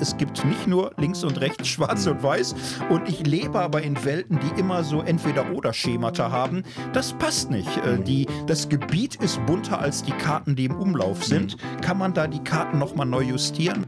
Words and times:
es 0.00 0.16
gibt 0.16 0.44
nicht 0.44 0.66
nur 0.66 0.92
links 0.96 1.24
und 1.24 1.40
rechts, 1.40 1.68
schwarz 1.68 2.06
und 2.06 2.22
weiß. 2.22 2.54
Und 2.90 3.08
ich 3.08 3.26
lebe 3.26 3.60
aber 3.60 3.82
in 3.82 4.04
Welten, 4.04 4.38
die 4.40 4.60
immer 4.60 4.84
so 4.84 5.00
entweder-oder-Schemata 5.00 6.30
haben. 6.30 6.62
Das 6.92 7.12
passt 7.14 7.50
nicht. 7.50 7.76
Äh, 7.78 7.98
die, 7.98 8.26
das 8.46 8.68
Gebiet 8.68 9.16
ist 9.16 9.44
bunter 9.46 9.78
als 9.78 10.02
die 10.02 10.12
Karten, 10.12 10.56
die 10.56 10.66
im 10.66 10.76
Umlauf 10.76 11.24
sind. 11.24 11.56
Kann 11.82 11.98
man 11.98 12.14
da 12.14 12.26
die 12.26 12.42
Karten 12.42 12.78
nochmal 12.78 13.06
neu 13.06 13.22
justieren? 13.22 13.86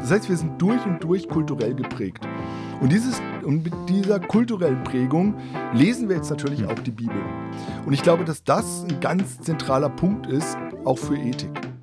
Das 0.00 0.10
heißt, 0.10 0.28
wir 0.28 0.36
sind 0.36 0.60
durch 0.60 0.84
und 0.84 1.02
durch 1.02 1.26
kulturell 1.28 1.74
geprägt. 1.74 2.28
Und, 2.80 2.92
dieses, 2.92 3.22
und 3.42 3.64
mit 3.64 3.72
dieser 3.88 4.20
kulturellen 4.20 4.84
Prägung 4.84 5.34
lesen 5.72 6.10
wir 6.10 6.16
jetzt 6.16 6.28
natürlich 6.28 6.66
auch 6.66 6.78
die 6.80 6.90
Bibel. 6.90 7.16
Und 7.86 7.94
ich 7.94 8.02
glaube, 8.02 8.24
dass 8.26 8.44
das 8.44 8.84
ein 8.84 9.00
ganz 9.00 9.40
zentraler 9.40 9.88
Punkt 9.88 10.26
ist, 10.26 10.58
auch 10.84 10.98
für 10.98 11.16
Ethik. 11.16 11.73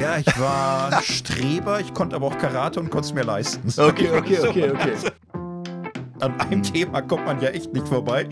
Ja, 0.00 0.16
ich 0.18 0.40
war 0.40 1.02
Streber, 1.02 1.80
ich 1.80 1.92
konnte 1.92 2.14
aber 2.16 2.26
auch 2.26 2.38
Karate 2.38 2.78
und 2.80 2.90
konnte 2.90 3.06
es 3.08 3.14
mir 3.14 3.22
leisten. 3.24 3.68
Okay, 3.82 4.10
okay, 4.16 4.38
okay, 4.48 4.70
okay. 4.70 4.92
An 6.20 6.40
einem 6.40 6.62
Thema 6.62 7.00
kommt 7.02 7.26
man 7.26 7.40
ja 7.40 7.48
echt 7.50 7.72
nicht 7.72 7.86
vorbei. 7.88 8.26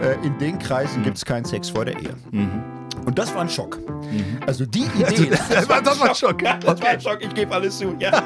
Äh, 0.00 0.24
in 0.26 0.38
den 0.38 0.58
Kreisen 0.58 1.02
gibt 1.02 1.16
es 1.16 1.24
keinen 1.24 1.44
Sex 1.44 1.70
vor 1.70 1.84
der 1.84 1.98
Ehe. 1.98 2.14
Mhm. 2.30 2.62
Und 3.04 3.18
das 3.18 3.34
war 3.34 3.40
ein 3.42 3.48
Schock. 3.48 3.78
Also 4.46 4.64
die 4.64 4.84
Idee, 4.96 5.30
das 5.50 5.68
war- 5.68 5.82
das 5.82 5.98
war 6.00 6.08
ein 6.10 6.14
Schock. 6.14 6.38
Das 6.38 6.80
war 6.80 6.88
ein 6.88 7.00
Schock, 7.00 7.18
ich 7.20 7.34
gebe 7.34 7.52
alles 7.52 7.78
zu. 7.78 7.94
Ja. 7.98 8.12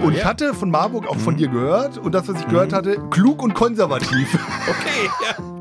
Und 0.00 0.12
ich 0.12 0.20
Ja. 0.20 0.26
hatte 0.26 0.54
von 0.54 0.70
Marburg 0.70 1.08
auch 1.08 1.16
von 1.16 1.36
dir 1.36 1.48
gehört 1.48 1.98
und 1.98 2.14
das, 2.14 2.28
was 2.28 2.38
ich 2.40 2.46
gehört 2.46 2.72
hatte, 2.72 2.98
klug 3.10 3.42
und 3.42 3.52
konservativ. 3.54 4.32
Okay, 4.68 5.10
ja. 5.26 5.57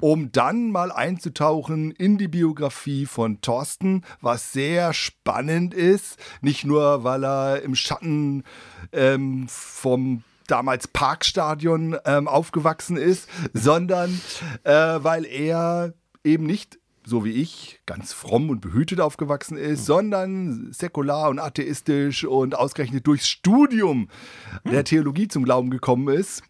um 0.00 0.32
dann 0.32 0.70
mal 0.70 0.92
einzutauchen 0.92 1.90
in 1.90 2.18
die 2.18 2.28
Biografie 2.28 3.06
von 3.06 3.40
Thorsten, 3.40 4.02
was 4.20 4.52
sehr 4.52 4.92
spannend 4.92 5.74
ist, 5.74 6.18
nicht 6.40 6.64
nur, 6.64 7.04
weil 7.04 7.24
er 7.24 7.62
im 7.62 7.74
Schatten 7.74 8.44
ähm, 8.92 9.46
vom 9.48 10.24
damals 10.46 10.88
Parkstadion 10.88 11.96
ähm, 12.04 12.28
aufgewachsen 12.28 12.96
ist, 12.96 13.28
sondern 13.52 14.20
äh, 14.64 14.72
weil 14.72 15.24
er 15.24 15.94
eben 16.24 16.46
nicht 16.46 16.78
so 17.04 17.24
wie 17.24 17.32
ich, 17.32 17.80
ganz 17.86 18.12
fromm 18.12 18.50
und 18.50 18.60
behütet 18.60 19.00
aufgewachsen 19.00 19.56
ist, 19.56 19.86
sondern 19.86 20.72
säkular 20.72 21.30
und 21.30 21.40
atheistisch 21.40 22.24
und 22.24 22.54
ausgerechnet 22.54 23.06
durchs 23.06 23.28
Studium 23.28 24.08
der 24.64 24.84
Theologie 24.84 25.28
zum 25.28 25.44
Glauben 25.44 25.70
gekommen 25.70 26.14
ist. 26.14 26.42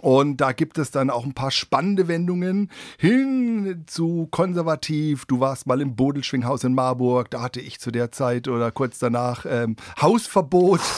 Und 0.00 0.36
da 0.36 0.52
gibt 0.52 0.78
es 0.78 0.90
dann 0.90 1.10
auch 1.10 1.24
ein 1.24 1.34
paar 1.34 1.50
spannende 1.50 2.06
Wendungen 2.06 2.70
hin 2.98 3.82
zu 3.86 4.28
konservativ. 4.30 5.26
Du 5.26 5.40
warst 5.40 5.66
mal 5.66 5.80
im 5.80 5.96
Bodelschwinghaus 5.96 6.62
in 6.64 6.74
Marburg, 6.74 7.30
da 7.30 7.42
hatte 7.42 7.60
ich 7.60 7.80
zu 7.80 7.90
der 7.90 8.12
Zeit 8.12 8.46
oder 8.46 8.70
kurz 8.70 8.98
danach 8.98 9.44
ähm, 9.48 9.76
Hausverbot. 10.00 10.80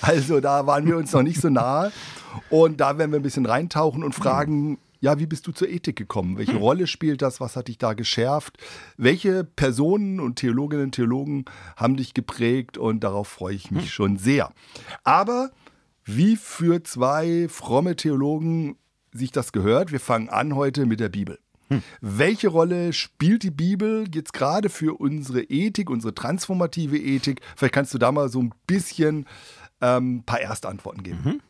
Also 0.00 0.40
da 0.40 0.66
waren 0.66 0.86
wir 0.86 0.96
uns 0.96 1.12
noch 1.12 1.22
nicht 1.22 1.40
so 1.40 1.48
nahe. 1.48 1.90
Und 2.50 2.80
da 2.80 2.98
werden 2.98 3.10
wir 3.10 3.18
ein 3.18 3.22
bisschen 3.22 3.46
reintauchen 3.46 4.04
und 4.04 4.14
fragen, 4.14 4.78
ja, 5.00 5.18
wie 5.18 5.26
bist 5.26 5.46
du 5.46 5.52
zur 5.52 5.68
Ethik 5.68 5.96
gekommen? 5.96 6.38
Welche 6.38 6.56
Rolle 6.56 6.86
spielt 6.86 7.22
das? 7.22 7.40
Was 7.40 7.56
hat 7.56 7.68
dich 7.68 7.78
da 7.78 7.94
geschärft? 7.94 8.58
Welche 8.96 9.44
Personen 9.44 10.20
und 10.20 10.36
Theologinnen 10.36 10.86
und 10.86 10.92
Theologen 10.92 11.44
haben 11.76 11.96
dich 11.96 12.14
geprägt? 12.14 12.78
Und 12.78 13.04
darauf 13.04 13.28
freue 13.28 13.54
ich 13.54 13.70
mich 13.70 13.92
schon 13.92 14.16
sehr. 14.16 14.52
Aber 15.04 15.50
wie 16.06 16.36
für 16.36 16.82
zwei 16.82 17.48
fromme 17.48 17.96
Theologen 17.96 18.76
sich 19.12 19.32
das 19.32 19.52
gehört, 19.52 19.92
wir 19.92 20.00
fangen 20.00 20.28
an 20.28 20.54
heute 20.54 20.86
mit 20.86 21.00
der 21.00 21.08
Bibel. 21.08 21.38
Welche 22.00 22.48
Rolle 22.48 22.92
spielt 22.92 23.42
die 23.42 23.50
Bibel 23.50 24.06
jetzt 24.14 24.32
gerade 24.32 24.68
für 24.68 25.00
unsere 25.00 25.42
Ethik, 25.42 25.90
unsere 25.90 26.14
transformative 26.14 26.96
Ethik? 26.96 27.40
Vielleicht 27.56 27.74
kannst 27.74 27.92
du 27.92 27.98
da 27.98 28.12
mal 28.12 28.28
so 28.28 28.40
ein 28.40 28.52
bisschen 28.68 29.26
ähm, 29.80 30.18
ein 30.18 30.22
paar 30.22 30.40
Erstantworten 30.40 31.02
geben. 31.02 31.42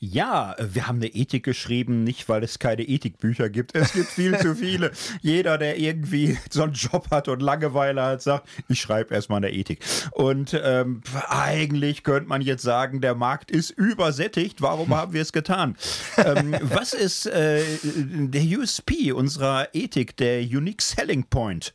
Ja, 0.00 0.56
wir 0.58 0.86
haben 0.86 0.96
eine 0.96 1.08
Ethik 1.08 1.44
geschrieben, 1.44 2.04
nicht 2.04 2.28
weil 2.28 2.42
es 2.42 2.58
keine 2.58 2.82
Ethikbücher 2.82 3.50
gibt. 3.50 3.74
Es 3.74 3.92
gibt 3.92 4.08
viel 4.08 4.36
zu 4.38 4.54
viele. 4.54 4.92
Jeder, 5.20 5.58
der 5.58 5.78
irgendwie 5.78 6.38
so 6.50 6.64
einen 6.64 6.72
Job 6.72 7.10
hat 7.10 7.28
und 7.28 7.40
Langeweile 7.40 8.02
hat, 8.02 8.22
sagt, 8.22 8.48
ich 8.68 8.80
schreibe 8.80 9.14
erstmal 9.14 9.38
eine 9.38 9.52
Ethik. 9.52 9.80
Und 10.12 10.60
ähm, 10.62 11.02
eigentlich 11.28 12.02
könnte 12.02 12.28
man 12.28 12.42
jetzt 12.42 12.62
sagen, 12.62 13.00
der 13.00 13.14
Markt 13.14 13.50
ist 13.50 13.70
übersättigt. 13.70 14.60
Warum 14.62 14.88
haben 14.96 15.12
wir 15.12 15.22
es 15.22 15.32
getan? 15.32 15.76
ähm, 16.16 16.56
was 16.62 16.92
ist 16.94 17.26
äh, 17.26 17.62
der 17.84 18.42
USP 18.58 19.12
unserer 19.12 19.68
Ethik, 19.72 20.16
der 20.16 20.40
Unique 20.40 20.82
Selling 20.82 21.24
Point? 21.24 21.72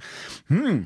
Hm, 0.48 0.86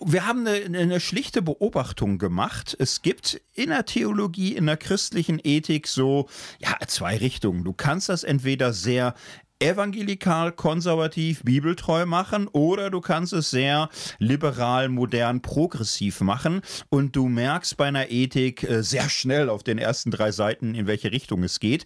wir 0.00 0.26
haben 0.26 0.46
eine, 0.46 0.78
eine 0.78 1.00
schlichte 1.00 1.42
Beobachtung 1.42 2.18
gemacht. 2.18 2.76
Es 2.78 3.02
gibt 3.02 3.40
in 3.54 3.70
der 3.70 3.84
Theologie, 3.84 4.56
in 4.56 4.66
der 4.66 4.76
christlichen 4.76 5.40
Ethik 5.42 5.86
so 5.86 6.28
ja, 6.58 6.76
zwei 6.86 7.16
Richtungen. 7.16 7.64
Du 7.64 7.72
kannst 7.72 8.08
das 8.08 8.24
entweder 8.24 8.72
sehr 8.72 9.14
evangelikal, 9.60 10.52
konservativ, 10.52 11.42
bibeltreu 11.42 12.06
machen 12.06 12.48
oder 12.48 12.90
du 12.90 13.00
kannst 13.00 13.34
es 13.34 13.50
sehr 13.50 13.90
liberal, 14.18 14.88
modern, 14.88 15.42
progressiv 15.42 16.22
machen 16.22 16.62
und 16.88 17.14
du 17.14 17.28
merkst 17.28 17.76
bei 17.76 17.86
einer 17.86 18.10
Ethik 18.10 18.62
äh, 18.62 18.82
sehr 18.82 19.08
schnell 19.10 19.50
auf 19.50 19.62
den 19.62 19.76
ersten 19.76 20.10
drei 20.10 20.32
Seiten, 20.32 20.74
in 20.74 20.86
welche 20.86 21.12
Richtung 21.12 21.42
es 21.44 21.60
geht. 21.60 21.84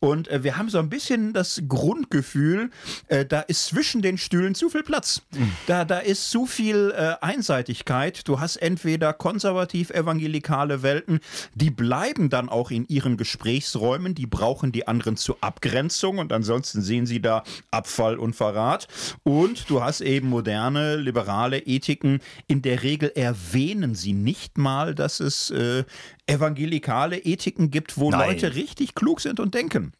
Und 0.00 0.28
äh, 0.28 0.42
wir 0.42 0.56
haben 0.56 0.70
so 0.70 0.78
ein 0.78 0.88
bisschen 0.88 1.34
das 1.34 1.62
Grundgefühl, 1.68 2.70
äh, 3.08 3.26
da 3.26 3.40
ist 3.40 3.66
zwischen 3.66 4.00
den 4.00 4.16
Stühlen 4.16 4.54
zu 4.54 4.70
viel 4.70 4.82
Platz. 4.82 5.22
Da, 5.66 5.84
da 5.84 5.98
ist 5.98 6.30
zu 6.30 6.46
viel 6.46 6.92
Einseitigkeit. 7.20 8.26
Du 8.26 8.40
hast 8.40 8.56
entweder 8.56 9.12
konservativ 9.12 9.90
evangelikale 9.90 10.82
Welten, 10.82 11.20
die 11.54 11.70
bleiben 11.70 12.30
dann 12.30 12.48
auch 12.48 12.70
in 12.70 12.86
ihren 12.88 13.16
Gesprächsräumen, 13.16 14.14
die 14.14 14.26
brauchen 14.26 14.72
die 14.72 14.88
anderen 14.88 15.16
zur 15.16 15.36
Abgrenzung 15.40 16.18
und 16.18 16.32
ansonsten 16.32 16.80
sehen 16.80 17.06
sie 17.06 17.09
da 17.18 17.42
Abfall 17.72 18.18
und 18.18 18.36
Verrat. 18.36 18.86
Und 19.24 19.68
du 19.70 19.82
hast 19.82 20.02
eben 20.02 20.28
moderne, 20.28 20.96
liberale 20.96 21.58
Ethiken. 21.58 22.20
In 22.46 22.62
der 22.62 22.84
Regel 22.84 23.10
erwähnen 23.14 23.94
sie 23.94 24.12
nicht 24.12 24.58
mal, 24.58 24.94
dass 24.94 25.18
es 25.18 25.50
äh, 25.50 25.84
evangelikale 26.26 27.18
Ethiken 27.18 27.70
gibt, 27.70 27.98
wo 27.98 28.10
Nein. 28.10 28.28
Leute 28.28 28.54
richtig 28.54 28.94
klug 28.94 29.20
sind 29.20 29.40
und 29.40 29.54
denken. 29.54 29.92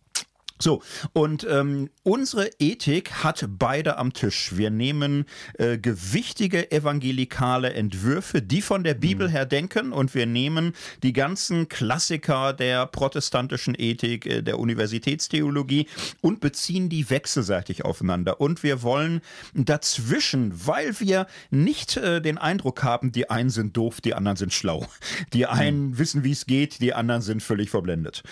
So, 0.60 0.82
und 1.14 1.46
ähm, 1.48 1.88
unsere 2.02 2.50
Ethik 2.58 3.24
hat 3.24 3.46
beide 3.58 3.96
am 3.96 4.12
Tisch. 4.12 4.56
Wir 4.56 4.68
nehmen 4.68 5.24
äh, 5.54 5.78
gewichtige 5.78 6.70
evangelikale 6.70 7.72
Entwürfe, 7.72 8.42
die 8.42 8.60
von 8.60 8.84
der 8.84 8.92
Bibel 8.92 9.28
mhm. 9.28 9.32
her 9.32 9.46
denken, 9.46 9.92
und 9.92 10.14
wir 10.14 10.26
nehmen 10.26 10.74
die 11.02 11.14
ganzen 11.14 11.68
Klassiker 11.68 12.52
der 12.52 12.86
protestantischen 12.86 13.74
Ethik, 13.78 14.26
äh, 14.26 14.42
der 14.42 14.58
Universitätstheologie 14.58 15.86
und 16.20 16.40
beziehen 16.40 16.90
die 16.90 17.08
wechselseitig 17.08 17.86
aufeinander. 17.86 18.38
Und 18.38 18.62
wir 18.62 18.82
wollen 18.82 19.22
dazwischen, 19.54 20.66
weil 20.66 21.00
wir 21.00 21.26
nicht 21.50 21.96
äh, 21.96 22.20
den 22.20 22.36
Eindruck 22.36 22.82
haben, 22.82 23.12
die 23.12 23.30
einen 23.30 23.48
sind 23.48 23.78
doof, 23.78 24.02
die 24.02 24.12
anderen 24.12 24.36
sind 24.36 24.52
schlau. 24.52 24.86
Die 25.32 25.46
einen 25.46 25.88
mhm. 25.88 25.98
wissen, 25.98 26.22
wie 26.22 26.32
es 26.32 26.44
geht, 26.44 26.82
die 26.82 26.92
anderen 26.92 27.22
sind 27.22 27.42
völlig 27.42 27.70
verblendet. 27.70 28.22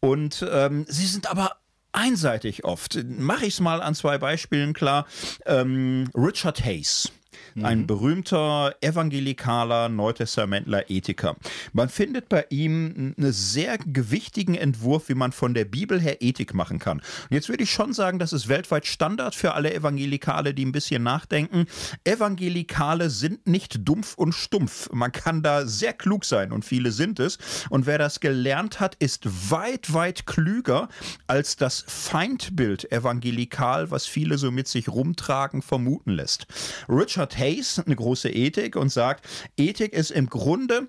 Und 0.00 0.46
ähm, 0.50 0.86
sie 0.88 1.06
sind 1.06 1.30
aber 1.30 1.56
einseitig 1.92 2.64
oft. 2.64 2.98
Mache 3.04 3.46
ich 3.46 3.54
es 3.54 3.60
mal 3.60 3.82
an 3.82 3.94
zwei 3.94 4.18
Beispielen 4.18 4.72
klar. 4.72 5.06
Ähm, 5.46 6.08
Richard 6.14 6.64
Hayes 6.64 7.10
mhm. 7.58 7.64
ein 7.64 7.86
berühmter 7.86 8.74
evangelikaler 8.80 9.88
Neutestamentler 9.88 10.90
Ethiker. 10.90 11.36
Man 11.72 11.88
findet 11.88 12.28
bei 12.28 12.46
ihm 12.50 13.14
einen 13.16 13.32
sehr 13.32 13.78
gewichtigen 13.78 14.54
Entwurf, 14.54 15.08
wie 15.08 15.14
man 15.14 15.32
von 15.32 15.54
der 15.54 15.64
Bibel 15.64 16.00
her 16.00 16.22
Ethik 16.22 16.54
machen 16.54 16.78
kann. 16.78 16.98
Und 16.98 17.34
jetzt 17.34 17.48
würde 17.48 17.62
ich 17.64 17.70
schon 17.70 17.92
sagen, 17.92 18.18
das 18.18 18.32
ist 18.32 18.48
weltweit 18.48 18.86
Standard 18.86 19.34
für 19.34 19.54
alle 19.54 19.72
Evangelikale, 19.74 20.54
die 20.54 20.64
ein 20.64 20.72
bisschen 20.72 21.02
nachdenken. 21.02 21.66
Evangelikale 22.04 23.10
sind 23.10 23.46
nicht 23.46 23.86
dumpf 23.88 24.14
und 24.14 24.32
stumpf. 24.32 24.90
Man 24.92 25.12
kann 25.12 25.42
da 25.42 25.66
sehr 25.66 25.92
klug 25.92 26.24
sein 26.24 26.52
und 26.52 26.64
viele 26.64 26.92
sind 26.92 27.20
es. 27.20 27.38
Und 27.70 27.86
wer 27.86 27.98
das 27.98 28.20
gelernt 28.20 28.80
hat, 28.80 28.94
ist 28.96 29.50
weit, 29.50 29.92
weit 29.92 30.26
klüger 30.26 30.88
als 31.26 31.56
das 31.56 31.84
Feindbild 31.86 32.90
evangelikal, 32.92 33.90
was 33.90 34.06
viele 34.06 34.38
so 34.38 34.50
mit 34.50 34.68
sich 34.68 34.88
rumtragen, 34.88 35.62
vermuten 35.62 36.12
lässt. 36.12 36.46
Richard 36.88 37.38
Hayes 37.48 37.78
eine 37.78 37.96
große 37.96 38.30
Ethik 38.30 38.76
und 38.76 38.90
sagt, 38.90 39.26
Ethik 39.56 39.92
ist 39.92 40.10
im 40.10 40.28
Grunde 40.28 40.88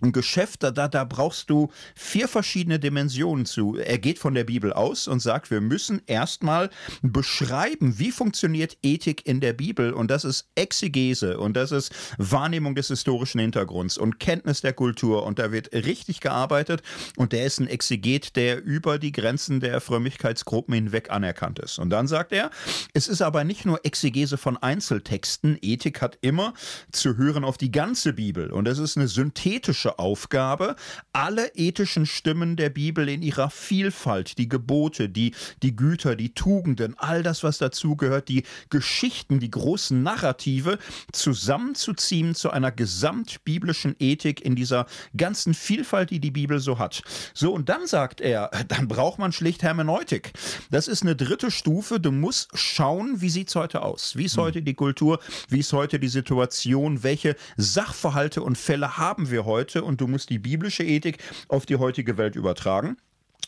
ein 0.00 0.12
Geschäft, 0.12 0.62
da, 0.62 0.70
da 0.70 1.04
brauchst 1.04 1.50
du 1.50 1.70
vier 1.94 2.28
verschiedene 2.28 2.78
Dimensionen 2.78 3.46
zu. 3.46 3.76
Er 3.76 3.98
geht 3.98 4.18
von 4.18 4.34
der 4.34 4.44
Bibel 4.44 4.72
aus 4.72 5.08
und 5.08 5.20
sagt, 5.20 5.50
wir 5.50 5.60
müssen 5.60 6.02
erstmal 6.06 6.70
beschreiben, 7.02 7.98
wie 7.98 8.10
funktioniert 8.10 8.76
Ethik 8.82 9.26
in 9.26 9.40
der 9.40 9.52
Bibel. 9.52 9.92
Und 9.92 10.10
das 10.10 10.24
ist 10.24 10.48
Exegese 10.54 11.38
und 11.38 11.54
das 11.54 11.72
ist 11.72 11.92
Wahrnehmung 12.18 12.74
des 12.74 12.88
historischen 12.88 13.40
Hintergrunds 13.40 13.98
und 13.98 14.20
Kenntnis 14.20 14.60
der 14.60 14.72
Kultur. 14.72 15.24
Und 15.24 15.38
da 15.38 15.52
wird 15.52 15.72
richtig 15.72 16.20
gearbeitet. 16.20 16.82
Und 17.16 17.32
der 17.32 17.44
ist 17.44 17.58
ein 17.60 17.66
Exeget, 17.66 18.36
der 18.36 18.62
über 18.62 18.98
die 18.98 19.12
Grenzen 19.12 19.60
der 19.60 19.80
Frömmigkeitsgruppen 19.80 20.74
hinweg 20.74 21.10
anerkannt 21.10 21.58
ist. 21.58 21.78
Und 21.78 21.90
dann 21.90 22.06
sagt 22.06 22.32
er, 22.32 22.50
es 22.94 23.08
ist 23.08 23.22
aber 23.22 23.44
nicht 23.44 23.64
nur 23.64 23.84
Exegese 23.84 24.38
von 24.38 24.56
Einzeltexten. 24.56 25.58
Ethik 25.60 26.00
hat 26.00 26.18
immer 26.20 26.54
zu 26.92 27.16
hören 27.16 27.44
auf 27.44 27.58
die 27.58 27.70
ganze 27.70 28.12
Bibel. 28.12 28.52
Und 28.52 28.66
das 28.66 28.78
ist 28.78 28.96
eine 28.96 29.08
synthetische 29.08 29.87
theologische 29.88 29.98
Aufgabe, 29.98 30.76
alle 31.12 31.50
ethischen 31.54 32.06
Stimmen 32.06 32.56
der 32.56 32.70
Bibel 32.70 33.08
in 33.08 33.22
ihrer 33.22 33.50
Vielfalt, 33.50 34.38
die 34.38 34.48
Gebote, 34.48 35.08
die, 35.08 35.34
die 35.62 35.74
Güter, 35.74 36.16
die 36.16 36.34
Tugenden, 36.34 36.94
all 36.98 37.22
das, 37.22 37.42
was 37.42 37.58
dazugehört, 37.58 38.28
die 38.28 38.44
Geschichten, 38.70 39.40
die 39.40 39.50
großen 39.50 40.02
Narrative 40.02 40.78
zusammenzuziehen 41.12 42.34
zu 42.34 42.50
einer 42.50 42.70
gesamtbiblischen 42.70 43.96
Ethik 43.98 44.40
in 44.40 44.54
dieser 44.54 44.86
ganzen 45.16 45.54
Vielfalt, 45.54 46.10
die 46.10 46.20
die 46.20 46.30
Bibel 46.30 46.60
so 46.60 46.78
hat. 46.78 47.02
So, 47.34 47.52
und 47.52 47.68
dann 47.68 47.86
sagt 47.86 48.20
er, 48.20 48.50
dann 48.68 48.88
braucht 48.88 49.18
man 49.18 49.32
schlicht 49.32 49.62
Hermeneutik. 49.62 50.32
Das 50.70 50.88
ist 50.88 51.02
eine 51.02 51.16
dritte 51.16 51.50
Stufe. 51.50 52.00
Du 52.00 52.12
musst 52.12 52.50
schauen, 52.54 53.20
wie 53.20 53.30
sieht 53.30 53.48
es 53.48 53.54
heute 53.54 53.82
aus? 53.82 54.16
Wie 54.16 54.24
ist 54.24 54.36
hm. 54.36 54.42
heute 54.44 54.62
die 54.62 54.74
Kultur? 54.74 55.20
Wie 55.48 55.60
ist 55.60 55.72
heute 55.72 55.98
die 55.98 56.08
Situation? 56.08 57.02
Welche 57.02 57.36
Sachverhalte 57.56 58.42
und 58.42 58.58
Fälle 58.58 58.98
haben 58.98 59.30
wir 59.30 59.44
heute? 59.44 59.77
Heute 59.78 59.84
und 59.84 60.00
du 60.00 60.06
musst 60.06 60.30
die 60.30 60.38
biblische 60.38 60.84
Ethik 60.84 61.18
auf 61.48 61.66
die 61.66 61.76
heutige 61.76 62.16
Welt 62.18 62.36
übertragen. 62.36 62.96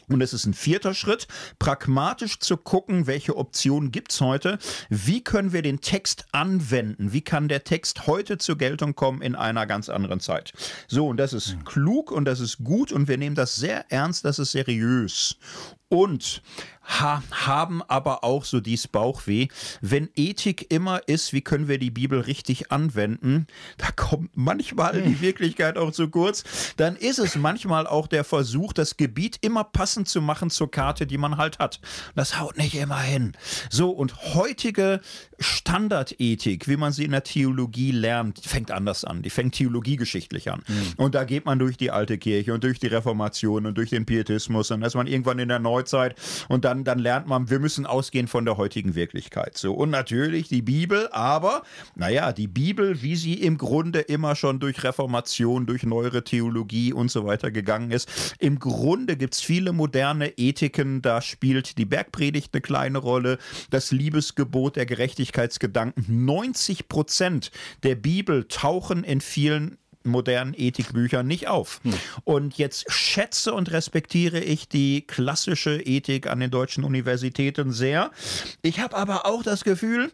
Und 0.08 0.22
es 0.22 0.32
ist 0.32 0.44
ein 0.44 0.54
vierter 0.54 0.92
Schritt, 0.92 1.28
pragmatisch 1.60 2.40
zu 2.40 2.56
gucken, 2.56 3.06
welche 3.06 3.36
Optionen 3.36 3.92
gibt 3.92 4.10
es 4.10 4.20
heute, 4.20 4.58
wie 4.88 5.22
können 5.22 5.52
wir 5.52 5.62
den 5.62 5.80
Text 5.80 6.26
anwenden, 6.32 7.12
wie 7.12 7.20
kann 7.20 7.46
der 7.46 7.62
Text 7.62 8.08
heute 8.08 8.36
zur 8.36 8.58
Geltung 8.58 8.96
kommen 8.96 9.22
in 9.22 9.36
einer 9.36 9.66
ganz 9.66 9.88
anderen 9.88 10.18
Zeit. 10.18 10.52
So, 10.88 11.06
und 11.06 11.16
das 11.16 11.32
ist 11.32 11.64
klug 11.64 12.10
und 12.10 12.24
das 12.24 12.40
ist 12.40 12.58
gut 12.64 12.90
und 12.90 13.06
wir 13.06 13.18
nehmen 13.18 13.36
das 13.36 13.54
sehr 13.54 13.84
ernst, 13.92 14.24
das 14.24 14.40
ist 14.40 14.50
seriös. 14.50 15.36
Und 15.88 16.42
ha, 16.98 17.22
haben 17.30 17.82
aber 17.82 18.24
auch 18.24 18.44
so 18.44 18.60
dies 18.60 18.88
Bauchweh. 18.88 19.48
Wenn 19.80 20.08
Ethik 20.16 20.70
immer 20.70 21.06
ist, 21.06 21.32
wie 21.32 21.40
können 21.40 21.68
wir 21.68 21.78
die 21.78 21.90
Bibel 21.90 22.20
richtig 22.20 22.72
anwenden, 22.72 23.46
da 23.78 23.90
kommt 23.94 24.30
manchmal 24.34 25.00
die 25.02 25.14
hm. 25.14 25.20
Wirklichkeit 25.20 25.78
auch 25.78 25.92
zu 25.92 26.08
kurz. 26.08 26.44
Dann 26.76 26.96
ist 26.96 27.18
es 27.18 27.36
manchmal 27.36 27.86
auch 27.86 28.06
der 28.06 28.24
Versuch, 28.24 28.72
das 28.72 28.96
Gebiet 28.96 29.38
immer 29.40 29.64
passend 29.64 30.08
zu 30.08 30.20
machen 30.20 30.50
zur 30.50 30.70
Karte, 30.70 31.06
die 31.06 31.18
man 31.18 31.36
halt 31.36 31.58
hat. 31.58 31.80
Das 32.14 32.40
haut 32.40 32.56
nicht 32.56 32.74
immer 32.74 33.00
hin. 33.00 33.32
So, 33.70 33.90
und 33.90 34.34
heutige 34.34 35.00
Standardethik, 35.38 36.68
wie 36.68 36.76
man 36.76 36.92
sie 36.92 37.04
in 37.04 37.12
der 37.12 37.22
Theologie 37.22 37.92
lernt, 37.92 38.40
fängt 38.40 38.70
anders 38.70 39.04
an. 39.04 39.22
Die 39.22 39.30
fängt 39.30 39.54
theologiegeschichtlich 39.54 40.50
an. 40.50 40.62
Mhm. 40.66 40.92
Und 40.96 41.14
da 41.14 41.24
geht 41.24 41.44
man 41.46 41.58
durch 41.58 41.76
die 41.76 41.90
alte 41.90 42.18
Kirche 42.18 42.52
und 42.52 42.64
durch 42.64 42.78
die 42.78 42.88
Reformation 42.88 43.66
und 43.66 43.78
durch 43.78 43.90
den 43.90 44.06
Pietismus 44.06 44.70
und 44.70 44.80
dann 44.80 44.86
ist 44.86 44.94
man 44.94 45.06
irgendwann 45.06 45.38
in 45.38 45.48
der 45.48 45.58
Neuzeit 45.58 46.14
und 46.48 46.64
dann, 46.64 46.79
dann 46.84 46.98
lernt 46.98 47.26
man, 47.26 47.50
wir 47.50 47.58
müssen 47.58 47.86
ausgehen 47.86 48.28
von 48.28 48.44
der 48.44 48.56
heutigen 48.56 48.94
Wirklichkeit. 48.94 49.56
So, 49.58 49.74
und 49.74 49.90
natürlich 49.90 50.48
die 50.48 50.62
Bibel, 50.62 51.08
aber 51.12 51.62
naja, 51.94 52.32
die 52.32 52.48
Bibel, 52.48 53.02
wie 53.02 53.16
sie 53.16 53.34
im 53.34 53.58
Grunde 53.58 54.00
immer 54.00 54.34
schon 54.36 54.60
durch 54.60 54.82
Reformation, 54.84 55.66
durch 55.66 55.84
neuere 55.84 56.24
Theologie 56.24 56.92
und 56.92 57.10
so 57.10 57.26
weiter 57.26 57.50
gegangen 57.50 57.90
ist. 57.90 58.34
Im 58.38 58.58
Grunde 58.58 59.16
gibt 59.16 59.34
es 59.34 59.40
viele 59.40 59.72
moderne 59.72 60.38
Ethiken, 60.38 61.02
da 61.02 61.20
spielt 61.20 61.78
die 61.78 61.84
Bergpredigt 61.84 62.50
eine 62.52 62.60
kleine 62.60 62.98
Rolle, 62.98 63.38
das 63.70 63.90
Liebesgebot 63.90 64.76
der 64.76 64.86
Gerechtigkeit 64.86 65.10
Gerechtigkeitsgedanken. 65.30 66.24
90 66.24 66.88
Prozent 66.88 67.50
der 67.82 67.94
Bibel 67.94 68.46
tauchen 68.48 69.04
in 69.04 69.20
vielen 69.20 69.78
modernen 70.04 70.54
Ethikbüchern 70.56 71.26
nicht 71.26 71.48
auf. 71.48 71.80
Hm. 71.82 71.94
Und 72.24 72.58
jetzt 72.58 72.90
schätze 72.90 73.52
und 73.52 73.70
respektiere 73.70 74.40
ich 74.40 74.68
die 74.68 75.06
klassische 75.06 75.80
Ethik 75.80 76.26
an 76.26 76.40
den 76.40 76.50
deutschen 76.50 76.84
Universitäten 76.84 77.72
sehr. 77.72 78.10
Ich 78.62 78.80
habe 78.80 78.96
aber 78.96 79.26
auch 79.26 79.42
das 79.42 79.64
Gefühl, 79.64 80.10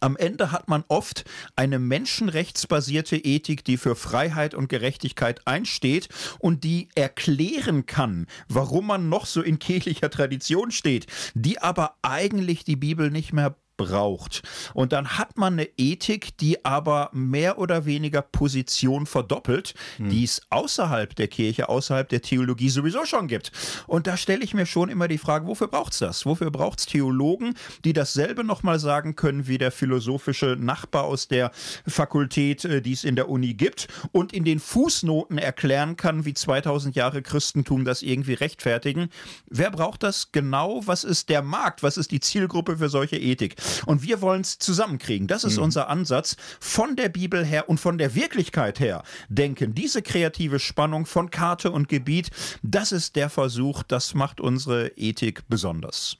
am 0.00 0.16
Ende 0.16 0.52
hat 0.52 0.68
man 0.68 0.84
oft 0.88 1.24
eine 1.56 1.78
menschenrechtsbasierte 1.78 3.16
Ethik, 3.16 3.64
die 3.64 3.76
für 3.76 3.96
Freiheit 3.96 4.54
und 4.54 4.68
Gerechtigkeit 4.68 5.46
einsteht 5.46 6.08
und 6.38 6.64
die 6.64 6.88
erklären 6.94 7.86
kann, 7.86 8.26
warum 8.48 8.86
man 8.86 9.08
noch 9.08 9.26
so 9.26 9.42
in 9.42 9.58
kirchlicher 9.58 10.10
Tradition 10.10 10.70
steht, 10.70 11.06
die 11.34 11.60
aber 11.60 11.96
eigentlich 12.02 12.64
die 12.64 12.76
Bibel 12.76 13.10
nicht 13.10 13.32
mehr 13.32 13.56
braucht. 13.78 14.42
Und 14.74 14.92
dann 14.92 15.16
hat 15.16 15.38
man 15.38 15.54
eine 15.54 15.68
Ethik, 15.78 16.36
die 16.36 16.66
aber 16.66 17.08
mehr 17.14 17.56
oder 17.56 17.86
weniger 17.86 18.20
Position 18.20 19.06
verdoppelt, 19.06 19.72
hm. 19.96 20.10
die 20.10 20.24
es 20.24 20.42
außerhalb 20.50 21.16
der 21.16 21.28
Kirche, 21.28 21.70
außerhalb 21.70 22.06
der 22.10 22.20
Theologie 22.20 22.68
sowieso 22.68 23.06
schon 23.06 23.28
gibt. 23.28 23.52
Und 23.86 24.06
da 24.06 24.18
stelle 24.18 24.44
ich 24.44 24.52
mir 24.52 24.66
schon 24.66 24.90
immer 24.90 25.08
die 25.08 25.16
Frage, 25.16 25.46
wofür 25.46 25.68
braucht 25.68 25.94
es 25.94 26.00
das? 26.00 26.26
Wofür 26.26 26.50
braucht 26.50 26.80
es 26.80 26.86
Theologen, 26.86 27.54
die 27.84 27.94
dasselbe 27.94 28.44
nochmal 28.44 28.78
sagen 28.78 29.16
können 29.16 29.46
wie 29.46 29.56
der 29.56 29.70
philosophische 29.70 30.56
Nachbar 30.58 31.04
aus 31.04 31.28
der 31.28 31.50
Fakultät, 31.86 32.64
äh, 32.64 32.82
die 32.82 32.92
es 32.92 33.04
in 33.04 33.16
der 33.16 33.28
Uni 33.28 33.54
gibt 33.54 33.88
und 34.12 34.32
in 34.32 34.44
den 34.44 34.58
Fußnoten 34.58 35.38
erklären 35.38 35.96
kann, 35.96 36.24
wie 36.24 36.34
2000 36.34 36.96
Jahre 36.96 37.22
Christentum 37.22 37.84
das 37.84 38.02
irgendwie 38.02 38.34
rechtfertigen? 38.34 39.08
Wer 39.48 39.70
braucht 39.70 40.02
das 40.02 40.32
genau? 40.32 40.82
Was 40.84 41.04
ist 41.04 41.28
der 41.28 41.42
Markt? 41.42 41.84
Was 41.84 41.96
ist 41.96 42.10
die 42.10 42.20
Zielgruppe 42.20 42.78
für 42.78 42.88
solche 42.88 43.16
Ethik? 43.16 43.54
Und 43.86 44.02
wir 44.02 44.20
wollen 44.20 44.42
es 44.42 44.58
zusammenkriegen. 44.58 45.26
Das 45.26 45.44
ist 45.44 45.56
mhm. 45.56 45.64
unser 45.64 45.88
Ansatz 45.88 46.36
von 46.60 46.96
der 46.96 47.08
Bibel 47.08 47.44
her 47.44 47.68
und 47.68 47.78
von 47.78 47.98
der 47.98 48.14
Wirklichkeit 48.14 48.80
her. 48.80 49.02
Denken, 49.28 49.74
diese 49.74 50.02
kreative 50.02 50.58
Spannung 50.58 51.06
von 51.06 51.30
Karte 51.30 51.70
und 51.70 51.88
Gebiet, 51.88 52.30
das 52.62 52.92
ist 52.92 53.16
der 53.16 53.30
Versuch, 53.30 53.82
das 53.82 54.14
macht 54.14 54.40
unsere 54.40 54.88
Ethik 54.96 55.48
besonders. 55.48 56.18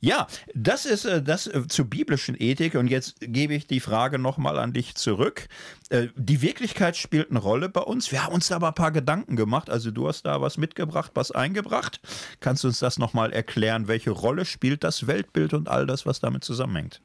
Ja, 0.00 0.26
das 0.54 0.86
ist 0.86 1.04
äh, 1.04 1.22
das 1.22 1.46
äh, 1.46 1.66
zur 1.68 1.86
biblischen 1.86 2.36
Ethik 2.38 2.74
und 2.74 2.88
jetzt 2.88 3.16
gebe 3.20 3.54
ich 3.54 3.66
die 3.66 3.80
Frage 3.80 4.18
nochmal 4.18 4.58
an 4.58 4.72
dich 4.72 4.94
zurück. 4.94 5.48
Äh, 5.90 6.08
die 6.16 6.42
Wirklichkeit 6.42 6.96
spielt 6.96 7.30
eine 7.30 7.38
Rolle 7.38 7.68
bei 7.68 7.80
uns. 7.80 8.12
Wir 8.12 8.24
haben 8.24 8.34
uns 8.34 8.48
da 8.48 8.56
aber 8.56 8.68
ein 8.68 8.74
paar 8.74 8.92
Gedanken 8.92 9.36
gemacht. 9.36 9.70
Also 9.70 9.90
du 9.90 10.08
hast 10.08 10.22
da 10.22 10.40
was 10.40 10.56
mitgebracht, 10.56 11.12
was 11.14 11.30
eingebracht. 11.30 12.00
Kannst 12.40 12.64
du 12.64 12.68
uns 12.68 12.78
das 12.78 12.98
nochmal 12.98 13.32
erklären? 13.32 13.88
Welche 13.88 14.10
Rolle 14.10 14.44
spielt 14.44 14.84
das 14.84 15.06
Weltbild 15.06 15.54
und 15.54 15.68
all 15.68 15.86
das, 15.86 16.06
was 16.06 16.20
damit 16.20 16.44
zusammenhängt? 16.44 17.00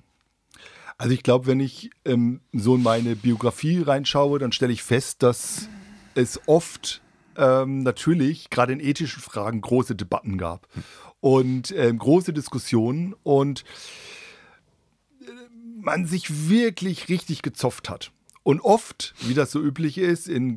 Also 0.97 1.13
ich 1.13 1.23
glaube, 1.23 1.47
wenn 1.47 1.61
ich 1.61 1.91
ähm, 2.03 2.41
so 2.51 2.75
in 2.75 2.83
meine 2.83 3.15
Biografie 3.15 3.81
reinschaue, 3.81 4.37
dann 4.37 4.51
stelle 4.51 4.73
ich 4.73 4.83
fest, 4.83 5.23
dass 5.23 5.69
es 6.13 6.41
oft 6.45 7.01
ähm, 7.37 7.83
natürlich 7.83 8.49
gerade 8.49 8.73
in 8.73 8.81
ethischen 8.81 9.21
Fragen 9.21 9.61
große 9.61 9.95
Debatten 9.95 10.37
gab. 10.37 10.67
Und 11.21 11.71
äh, 11.71 11.93
große 11.93 12.33
Diskussionen 12.33 13.15
und 13.23 13.63
äh, 15.21 15.25
man 15.81 16.05
sich 16.05 16.49
wirklich 16.49 17.09
richtig 17.09 17.41
gezopft 17.41 17.89
hat. 17.89 18.11
Und 18.43 18.61
oft, 18.61 19.13
wie 19.21 19.33
das 19.33 19.51
so 19.51 19.61
üblich 19.61 19.97
ist, 19.97 20.27
im 20.27 20.55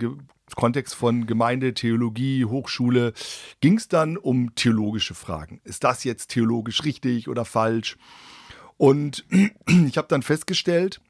Kontext 0.54 0.95
von 0.95 1.26
Gemeinde, 1.26 1.75
Theologie, 1.75 2.45
Hochschule, 2.45 3.12
ging 3.61 3.76
es 3.76 3.88
dann 3.88 4.16
um 4.16 4.54
theologische 4.54 5.14
Fragen. 5.14 5.61
Ist 5.64 5.85
das 5.85 6.04
jetzt 6.04 6.28
theologisch 6.28 6.85
richtig 6.85 7.28
oder 7.28 7.45
falsch? 7.45 7.97
Und 8.76 9.25
ich 9.87 9.97
habe 9.97 10.09
dann 10.09 10.23
festgestellt, 10.23 11.00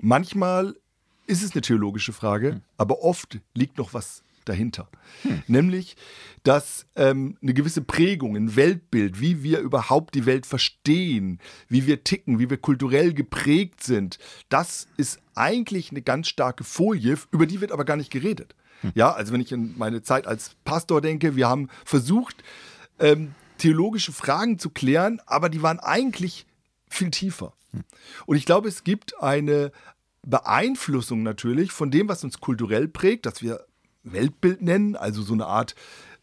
manchmal 0.00 0.76
ist 1.26 1.42
es 1.42 1.52
eine 1.52 1.62
theologische 1.62 2.12
Frage, 2.12 2.52
hm. 2.52 2.62
aber 2.76 3.02
oft 3.02 3.40
liegt 3.54 3.78
noch 3.78 3.94
was 3.94 4.22
dahinter. 4.44 4.88
Hm. 5.22 5.42
Nämlich, 5.46 5.96
dass 6.42 6.86
ähm, 6.96 7.36
eine 7.42 7.54
gewisse 7.54 7.82
Prägung, 7.82 8.36
ein 8.36 8.56
Weltbild, 8.56 9.20
wie 9.20 9.42
wir 9.42 9.60
überhaupt 9.60 10.14
die 10.14 10.26
Welt 10.26 10.46
verstehen, 10.46 11.38
wie 11.68 11.86
wir 11.86 12.04
ticken, 12.04 12.38
wie 12.38 12.50
wir 12.50 12.56
kulturell 12.56 13.14
geprägt 13.14 13.82
sind, 13.82 14.18
das 14.48 14.88
ist 14.96 15.20
eigentlich 15.34 15.90
eine 15.90 16.02
ganz 16.02 16.28
starke 16.28 16.64
Folie, 16.64 17.16
über 17.30 17.46
die 17.46 17.60
wird 17.60 17.72
aber 17.72 17.84
gar 17.84 17.96
nicht 17.96 18.10
geredet. 18.10 18.54
Hm. 18.80 18.92
Ja, 18.94 19.12
also 19.12 19.32
wenn 19.32 19.40
ich 19.40 19.52
in 19.52 19.76
meine 19.78 20.02
Zeit 20.02 20.26
als 20.26 20.56
Pastor 20.64 21.00
denke, 21.00 21.36
wir 21.36 21.48
haben 21.48 21.68
versucht, 21.84 22.42
ähm, 22.98 23.34
theologische 23.58 24.12
Fragen 24.12 24.58
zu 24.58 24.70
klären, 24.70 25.20
aber 25.26 25.48
die 25.48 25.62
waren 25.62 25.78
eigentlich 25.78 26.46
viel 26.88 27.10
tiefer. 27.10 27.54
Hm. 27.72 27.84
Und 28.26 28.36
ich 28.36 28.44
glaube, 28.44 28.68
es 28.68 28.84
gibt 28.84 29.20
eine 29.22 29.72
Beeinflussung 30.24 31.22
natürlich 31.22 31.72
von 31.72 31.90
dem, 31.90 32.08
was 32.08 32.24
uns 32.24 32.40
kulturell 32.40 32.88
prägt, 32.88 33.26
dass 33.26 33.42
wir 33.42 33.64
Weltbild 34.04 34.62
nennen, 34.62 34.96
also 34.96 35.22
so 35.22 35.32
eine 35.32 35.46
Art 35.46 35.74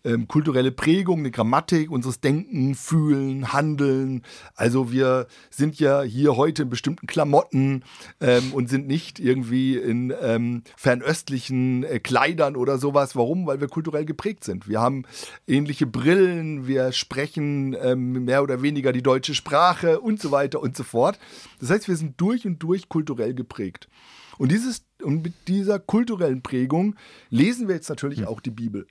ähm, 0.03 0.27
kulturelle 0.27 0.71
Prägung, 0.71 1.19
eine 1.19 1.31
Grammatik 1.31 1.91
unseres 1.91 2.21
Denken, 2.21 2.75
Fühlen, 2.75 3.51
Handeln. 3.53 4.23
Also 4.55 4.91
wir 4.91 5.27
sind 5.49 5.79
ja 5.79 6.01
hier 6.01 6.37
heute 6.37 6.63
in 6.63 6.69
bestimmten 6.69 7.07
Klamotten 7.07 7.83
ähm, 8.21 8.53
und 8.53 8.69
sind 8.69 8.87
nicht 8.87 9.19
irgendwie 9.19 9.75
in 9.75 10.13
ähm, 10.21 10.63
fernöstlichen 10.77 11.83
äh, 11.83 11.99
Kleidern 11.99 12.55
oder 12.55 12.77
sowas. 12.77 13.15
Warum? 13.15 13.45
Weil 13.47 13.59
wir 13.59 13.67
kulturell 13.67 14.05
geprägt 14.05 14.43
sind. 14.43 14.67
Wir 14.67 14.79
haben 14.79 15.03
ähnliche 15.47 15.85
Brillen, 15.85 16.67
wir 16.67 16.91
sprechen 16.91 17.75
ähm, 17.81 18.25
mehr 18.25 18.43
oder 18.43 18.61
weniger 18.61 18.93
die 18.93 19.03
deutsche 19.03 19.35
Sprache 19.35 19.99
und 19.99 20.21
so 20.21 20.31
weiter 20.31 20.61
und 20.61 20.77
so 20.77 20.83
fort. 20.83 21.19
Das 21.59 21.69
heißt, 21.69 21.87
wir 21.87 21.95
sind 21.95 22.19
durch 22.21 22.45
und 22.45 22.59
durch 22.59 22.89
kulturell 22.89 23.33
geprägt. 23.33 23.89
Und, 24.37 24.53
dieses, 24.53 24.85
und 25.03 25.21
mit 25.21 25.33
dieser 25.49 25.79
kulturellen 25.79 26.41
Prägung 26.41 26.95
lesen 27.29 27.67
wir 27.67 27.75
jetzt 27.75 27.89
natürlich 27.89 28.25
auch 28.25 28.39
die 28.39 28.51
Bibel. 28.51 28.87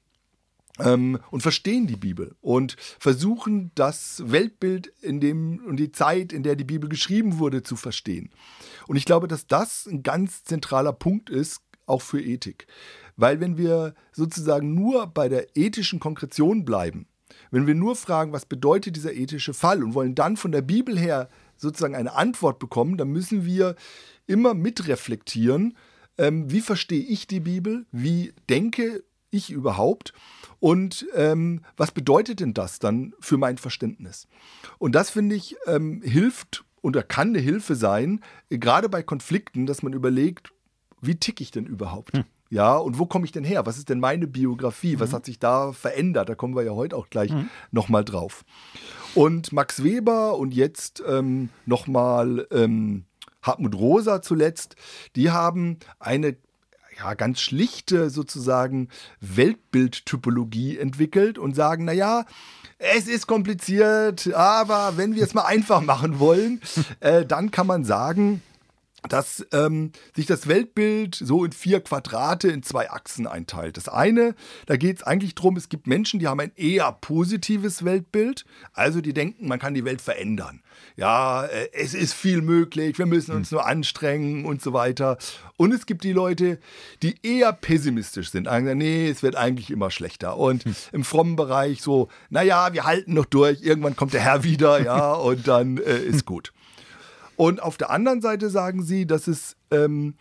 Ähm, 0.79 1.19
und 1.31 1.43
verstehen 1.43 1.87
die 1.87 1.97
Bibel 1.97 2.37
und 2.41 2.77
versuchen 2.99 3.73
das 3.75 4.23
Weltbild 4.27 4.93
in 5.01 5.21
dem 5.21 5.61
und 5.67 5.77
die 5.77 5.93
Zeit, 5.93 6.33
in 6.33 6.43
der 6.43 6.57
die 6.57 6.65
Bibel 6.65 6.89
geschrieben 6.89 7.39
wurde, 7.39 7.63
zu 7.63 7.77
verstehen. 7.77 8.31
Und 8.87 8.97
ich 8.97 9.05
glaube, 9.05 9.29
dass 9.29 9.47
das 9.47 9.87
ein 9.87 10.03
ganz 10.03 10.45
zentraler 10.45 10.93
Punkt 10.93 11.31
ist, 11.31 11.63
auch 11.87 12.03
für 12.03 12.21
Ethik. 12.21 12.67
Weil 13.17 13.41
wenn 13.41 13.59
wir 13.59 13.95
sozusagen 14.13 14.75
nur 14.75 15.09
bei 15.09 15.29
der 15.29 15.57
ethischen 15.57 15.99
Konkretion 15.99 16.65
bleiben, 16.65 17.09
wenn 17.51 17.67
wir 17.67 17.75
nur 17.75 17.97
fragen, 17.97 18.33
was 18.33 18.47
bedeutet 18.47 18.97
dieser 18.97 19.15
ethische 19.15 19.55
Fall 19.55 19.83
und 19.83 19.95
wollen 19.95 20.15
dann 20.15 20.37
von 20.37 20.53
der 20.53 20.63
Bibel 20.63 20.99
her 20.99 21.29
sozusagen 21.57 21.95
eine 21.95 22.15
Antwort 22.15 22.59
bekommen, 22.59 22.97
dann 22.97 23.09
müssen 23.09 23.45
wir 23.45 23.75
immer 24.27 24.55
mitreflektieren, 24.55 25.77
ähm, 26.19 26.51
wie 26.51 26.61
verstehe 26.61 27.03
ich 27.03 27.27
die 27.27 27.41
Bibel, 27.41 27.87
wie 27.91 28.33
denke 28.49 29.05
ich 29.31 29.51
überhaupt 29.51 30.13
und 30.61 31.07
ähm, 31.15 31.63
was 31.77 31.93
bedeutet 31.93 32.41
denn 32.41 32.55
das 32.55 32.79
dann 32.79 33.15
für 33.21 33.37
mein 33.37 33.59
Verständnis? 33.59 34.29
Und 34.79 34.95
das 34.95 35.11
finde 35.11 35.37
ich 35.37 35.57
ähm, 35.67 36.03
hilft 36.03 36.65
oder 36.83 37.03
kann 37.03 37.29
eine 37.29 37.39
Hilfe 37.39 37.75
sein, 37.75 38.21
gerade 38.51 38.89
bei 38.89 39.03
Konflikten, 39.03 39.67
dass 39.67 39.83
man 39.83 39.93
überlegt, 39.93 40.53
wie 41.01 41.17
ticke 41.17 41.43
ich 41.43 41.51
denn 41.51 41.67
überhaupt? 41.67 42.17
Hm. 42.17 42.25
Ja, 42.51 42.77
und 42.77 42.99
wo 42.99 43.05
komme 43.05 43.27
ich 43.27 43.33
denn 43.33 43.45
her? 43.45 43.67
Was 43.67 43.77
ist 43.77 43.91
denn 43.91 44.01
meine 44.01 44.27
Biografie? 44.27 44.97
Mhm. 44.97 45.01
Was 45.01 45.13
hat 45.13 45.27
sich 45.27 45.39
da 45.39 45.73
verändert? 45.73 46.31
Da 46.31 46.35
kommen 46.35 46.57
wir 46.57 46.63
ja 46.63 46.73
heute 46.73 46.97
auch 46.97 47.11
gleich 47.11 47.31
mhm. 47.31 47.51
nochmal 47.71 48.05
drauf. 48.05 48.45
Und 49.15 49.53
Max 49.53 49.85
Weber 49.85 50.39
und 50.39 50.55
jetzt 50.55 51.03
ähm, 51.07 51.51
nochmal 51.67 52.47
ähm, 52.51 53.05
Hartmut 53.43 53.75
Rosa 53.75 54.23
zuletzt, 54.23 54.77
die 55.15 55.31
haben 55.31 55.79
eine 55.99 56.37
ja, 56.99 57.15
ganz 57.15 57.41
schlichte 57.41 58.11
sozusagen 58.11 58.89
Weltbildtypologie 59.21 60.79
entwickelt 60.79 61.39
und 61.39 61.55
sagen, 61.55 61.85
naja, 61.85 62.25
es 62.79 63.09
ist 63.09 63.27
kompliziert, 63.27 64.33
aber 64.35 64.97
wenn 64.97 65.15
wir 65.15 65.25
es 65.25 65.35
mal 65.35 65.45
einfach 65.45 65.81
machen 65.81 66.19
wollen, 66.19 66.61
äh, 67.01 67.25
dann 67.25 67.51
kann 67.51 67.67
man 67.67 67.85
sagen, 67.85 68.43
dass 69.09 69.47
ähm, 69.53 69.93
sich 70.15 70.27
das 70.27 70.49
Weltbild 70.49 71.15
so 71.15 71.45
in 71.45 71.53
vier 71.53 71.81
Quadrate 71.81 72.49
in 72.49 72.63
zwei 72.63 72.91
Achsen 72.91 73.27
einteilt. 73.27 73.77
Das 73.77 73.89
eine, 73.89 74.35
da 74.67 74.77
geht 74.77 74.99
es 74.99 75.03
eigentlich 75.05 75.35
darum, 75.35 75.57
es 75.57 75.69
gibt 75.69 75.87
Menschen, 75.87 76.19
die 76.19 76.27
haben 76.27 76.41
ein 76.41 76.53
eher 76.57 76.91
positives 76.93 77.85
Weltbild, 77.85 78.45
also 78.73 79.01
die 79.01 79.13
denken, 79.13 79.47
man 79.47 79.61
kann 79.61 79.75
die 79.75 79.85
Welt 79.85 80.01
verändern. 80.01 80.63
Ja, 80.97 81.45
äh, 81.45 81.69
es 81.73 81.95
ist 81.95 82.13
viel 82.13 82.43
möglich, 82.43 82.99
wir 82.99 83.07
müssen 83.07 83.35
uns 83.35 83.51
hm. 83.51 83.57
nur 83.57 83.67
anstrengen 83.67 84.45
und 84.45 84.63
so 84.63 84.73
weiter. 84.73 85.19
Und 85.57 85.73
es 85.73 85.87
gibt 85.87 86.03
die 86.05 86.13
Leute, 86.13 86.59
die 87.03 87.17
eher 87.23 87.53
pessimistisch 87.53 88.31
sind, 88.31 88.47
sagen, 88.47 88.79
nee, 88.79 89.09
es 89.09 89.23
wird 89.23 89.37
eigentlich 89.37 89.71
immer 89.71 89.91
schlechter. 89.91 90.37
Und 90.37 90.65
hm. 90.65 90.77
im 90.93 91.05
frommen 91.05 91.37
Bereich 91.37 91.83
so, 91.83 92.09
naja, 92.31 92.73
wir 92.73 92.85
halten 92.85 93.15
noch 93.15 93.27
durch, 93.27 93.63
irgendwann 93.63 93.97
kommt 93.97 94.13
der 94.13 94.23
Herr 94.23 94.43
wieder, 94.45 94.83
ja, 94.83 95.13
und 95.15 95.47
dann 95.47 95.79
äh, 95.79 95.99
ist 95.99 96.25
gut. 96.25 96.53
Und 97.39 97.63
auf 97.63 97.77
der 97.77 97.91
anderen 97.91 98.21
Seite 98.21 98.51
sagen 98.51 98.83
sie, 98.83 99.07
dass 99.07 99.29
es 99.29 99.57
ähm, 99.71 100.17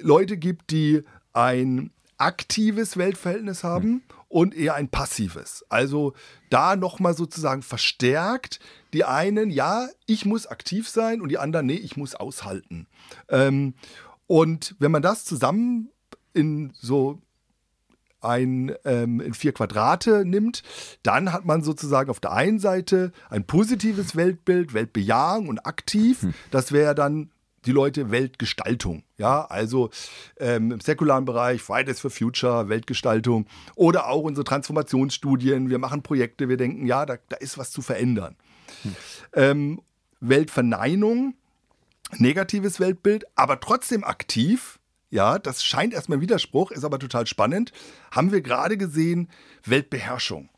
Leute 0.00 0.36
gibt, 0.36 0.72
die 0.72 1.04
ein 1.32 1.92
aktives 2.18 2.96
Weltverhältnis 2.96 3.62
haben 3.62 3.84
hm. 3.84 4.02
und 4.28 4.56
eher 4.56 4.74
ein 4.74 4.88
passives. 4.88 5.64
Also 5.68 6.14
da 6.50 6.74
nochmal 6.74 7.14
sozusagen 7.14 7.62
verstärkt 7.62 8.58
die 8.92 9.04
einen, 9.04 9.50
ja, 9.50 9.86
ich 10.06 10.26
muss 10.26 10.48
aktiv 10.48 10.88
sein 10.88 11.20
und 11.20 11.28
die 11.28 11.38
anderen, 11.38 11.66
nee, 11.66 11.74
ich 11.74 11.96
muss 11.96 12.16
aushalten. 12.16 12.88
Ähm, 13.28 13.74
und 14.26 14.74
wenn 14.80 14.90
man 14.90 15.02
das 15.02 15.24
zusammen 15.24 15.92
in 16.34 16.72
so 16.74 17.20
ein, 18.20 18.74
ähm, 18.84 19.20
in 19.20 19.34
vier 19.34 19.52
Quadrate 19.52 20.24
nimmt, 20.24 20.62
dann 21.02 21.32
hat 21.32 21.44
man 21.44 21.62
sozusagen 21.62 22.10
auf 22.10 22.20
der 22.20 22.32
einen 22.32 22.58
Seite 22.58 23.12
ein 23.30 23.44
positives 23.44 24.16
Weltbild, 24.16 24.74
Weltbejahung 24.74 25.48
und 25.48 25.66
aktiv. 25.66 26.22
Hm. 26.22 26.34
Das 26.50 26.72
wäre 26.72 26.94
dann 26.94 27.30
die 27.66 27.72
Leute 27.72 28.10
Weltgestaltung. 28.10 29.02
Ja, 29.18 29.44
also 29.44 29.90
ähm, 30.38 30.72
im 30.72 30.80
säkularen 30.80 31.24
Bereich 31.24 31.62
Fridays 31.62 32.00
for 32.00 32.10
Future, 32.10 32.68
Weltgestaltung 32.68 33.46
oder 33.74 34.08
auch 34.08 34.22
unsere 34.22 34.44
Transformationsstudien. 34.44 35.68
Wir 35.68 35.78
machen 35.78 36.02
Projekte, 36.02 36.48
wir 36.48 36.56
denken, 36.56 36.86
ja, 36.86 37.04
da, 37.06 37.16
da 37.28 37.36
ist 37.36 37.58
was 37.58 37.70
zu 37.70 37.82
verändern. 37.82 38.36
Hm. 38.82 38.96
Ähm, 39.32 39.82
Weltverneinung, 40.20 41.34
negatives 42.16 42.80
Weltbild, 42.80 43.26
aber 43.34 43.60
trotzdem 43.60 44.04
aktiv. 44.04 44.75
Ja, 45.10 45.38
das 45.38 45.64
scheint 45.64 45.94
erstmal 45.94 46.18
ein 46.18 46.22
Widerspruch, 46.22 46.70
ist 46.70 46.84
aber 46.84 46.98
total 46.98 47.26
spannend. 47.26 47.72
Haben 48.10 48.32
wir 48.32 48.40
gerade 48.40 48.76
gesehen, 48.76 49.28
Weltbeherrschung 49.64 50.50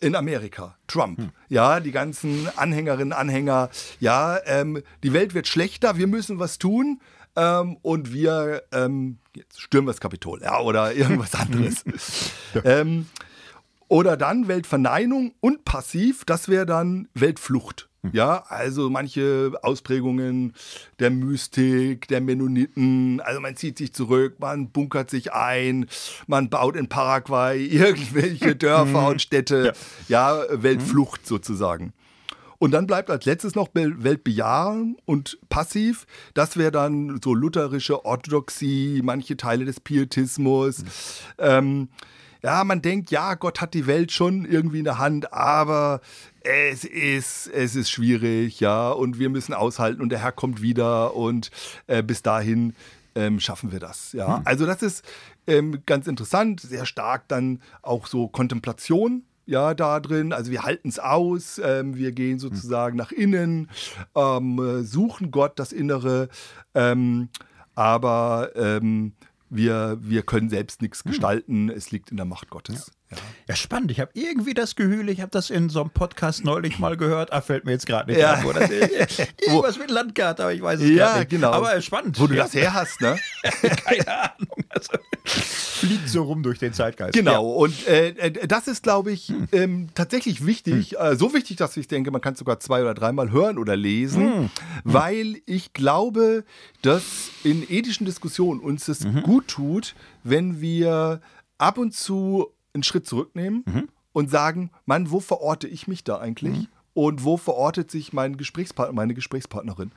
in 0.00 0.16
Amerika, 0.16 0.76
Trump, 0.86 1.18
hm. 1.18 1.30
ja, 1.48 1.80
die 1.80 1.92
ganzen 1.92 2.48
Anhängerinnen, 2.56 3.12
Anhänger, 3.12 3.70
ja, 4.00 4.38
ähm, 4.44 4.82
die 5.02 5.12
Welt 5.12 5.34
wird 5.34 5.46
schlechter, 5.46 5.96
wir 5.96 6.06
müssen 6.06 6.38
was 6.38 6.58
tun 6.58 7.00
ähm, 7.36 7.78
und 7.82 8.12
wir 8.12 8.64
ähm, 8.72 9.18
stürmen 9.56 9.86
das 9.86 10.00
Kapitol, 10.00 10.42
ja, 10.42 10.60
oder 10.60 10.92
irgendwas 10.94 11.34
anderes. 11.34 11.84
ja. 12.54 12.64
ähm, 12.64 13.06
oder 13.88 14.16
dann 14.16 14.48
Weltverneinung 14.48 15.32
und 15.40 15.64
passiv, 15.64 16.24
das 16.24 16.48
wäre 16.48 16.66
dann 16.66 17.08
Weltflucht. 17.14 17.88
Hm. 18.08 18.16
Ja, 18.16 18.44
also 18.48 18.90
manche 18.90 19.52
Ausprägungen 19.62 20.54
der 20.98 21.10
Mystik, 21.10 22.08
der 22.08 22.20
Mennoniten, 22.20 23.20
also 23.20 23.40
man 23.40 23.56
zieht 23.56 23.78
sich 23.78 23.92
zurück, 23.92 24.36
man 24.38 24.70
bunkert 24.70 25.10
sich 25.10 25.32
ein, 25.32 25.86
man 26.26 26.50
baut 26.50 26.76
in 26.76 26.88
Paraguay 26.88 27.64
irgendwelche 27.70 28.56
Dörfer 28.56 29.02
hm. 29.02 29.08
und 29.08 29.22
Städte, 29.22 29.72
ja, 30.08 30.42
ja 30.42 30.62
Weltflucht 30.62 31.26
sozusagen. 31.26 31.92
Und 32.58 32.72
dann 32.72 32.86
bleibt 32.86 33.08
als 33.08 33.24
letztes 33.24 33.54
noch 33.54 33.68
Weltbejahung 33.72 34.96
und 35.04 35.38
passiv. 35.48 36.06
Das 36.34 36.56
wäre 36.56 36.72
dann 36.72 37.20
so 37.22 37.32
lutherische 37.32 38.04
Orthodoxie, 38.04 39.00
manche 39.04 39.36
Teile 39.36 39.64
des 39.64 39.78
Pietismus. 39.78 40.80
Mhm. 40.80 40.86
Ähm, 41.38 41.88
ja, 42.42 42.64
man 42.64 42.82
denkt, 42.82 43.10
ja, 43.10 43.34
Gott 43.34 43.60
hat 43.60 43.74
die 43.74 43.86
Welt 43.86 44.12
schon 44.12 44.44
irgendwie 44.44 44.78
in 44.78 44.84
der 44.84 44.98
Hand, 44.98 45.32
aber 45.32 46.00
es 46.42 46.84
ist, 46.84 47.48
es 47.48 47.74
ist 47.74 47.90
schwierig, 47.90 48.60
ja, 48.60 48.90
und 48.90 49.18
wir 49.18 49.28
müssen 49.28 49.54
aushalten 49.54 50.00
und 50.00 50.10
der 50.10 50.22
Herr 50.22 50.32
kommt 50.32 50.62
wieder 50.62 51.14
und 51.14 51.50
äh, 51.86 52.02
bis 52.02 52.22
dahin 52.22 52.74
ähm, 53.14 53.40
schaffen 53.40 53.72
wir 53.72 53.80
das, 53.80 54.12
ja. 54.12 54.38
Hm. 54.38 54.42
Also 54.44 54.66
das 54.66 54.82
ist 54.82 55.04
ähm, 55.46 55.82
ganz 55.86 56.06
interessant, 56.06 56.60
sehr 56.60 56.86
stark 56.86 57.26
dann 57.28 57.60
auch 57.82 58.06
so 58.06 58.28
Kontemplation 58.28 59.24
ja, 59.48 59.72
da 59.72 59.98
drin. 59.98 60.34
Also 60.34 60.50
wir 60.50 60.62
halten 60.62 60.90
es 60.90 60.98
aus, 60.98 61.58
ähm, 61.64 61.96
wir 61.96 62.12
gehen 62.12 62.38
sozusagen 62.38 62.98
nach 62.98 63.12
innen, 63.12 63.70
ähm, 64.14 64.58
äh, 64.58 64.82
suchen 64.82 65.30
Gott, 65.30 65.58
das 65.58 65.72
Innere, 65.72 66.28
ähm, 66.74 67.30
aber 67.74 68.50
ähm, 68.56 69.14
wir, 69.50 69.98
wir 70.00 70.22
können 70.22 70.50
selbst 70.50 70.82
nichts 70.82 71.04
gestalten, 71.04 71.70
es 71.70 71.90
liegt 71.90 72.10
in 72.10 72.16
der 72.16 72.26
Macht 72.26 72.50
Gottes. 72.50 72.90
Ja, 73.10 73.16
ja 73.48 73.56
spannend. 73.56 73.90
Ich 73.90 74.00
habe 74.00 74.10
irgendwie 74.14 74.52
das 74.54 74.76
Gefühl, 74.76 75.08
ich 75.08 75.20
habe 75.20 75.30
das 75.30 75.48
in 75.50 75.68
so 75.70 75.80
einem 75.80 75.90
Podcast 75.90 76.44
neulich 76.44 76.78
mal 76.78 76.96
gehört. 76.96 77.32
Ah, 77.32 77.40
fällt 77.40 77.64
mir 77.64 77.72
jetzt 77.72 77.86
gerade 77.86 78.10
nicht 78.10 78.20
Ja. 78.20 78.34
ein. 78.34 78.44
Wo 78.44 78.52
das, 78.52 78.68
irgendwas 79.40 79.78
mit 79.78 79.90
Landkarte, 79.90 80.42
aber 80.42 80.52
ich 80.52 80.60
weiß 80.62 80.80
es 80.80 80.90
Ja, 80.90 81.18
nicht. 81.18 81.30
genau. 81.30 81.52
Aber 81.52 81.80
spannend. 81.80 82.20
Wo 82.20 82.26
du 82.26 82.34
ja, 82.34 82.42
das 82.44 82.54
her 82.54 82.74
hast, 82.74 83.00
ne? 83.00 83.16
Keine 83.84 84.08
Ahnung. 84.08 84.48
Also, 84.68 84.92
fliegt 85.24 86.08
so 86.08 86.22
rum 86.24 86.42
durch 86.42 86.58
den 86.58 86.72
Zeitgeist. 86.72 87.14
Genau, 87.14 87.46
und 87.50 87.86
äh, 87.88 88.08
äh, 88.10 88.46
das 88.46 88.68
ist, 88.68 88.82
glaube 88.82 89.12
ich, 89.12 89.28
Hm. 89.28 89.48
ähm, 89.52 89.88
tatsächlich 89.94 90.44
wichtig. 90.46 90.98
Äh, 90.98 91.16
so 91.16 91.32
wichtig, 91.34 91.56
dass 91.56 91.76
ich 91.76 91.88
denke, 91.88 92.10
man 92.10 92.20
kann 92.20 92.32
es 92.34 92.38
sogar 92.38 92.60
zwei 92.60 92.82
oder 92.82 92.94
dreimal 92.94 93.30
hören 93.30 93.58
oder 93.58 93.76
lesen, 93.76 94.22
Hm. 94.34 94.50
weil 94.84 95.36
ich 95.46 95.72
glaube, 95.72 96.44
dass 96.82 97.02
in 97.44 97.64
ethischen 97.68 98.04
Diskussionen 98.06 98.60
uns 98.60 98.88
es 98.88 99.00
Mhm. 99.04 99.22
gut 99.22 99.48
tut, 99.48 99.94
wenn 100.24 100.60
wir 100.60 101.20
ab 101.58 101.78
und 101.78 101.94
zu 101.94 102.48
einen 102.78 102.82
Schritt 102.84 103.06
zurücknehmen 103.06 103.62
Mhm. 103.66 103.88
und 104.12 104.30
sagen, 104.30 104.70
Mann, 104.86 105.10
wo 105.10 105.20
verorte 105.20 105.68
ich 105.68 105.86
mich 105.88 106.04
da 106.04 106.18
eigentlich? 106.18 106.68
Und 106.94 107.22
wo 107.22 107.36
verortet 107.36 107.90
sich 107.92 108.12
mein 108.12 108.36
Gesprächspartner, 108.36 108.92
meine 108.94 109.14
Gesprächspartnerin? 109.14 109.92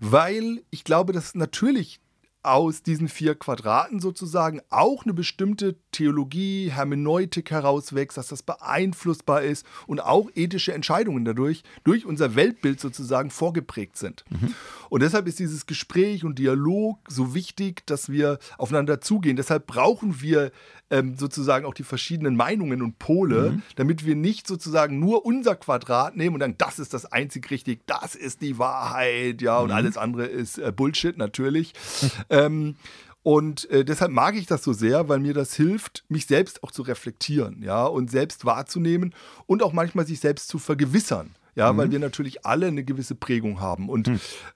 Weil 0.00 0.62
ich 0.70 0.82
glaube, 0.84 1.12
dass 1.12 1.34
natürlich 1.36 2.00
aus 2.42 2.82
diesen 2.82 3.08
vier 3.08 3.34
Quadraten 3.34 4.00
sozusagen 4.00 4.62
auch 4.70 5.04
eine 5.04 5.12
bestimmte 5.12 5.76
Theologie, 5.92 6.70
Hermeneutik 6.72 7.50
herauswächst, 7.50 8.16
dass 8.16 8.28
das 8.28 8.42
beeinflussbar 8.42 9.42
ist 9.42 9.66
und 9.86 10.00
auch 10.00 10.30
ethische 10.34 10.72
Entscheidungen 10.72 11.26
dadurch 11.26 11.62
durch 11.84 12.06
unser 12.06 12.34
Weltbild 12.36 12.80
sozusagen 12.80 13.30
vorgeprägt 13.30 13.98
sind. 13.98 14.24
Und 14.88 15.02
deshalb 15.02 15.26
ist 15.28 15.38
dieses 15.38 15.66
Gespräch 15.66 16.24
und 16.24 16.38
Dialog 16.38 16.98
so 17.08 17.34
wichtig, 17.34 17.86
dass 17.86 18.08
wir 18.08 18.38
aufeinander 18.56 19.02
zugehen. 19.02 19.36
Deshalb 19.36 19.66
brauchen 19.66 20.22
wir 20.22 20.50
ähm, 20.90 21.16
sozusagen 21.16 21.64
auch 21.64 21.74
die 21.74 21.84
verschiedenen 21.84 22.36
Meinungen 22.36 22.82
und 22.82 22.98
Pole, 22.98 23.62
damit 23.76 24.04
wir 24.04 24.16
nicht 24.16 24.46
sozusagen 24.46 24.98
nur 24.98 25.24
unser 25.24 25.54
Quadrat 25.54 26.16
nehmen 26.16 26.34
und 26.34 26.40
sagen, 26.40 26.56
das 26.58 26.78
ist 26.78 26.92
das 26.92 27.06
einzig 27.06 27.50
richtig, 27.50 27.80
das 27.86 28.14
ist 28.14 28.42
die 28.42 28.58
Wahrheit, 28.58 29.40
ja, 29.40 29.58
und 29.58 29.70
alles 29.70 29.96
andere 29.96 30.26
ist 30.26 30.58
äh, 30.58 30.72
Bullshit 30.74 31.16
natürlich. 31.16 31.72
ähm, 32.30 32.76
und 33.22 33.68
äh, 33.70 33.84
deshalb 33.84 34.10
mag 34.10 34.34
ich 34.34 34.46
das 34.46 34.64
so 34.64 34.72
sehr, 34.72 35.08
weil 35.08 35.20
mir 35.20 35.34
das 35.34 35.54
hilft, 35.54 36.04
mich 36.08 36.26
selbst 36.26 36.64
auch 36.64 36.72
zu 36.72 36.82
reflektieren, 36.82 37.62
ja, 37.62 37.84
und 37.84 38.10
selbst 38.10 38.44
wahrzunehmen 38.44 39.14
und 39.46 39.62
auch 39.62 39.72
manchmal 39.72 40.06
sich 40.06 40.20
selbst 40.20 40.48
zu 40.48 40.58
vergewissern, 40.58 41.34
ja, 41.54 41.76
weil 41.76 41.90
wir 41.90 41.98
natürlich 41.98 42.46
alle 42.46 42.68
eine 42.68 42.82
gewisse 42.82 43.14
Prägung 43.14 43.60
haben. 43.60 43.88
Und 43.88 44.10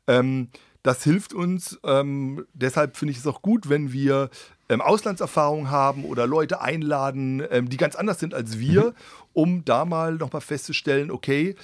ähm, 0.06 0.48
das 0.84 1.02
hilft 1.02 1.32
uns. 1.32 1.80
Ähm, 1.82 2.46
deshalb 2.52 2.96
finde 2.96 3.12
ich 3.12 3.18
es 3.18 3.26
auch 3.26 3.42
gut, 3.42 3.68
wenn 3.68 3.92
wir 3.92 4.30
ähm, 4.68 4.80
Auslandserfahrung 4.80 5.70
haben 5.70 6.04
oder 6.04 6.26
Leute 6.26 6.60
einladen, 6.60 7.42
ähm, 7.50 7.68
die 7.68 7.78
ganz 7.78 7.96
anders 7.96 8.20
sind 8.20 8.34
als 8.34 8.58
wir, 8.58 8.94
um 9.32 9.64
da 9.64 9.84
mal 9.84 10.14
nochmal 10.14 10.42
festzustellen, 10.42 11.10
okay, 11.10 11.56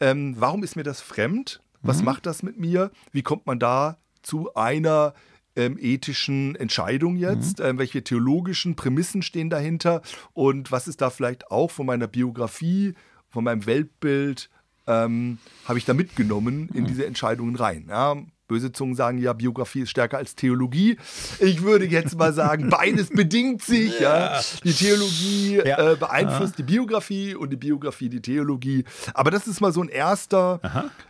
ähm, 0.00 0.34
warum 0.38 0.62
ist 0.62 0.76
mir 0.76 0.82
das 0.82 1.00
fremd? 1.00 1.60
Was 1.82 2.02
macht 2.02 2.24
das 2.24 2.42
mit 2.42 2.58
mir? 2.58 2.90
Wie 3.12 3.22
kommt 3.22 3.46
man 3.46 3.58
da 3.58 3.98
zu 4.22 4.54
einer 4.54 5.12
ähm, 5.54 5.76
ethischen 5.78 6.56
Entscheidung 6.56 7.16
jetzt? 7.16 7.60
Ähm, 7.60 7.78
welche 7.78 8.02
theologischen 8.02 8.74
Prämissen 8.74 9.22
stehen 9.22 9.50
dahinter? 9.50 10.00
Und 10.32 10.72
was 10.72 10.88
ist 10.88 11.02
da 11.02 11.10
vielleicht 11.10 11.50
auch 11.50 11.70
von 11.70 11.84
meiner 11.84 12.06
Biografie, 12.06 12.94
von 13.28 13.44
meinem 13.44 13.66
Weltbild, 13.66 14.48
ähm, 14.86 15.38
habe 15.66 15.78
ich 15.78 15.84
da 15.84 15.92
mitgenommen 15.92 16.70
in 16.72 16.86
diese 16.86 17.04
Entscheidungen 17.04 17.54
rein? 17.54 17.86
Ja, 17.88 18.16
Böse 18.46 18.72
Zungen 18.72 18.94
sagen 18.94 19.18
ja, 19.18 19.32
Biografie 19.32 19.80
ist 19.80 19.90
stärker 19.90 20.18
als 20.18 20.34
Theologie. 20.34 20.98
Ich 21.40 21.62
würde 21.62 21.86
jetzt 21.86 22.16
mal 22.18 22.32
sagen, 22.32 22.68
beides 22.68 23.08
bedingt 23.08 23.62
sich. 23.62 23.98
Ja. 24.00 24.40
Die 24.64 24.72
Theologie 24.72 25.62
Ja. 25.64 25.92
äh, 25.92 25.96
beeinflusst 25.96 26.58
die 26.58 26.62
Biografie 26.62 27.34
und 27.34 27.50
die 27.50 27.56
Biografie 27.56 28.08
die 28.08 28.20
Theologie. 28.20 28.84
Aber 29.14 29.30
das 29.30 29.46
ist 29.46 29.60
mal 29.60 29.72
so 29.72 29.80
ein 29.82 29.88
erster, 29.88 30.60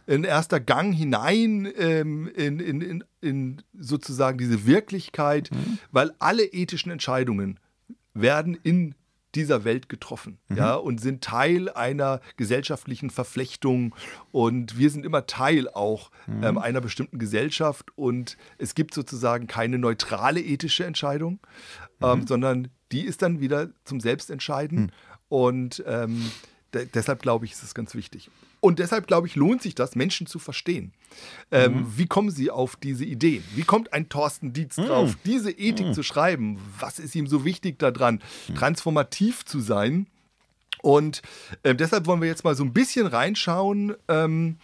ein 0.06 0.22
erster 0.24 0.60
Gang 0.60 0.94
hinein 0.94 1.68
ähm, 1.76 2.28
in, 2.36 2.60
in, 2.60 2.80
in, 2.80 3.04
in 3.20 3.62
sozusagen 3.78 4.38
diese 4.38 4.66
Wirklichkeit, 4.66 5.50
weil 5.90 6.12
alle 6.20 6.44
ethischen 6.44 6.92
Entscheidungen 6.92 7.58
werden 8.14 8.56
in 8.62 8.94
dieser 9.34 9.64
Welt 9.64 9.88
getroffen, 9.88 10.38
ja, 10.54 10.74
und 10.74 11.00
sind 11.00 11.22
Teil 11.22 11.68
einer 11.70 12.20
gesellschaftlichen 12.36 13.10
Verflechtung. 13.10 13.94
Und 14.32 14.78
wir 14.78 14.90
sind 14.90 15.04
immer 15.04 15.26
Teil 15.26 15.68
auch 15.68 16.10
ähm, 16.28 16.58
einer 16.58 16.80
bestimmten 16.80 17.18
Gesellschaft. 17.18 17.90
Und 17.96 18.36
es 18.58 18.74
gibt 18.74 18.94
sozusagen 18.94 19.46
keine 19.46 19.78
neutrale 19.78 20.40
ethische 20.40 20.84
Entscheidung, 20.84 21.40
ähm, 22.02 22.26
sondern 22.26 22.68
die 22.92 23.04
ist 23.04 23.22
dann 23.22 23.40
wieder 23.40 23.70
zum 23.84 24.00
Selbstentscheiden. 24.00 24.92
Und 25.28 25.82
ähm, 25.86 26.30
de 26.72 26.86
deshalb 26.92 27.22
glaube 27.22 27.44
ich, 27.44 27.52
ist 27.52 27.62
es 27.62 27.74
ganz 27.74 27.94
wichtig. 27.94 28.30
Und 28.64 28.78
deshalb 28.78 29.06
glaube 29.06 29.26
ich, 29.26 29.36
lohnt 29.36 29.60
sich 29.60 29.74
das, 29.74 29.94
Menschen 29.94 30.26
zu 30.26 30.38
verstehen. 30.38 30.94
Ähm, 31.50 31.84
Wie 31.98 32.06
kommen 32.06 32.30
sie 32.30 32.50
auf 32.50 32.76
diese 32.76 33.04
Ideen? 33.04 33.44
Wie 33.54 33.62
kommt 33.62 33.92
ein 33.92 34.08
Thorsten 34.08 34.54
Dietz 34.54 34.76
drauf, 34.76 35.18
diese 35.26 35.50
Ethik 35.50 35.92
zu 35.92 36.02
schreiben? 36.02 36.58
Was 36.80 36.98
ist 36.98 37.14
ihm 37.14 37.26
so 37.26 37.44
wichtig 37.44 37.78
daran, 37.78 38.22
transformativ 38.56 39.44
zu 39.44 39.60
sein? 39.60 40.06
Und 40.80 41.20
ähm, 41.62 41.76
deshalb 41.76 42.06
wollen 42.06 42.22
wir 42.22 42.28
jetzt 42.28 42.42
mal 42.42 42.54
so 42.54 42.64
ein 42.64 42.72
bisschen 42.72 43.06
reinschauen 43.06 43.96
ähm, 44.08 44.56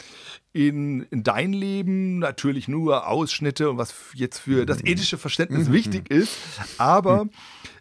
in, 0.54 1.02
in 1.10 1.22
dein 1.22 1.52
Leben. 1.52 2.20
Natürlich 2.20 2.68
nur 2.68 3.06
Ausschnitte 3.06 3.68
und 3.68 3.76
was 3.76 3.92
jetzt 4.14 4.38
für 4.38 4.64
das 4.64 4.82
ethische 4.82 5.18
Verständnis 5.18 5.70
wichtig 5.70 6.10
ist. 6.10 6.38
Aber 6.78 7.28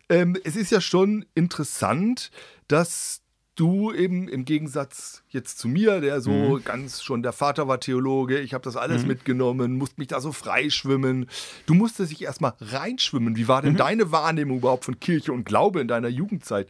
ähm, 0.10 0.36
es 0.44 0.58
ist 0.58 0.70
ja 0.70 0.82
schon 0.82 1.24
interessant, 1.34 2.30
dass 2.68 3.22
du 3.60 3.92
eben 3.92 4.30
im 4.30 4.46
Gegensatz 4.46 5.22
jetzt 5.30 5.60
zu 5.60 5.68
mir, 5.68 6.02
der 6.02 6.22
so 6.22 6.60
ganz 6.64 7.04
schon, 7.04 7.24
der 7.24 7.34
Vater 7.34 7.68
war 7.68 7.80
Theologe, 7.80 8.40
ich 8.40 8.54
habe 8.54 8.64
das 8.64 8.76
alles 8.76 9.06
mitgenommen, 9.06 9.74
musste 9.74 10.00
mich 10.00 10.08
da 10.08 10.22
so 10.22 10.32
freischwimmen. 10.32 11.28
Du 11.66 11.74
musstest 11.74 12.12
dich 12.12 12.24
erstmal 12.24 12.54
reinschwimmen. 12.60 13.36
Wie 13.36 13.48
war 13.48 13.62
denn 13.62 13.76
deine 13.76 14.12
Wahrnehmung 14.12 14.58
überhaupt 14.58 14.86
von 14.86 15.00
Kirche 15.00 15.32
und 15.32 15.46
Glaube 15.46 15.82
in 15.82 15.88
deiner 15.88 16.08
Jugendzeit? 16.08 16.70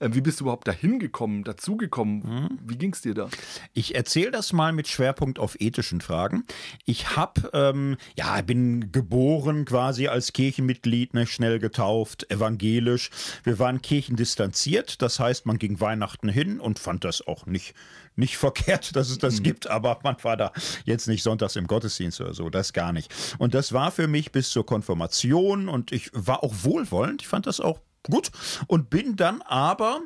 Ähm, 0.00 0.14
wie 0.14 0.20
bist 0.20 0.40
du 0.40 0.44
überhaupt 0.44 0.68
dahin 0.68 0.98
gekommen, 0.98 1.44
dazugekommen? 1.44 2.58
Wie 2.64 2.76
ging 2.76 2.92
es 2.92 3.00
dir 3.00 3.14
da? 3.14 3.28
Ich 3.72 3.94
erzähle 3.94 4.30
das 4.30 4.52
mal 4.52 4.72
mit 4.72 4.88
Schwerpunkt 4.88 5.38
auf 5.38 5.60
ethischen 5.60 6.00
Fragen. 6.00 6.44
Ich 6.84 7.16
habe, 7.16 7.50
ähm, 7.52 7.96
ja, 8.16 8.40
bin 8.42 8.92
geboren 8.92 9.64
quasi 9.64 10.08
als 10.08 10.32
Kirchenmitglied, 10.32 11.14
ne, 11.14 11.26
schnell 11.26 11.58
getauft, 11.58 12.30
evangelisch. 12.30 13.10
Wir 13.44 13.58
waren 13.58 13.80
kirchendistanziert, 13.82 15.00
das 15.02 15.18
heißt, 15.18 15.46
man 15.46 15.58
ging 15.58 15.80
Weihnachten 15.80 16.28
hin 16.28 16.60
und 16.60 16.78
fand 16.78 17.04
das 17.04 17.26
auch 17.26 17.46
nicht, 17.46 17.74
nicht 18.16 18.36
verkehrt, 18.36 18.96
dass 18.96 19.10
es 19.10 19.18
das 19.18 19.42
gibt, 19.42 19.68
aber 19.68 19.98
man 20.02 20.16
war 20.22 20.36
da 20.36 20.52
jetzt 20.84 21.08
nicht 21.08 21.22
sonntags 21.22 21.56
im 21.56 21.66
Gottesdienst 21.66 22.20
oder 22.20 22.34
so, 22.34 22.50
das 22.50 22.72
gar 22.72 22.92
nicht. 22.92 23.12
Und 23.38 23.54
das 23.54 23.72
war 23.72 23.90
für 23.90 24.06
mich 24.06 24.32
bis 24.32 24.50
zur 24.50 24.64
Konfirmation 24.66 25.68
und 25.68 25.92
ich 25.92 26.10
war 26.12 26.42
auch 26.42 26.54
wohlwollend, 26.62 27.22
ich 27.22 27.28
fand 27.28 27.46
das 27.46 27.60
auch 27.60 27.80
gut 28.02 28.30
und 28.66 28.90
bin 28.90 29.16
dann 29.16 29.42
aber 29.42 30.02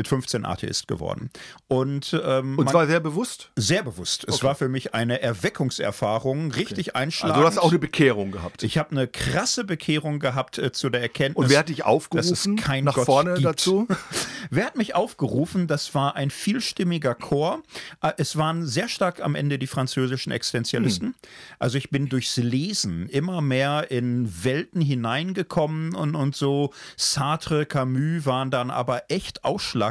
mit 0.00 0.08
15 0.08 0.46
Atheist 0.46 0.88
geworden. 0.88 1.28
Und, 1.68 2.18
ähm, 2.24 2.58
Und 2.58 2.70
zwar 2.70 2.86
sehr 2.86 3.00
bewusst. 3.00 3.50
sehr 3.56 3.82
bewusst. 3.82 4.24
Es 4.26 4.42
war 4.42 4.54
für 4.54 4.70
mich 4.70 4.94
eine 4.94 5.20
Erweckungserfahrung, 5.20 6.52
richtig 6.52 6.96
einschlagend. 6.96 7.36
Also 7.36 7.42
du 7.42 7.46
hast 7.46 7.58
auch 7.62 7.68
eine 7.68 7.78
Bekehrung 7.78 8.30
gehabt. 8.30 8.62
ich 8.62 8.78
habe 8.78 8.92
eine 8.92 9.06
krasse 9.06 9.64
Bekehrung 9.64 10.18
gehabt 10.18 10.56
äh, 10.56 10.72
zu 10.72 10.88
der 10.88 11.02
Erkenntnis. 11.02 11.44
Und 11.44 11.50
wer 11.50 11.58
hat 11.58 11.68
dich 11.68 11.84
aufgerufen 11.84 12.32
es 12.56 12.64
keinen 12.64 12.84
nach 12.84 12.94
Gott 12.94 13.04
vorne 13.04 13.34
gibt. 13.34 13.44
dazu? 13.44 13.86
Wer 14.50 14.64
hat 14.64 14.76
mich 14.76 14.94
aufgerufen? 14.94 15.66
Das 15.66 15.94
war 15.94 16.16
ein 16.16 16.30
vielstimmiger 16.30 17.14
Chor. 17.14 17.62
Äh, 18.02 18.12
Es 18.16 18.36
waren 18.36 18.66
sehr 18.66 18.88
stark 18.88 19.20
am 19.20 19.34
Ende 19.34 19.58
die 19.58 19.66
französischen 19.66 20.32
Existenzialisten. 20.32 21.08
Hm. 21.08 21.14
Also 21.58 21.76
ich 21.76 21.90
bin 21.90 22.08
durchs 22.08 22.38
Lesen 22.38 23.06
immer 23.10 23.42
mehr 23.42 23.90
in 23.90 24.32
Welten 24.44 24.80
hineingekommen 24.80 25.94
und, 25.94 26.14
und 26.14 26.34
so 26.34 26.72
Sartre, 26.96 27.66
Camus 27.66 28.24
waren 28.24 28.50
dann 28.50 28.70
aber 28.70 29.02
echt 29.10 29.44
ausschlaggebend. 29.44 29.89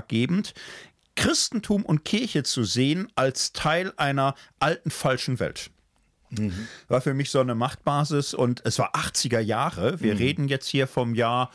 Christentum 1.15 1.83
und 1.83 2.05
Kirche 2.05 2.43
zu 2.43 2.63
sehen 2.63 3.11
als 3.15 3.51
Teil 3.51 3.93
einer 3.97 4.35
alten 4.59 4.89
falschen 4.89 5.39
Welt. 5.39 5.69
War 6.87 7.01
für 7.01 7.13
mich 7.13 7.31
so 7.31 7.39
eine 7.39 7.55
Machtbasis 7.55 8.33
und 8.33 8.61
es 8.65 8.77
war 8.79 8.95
80er 8.95 9.39
Jahre. 9.39 9.99
Wir 9.99 10.13
reden 10.19 10.47
jetzt 10.47 10.67
hier 10.67 10.87
vom 10.87 11.15
Jahr 11.15 11.51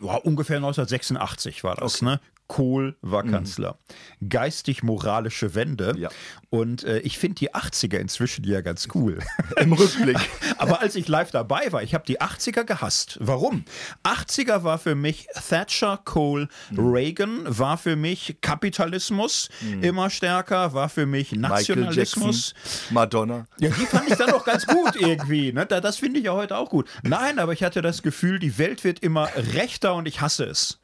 ja, 0.00 0.14
ungefähr 0.16 0.56
1986 0.56 1.64
war 1.64 1.76
das, 1.76 2.02
ne? 2.02 2.20
Kohl 2.48 2.96
war 3.02 3.22
Kanzler. 3.24 3.78
Geistig-moralische 4.26 5.54
Wende. 5.54 5.94
Ja. 5.98 6.08
Und 6.50 6.82
äh, 6.84 7.00
ich 7.00 7.18
finde 7.18 7.34
die 7.36 7.54
80er 7.54 7.98
inzwischen 7.98 8.42
ja 8.44 8.62
ganz 8.62 8.88
cool. 8.94 9.18
Im 9.60 9.74
Rückblick. 9.74 10.16
Aber 10.58 10.80
als 10.80 10.94
ich 10.96 11.06
live 11.08 11.30
dabei 11.30 11.70
war, 11.72 11.82
ich 11.82 11.92
habe 11.94 12.04
die 12.06 12.20
80er 12.20 12.64
gehasst. 12.64 13.18
Warum? 13.20 13.64
80er 14.02 14.64
war 14.64 14.78
für 14.78 14.94
mich 14.94 15.28
Thatcher, 15.48 16.00
Kohl, 16.04 16.48
Reagan, 16.76 17.40
war 17.46 17.76
für 17.76 17.96
mich 17.96 18.38
Kapitalismus 18.40 19.50
immer 19.82 20.08
stärker, 20.08 20.72
war 20.72 20.88
für 20.88 21.04
mich 21.04 21.32
Michael 21.32 21.50
Jackson, 21.50 21.78
Nationalismus. 21.80 22.54
Madonna. 22.90 23.46
Ja, 23.58 23.68
die 23.68 23.84
fand 23.86 24.08
ich 24.10 24.16
dann 24.16 24.30
doch 24.30 24.44
ganz 24.46 24.66
gut 24.66 24.96
irgendwie. 24.96 25.52
Ne? 25.52 25.66
Da- 25.66 25.80
Das 25.82 25.98
finde 25.98 26.18
ich 26.20 26.24
ja 26.24 26.32
heute 26.32 26.56
auch 26.56 26.70
gut. 26.70 26.88
Nein, 27.02 27.38
aber 27.38 27.52
ich 27.52 27.62
hatte 27.62 27.82
das 27.82 28.02
Gefühl, 28.02 28.38
die 28.38 28.56
Welt 28.56 28.84
wird 28.84 29.00
immer 29.00 29.28
rechter 29.52 29.94
und 29.94 30.08
ich 30.08 30.22
hasse 30.22 30.44
es. 30.46 30.80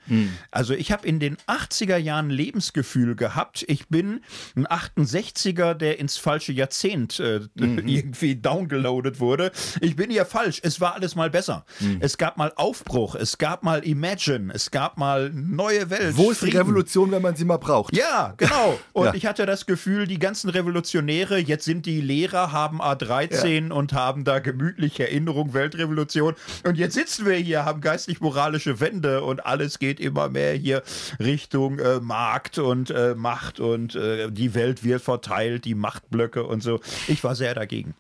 Also 0.51 0.75
ich 0.75 0.93
habe 0.93 1.07
in 1.09 1.19
den 1.19 1.39
80er 1.55 1.97
Jahren 1.97 2.31
Lebensgefühl 2.31 3.15
gehabt. 3.17 3.65
Ich 3.69 3.89
bin 3.89 4.21
ein 4.57 4.67
68er, 4.67 5.75
der 5.75 5.99
ins 5.99 6.17
falsche 6.17 6.53
Jahrzehnt 6.53 7.21
äh, 7.21 7.41
irgendwie 7.55 8.37
downgeloadet 8.37 9.21
wurde. 9.21 9.53
Ich 9.81 9.97
bin 9.97 10.11
ja 10.11 10.25
falsch. 10.25 10.61
Es 10.63 10.81
war 10.81 10.95
alles 10.95 11.15
mal 11.15 11.31
besser. 11.31 11.65
Es 12.01 12.19
gab 12.19 12.37
mal 12.37 12.53
Aufbruch. 12.57 13.15
Es 13.15 13.39
gab 13.39 13.63
mal 13.63 13.85
Imagine. 13.85 14.53
Es 14.53 14.71
gab 14.71 14.99
mal 14.99 15.31
neue 15.31 15.91
Welt. 15.91 16.17
Wo 16.17 16.31
ist 16.31 16.41
die 16.43 16.47
Frieden. 16.47 16.59
Revolution, 16.59 17.11
wenn 17.11 17.23
man 17.23 17.37
sie 17.37 17.45
mal 17.45 17.59
braucht? 17.59 17.97
Ja, 17.97 18.35
genau. 18.37 18.79
Und 18.93 19.07
Ja. 19.07 19.15
ich 19.15 19.27
hatte 19.27 19.47
das 19.47 19.67
Gefühl, 19.67 20.07
die 20.07 20.19
ganzen 20.19 20.51
Revolutionäre, 20.51 21.39
jetzt 21.39 21.65
sind 21.65 21.87
die 21.87 22.01
Lehrer, 22.01 22.53
haben 22.53 22.81
A13 22.83 23.71
und 23.71 23.93
haben 23.93 24.25
da 24.25 24.39
gemütlich 24.39 24.99
Erinnerung, 25.01 25.55
Weltrevolution. 25.55 26.35
Und 26.65 26.77
jetzt 26.79 26.95
sitzen 26.95 27.27
wir 27.27 27.35
hier, 27.37 27.65
haben 27.65 27.81
geistig-moralische 27.81 28.81
Wende 28.81 29.23
und 29.23 29.45
alles 29.47 29.79
geht 29.79 30.01
immer 30.01 30.29
mehr 30.29 30.55
hier 30.55 30.83
Richtung 31.45 31.79
äh, 31.79 32.01
Markt 32.01 32.59
und 32.59 32.91
äh, 32.91 33.15
Macht 33.15 33.61
und 33.61 33.95
äh, 33.95 34.31
die 34.31 34.55
Welt 34.55 34.83
wird 34.83 35.03
verteilt, 35.03 35.67
die 35.67 35.75
Machtblöcke 35.75 36.45
und 36.45 36.63
so. 36.63 36.81
Ich 37.07 37.23
war 37.23 37.35
sehr 37.35 37.55
dagegen. 37.55 37.93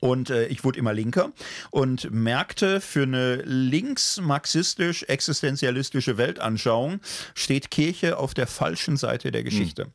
Und 0.00 0.28
äh, 0.28 0.48
ich 0.48 0.62
wurde 0.62 0.78
immer 0.78 0.92
linker 0.92 1.32
und 1.70 2.10
merkte, 2.10 2.82
für 2.82 3.04
eine 3.04 3.36
links-marxistisch-existenzialistische 3.36 6.18
Weltanschauung 6.18 7.00
steht 7.34 7.70
Kirche 7.70 8.18
auf 8.18 8.34
der 8.34 8.46
falschen 8.46 8.98
Seite 8.98 9.30
der 9.30 9.42
Geschichte. 9.42 9.86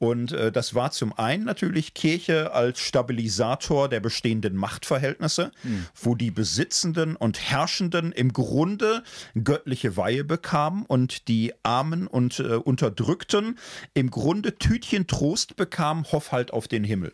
Und 0.00 0.32
äh, 0.32 0.50
das 0.50 0.74
war 0.74 0.90
zum 0.92 1.12
einen 1.12 1.44
natürlich 1.44 1.92
Kirche 1.92 2.52
als 2.54 2.80
Stabilisator 2.80 3.88
der 3.88 4.00
bestehenden 4.00 4.56
Machtverhältnisse, 4.56 5.52
wo 5.94 6.14
die 6.14 6.30
Besitzenden 6.30 7.16
und 7.16 7.38
Herrschenden 7.38 8.10
im 8.12 8.32
Grunde 8.32 9.02
göttliche 9.44 9.98
Weihe 9.98 10.24
bekamen 10.24 10.86
und 10.86 11.28
die 11.28 11.52
Armen 11.62 12.06
und 12.06 12.40
äh, 12.40 12.54
Unterdrückten 12.54 13.58
im 13.92 14.10
Grunde 14.10 14.56
Tütchen 14.56 15.06
Trost 15.06 15.56
bekamen, 15.56 16.04
hoff 16.10 16.32
halt 16.32 16.52
auf 16.54 16.66
den 16.66 16.82
Himmel. 16.82 17.12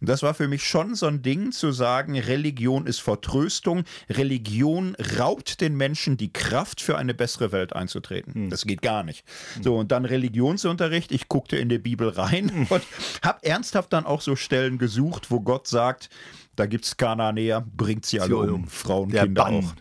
Und 0.00 0.08
das 0.08 0.22
war 0.22 0.32
für 0.32 0.48
mich 0.48 0.64
schon 0.64 0.94
so 0.94 1.06
ein 1.06 1.20
Ding 1.20 1.52
zu 1.52 1.72
sagen, 1.72 2.18
Religion 2.18 2.86
ist 2.86 3.00
Vertröstung, 3.00 3.84
Religion 4.08 4.96
raubt 5.18 5.60
den 5.60 5.76
Menschen 5.76 6.16
die 6.16 6.32
Kraft 6.32 6.80
für 6.80 6.96
eine 6.96 7.12
bessere 7.12 7.52
Welt 7.52 7.74
einzutreten. 7.74 8.32
Das 8.48 8.64
geht 8.64 8.80
gar 8.80 9.02
nicht. 9.02 9.26
So, 9.62 9.76
und 9.76 9.92
dann 9.92 10.06
Religionsunterricht, 10.06 11.12
ich 11.12 11.28
guckte 11.28 11.58
in 11.58 11.68
die 11.68 11.78
Bibel 11.78 12.13
rein 12.16 12.66
und 12.70 12.82
habe 13.22 13.38
ernsthaft 13.44 13.92
dann 13.92 14.06
auch 14.06 14.20
so 14.20 14.36
Stellen 14.36 14.78
gesucht, 14.78 15.30
wo 15.30 15.40
Gott 15.40 15.66
sagt, 15.68 16.08
da 16.56 16.66
gibt's 16.66 16.96
Kananäer, 16.96 17.64
bringt 17.76 18.06
sie 18.06 18.20
alle 18.20 18.36
um. 18.36 18.66
Frauen, 18.68 19.10
Der 19.10 19.24
Kinder 19.24 19.44
Bann. 19.44 19.54
auch. 19.54 19.74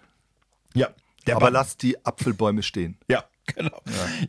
Ja, 0.73 0.89
der 1.27 1.35
Aber 1.35 1.45
Bann. 1.47 1.53
lasst 1.53 1.81
die 1.83 2.03
Apfelbäume 2.05 2.63
stehen. 2.63 2.97
Ja, 3.09 3.23
genau. 3.55 3.79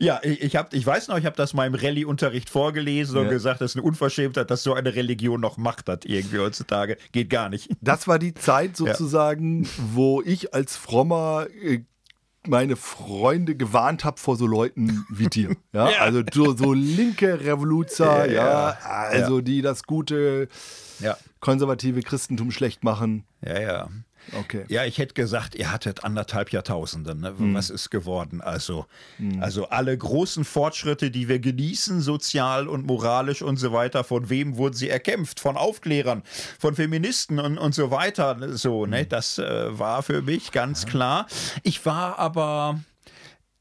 Ja, 0.01 0.21
ich, 0.23 0.43
ich, 0.43 0.57
hab, 0.57 0.75
ich 0.75 0.85
weiß 0.85 1.09
noch, 1.09 1.17
ich 1.17 1.25
habe 1.25 1.37
das 1.37 1.55
mal 1.55 1.67
im 1.67 1.75
Rallye-Unterricht 1.75 2.51
vorgelesen 2.51 3.17
und 3.17 3.25
Ja. 3.27 3.31
gesagt, 3.31 3.61
das 3.61 3.71
ist 3.73 3.77
eine 3.77 3.85
Unverschämtheit, 3.85 4.51
dass 4.51 4.63
so 4.63 4.75
eine 4.75 4.95
Religion 4.95 5.41
noch 5.41 5.57
Macht 5.57 5.89
hat 5.89 6.05
irgendwie 6.05 6.39
heutzutage. 6.39 6.99
Geht 7.13 7.31
gar 7.31 7.49
nicht. 7.49 7.71
Das 7.81 8.07
war 8.09 8.19
die 8.19 8.35
Zeit 8.35 8.77
sozusagen, 8.77 9.69
wo 9.93 10.21
ich 10.21 10.53
als 10.53 10.77
frommer 10.77 11.47
äh, 11.63 11.85
meine 12.49 12.77
Freunde 12.77 13.55
gewarnt 13.57 14.05
habe 14.05 14.19
vor 14.21 14.37
so 14.37 14.47
Leuten 14.47 15.07
wie 15.11 15.27
dir. 15.29 15.57
Ja, 15.73 15.91
Ja. 15.91 16.01
also 16.01 16.23
so, 16.33 16.57
so 16.57 16.73
linke 16.73 17.41
Revoluzer, 17.41 18.27
Ja, 18.27 18.71
ja, 18.71 18.79
also 18.83 19.41
die 19.41 19.63
das 19.63 19.83
gute 19.85 20.49
Ja, 21.01 21.17
konservative 21.41 22.01
Christentum 22.03 22.51
schlecht 22.51 22.85
machen. 22.85 23.25
ja, 23.43 23.61
ja. 23.61 23.89
Okay. 24.33 24.65
Ja, 24.69 24.85
ich 24.85 24.99
hätte 24.99 25.15
gesagt, 25.15 25.55
ihr 25.55 25.71
hattet 25.71 26.05
anderthalb 26.05 26.51
Jahrtausende. 26.51 27.15
Ne? 27.15 27.35
Was 27.39 27.71
ist 27.71 27.91
geworden? 27.91 28.41
Also, 28.41 28.87
also 29.41 29.69
alle 29.69 29.97
großen 29.97 30.45
Fortschritte, 30.45 31.11
die 31.11 31.29
wir 31.29 31.39
genießen, 31.39 32.01
sozial 32.01 32.69
und 32.69 32.87
moralisch 32.87 33.43
und 33.43 33.57
so 33.59 33.73
weiter, 33.73 34.05
von 34.05 34.31
wem 34.31 34.57
wurden 34.57 34.75
sie 34.75 34.89
erkämpft? 34.89 35.41
Von 35.41 35.57
Aufklärern, 35.57 36.23
von 36.59 36.75
Feministen 36.75 37.39
und, 37.39 37.59
und 37.59 37.75
so 37.75 37.91
weiter. 37.91 38.57
So, 38.57 38.87
ne? 38.87 39.07
Das 39.07 39.39
äh, 39.39 39.79
war 39.79 40.03
für 40.03 40.23
mich 40.23 40.53
ganz 40.53 40.87
klar. 40.87 41.27
Ich 41.63 41.85
war 41.87 42.19
aber. 42.19 42.81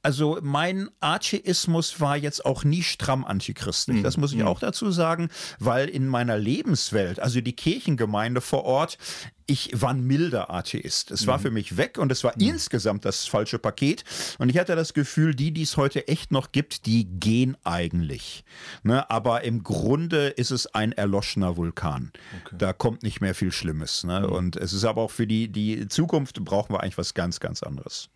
Also 0.04 0.38
mein 0.42 0.89
Atheismus 1.00 2.02
war 2.02 2.18
jetzt 2.18 2.46
auch 2.46 2.66
nie 2.66 2.84
stramm 2.84 3.24
antichristlich. 3.24 4.04
Das 4.04 4.18
muss 4.18 4.34
ich 4.34 4.44
auch 4.44 4.60
dazu 4.60 4.92
sagen, 4.92 5.30
weil 5.60 5.88
in 5.88 6.08
meiner 6.08 6.38
Lebenswelt, 6.38 7.22
also 7.22 7.39
die 7.39 7.56
Kirchengemeinde 7.56 8.42
vor 8.42 8.66
Ort, 8.66 8.98
ich 9.46 9.82
war 9.82 9.92
ein 9.92 10.06
milder 10.06 10.50
Atheist. 10.50 11.12
Es 11.12 11.26
war 11.26 11.39
für 11.39 11.52
mich 11.52 11.78
weg 11.78 11.98
und 11.98 12.12
es 12.12 12.24
war 12.24 12.34
insgesamt 12.38 13.06
das 13.06 13.26
falsche 13.28 13.60
Paket. 13.60 14.04
Und 14.39 14.50
ich 14.50 14.58
hatte 14.58 14.76
das 14.76 14.94
Gefühl, 14.94 15.36
die, 15.36 15.52
die 15.52 15.63
es 15.63 15.78
heute 15.78 16.08
echt 16.08 16.32
noch 16.32 16.52
gibt, 16.52 16.86
die 16.86 17.06
gehen 17.06 17.56
eigentlich. 17.63 18.44
Ne? 18.84 19.10
Aber 19.10 19.44
im 19.44 19.63
Grunde 19.63 20.28
ist 20.28 20.52
es 20.52 20.68
ein 20.68 20.92
erloschener 20.92 21.56
Vulkan. 21.56 22.12
Da 22.52 22.74
kommt 22.74 23.04
nicht 23.04 23.22
mehr 23.22 23.36
viel 23.36 23.52
Schlimmes. 23.52 24.04
Ne? 24.04 24.28
Und 24.28 24.58
es 24.58 24.74
ist 24.74 24.84
aber 24.84 25.02
auch 25.02 25.12
für 25.12 25.28
die, 25.28 25.50
die 25.50 25.88
Zukunft 25.88 26.44
brauchen 26.44 26.74
wir 26.74 26.82
eigentlich 26.82 26.98
was 26.98 27.13
ganz, 27.13 27.39
ganz 27.39 27.63
anderes. 27.63 28.10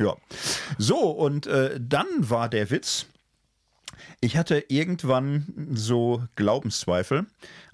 Ja. 0.00 0.16
So, 0.78 0.98
und 1.10 1.46
äh, 1.46 1.78
dann 1.80 2.06
war 2.18 2.48
der 2.48 2.70
Witz. 2.70 3.06
Ich 4.20 4.36
hatte 4.36 4.64
irgendwann 4.68 5.46
so 5.72 6.22
Glaubenszweifel 6.36 7.26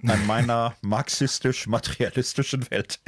an 0.07 0.25
meiner 0.27 0.75
marxistisch-materialistischen 0.81 2.69
Welt. 2.71 2.99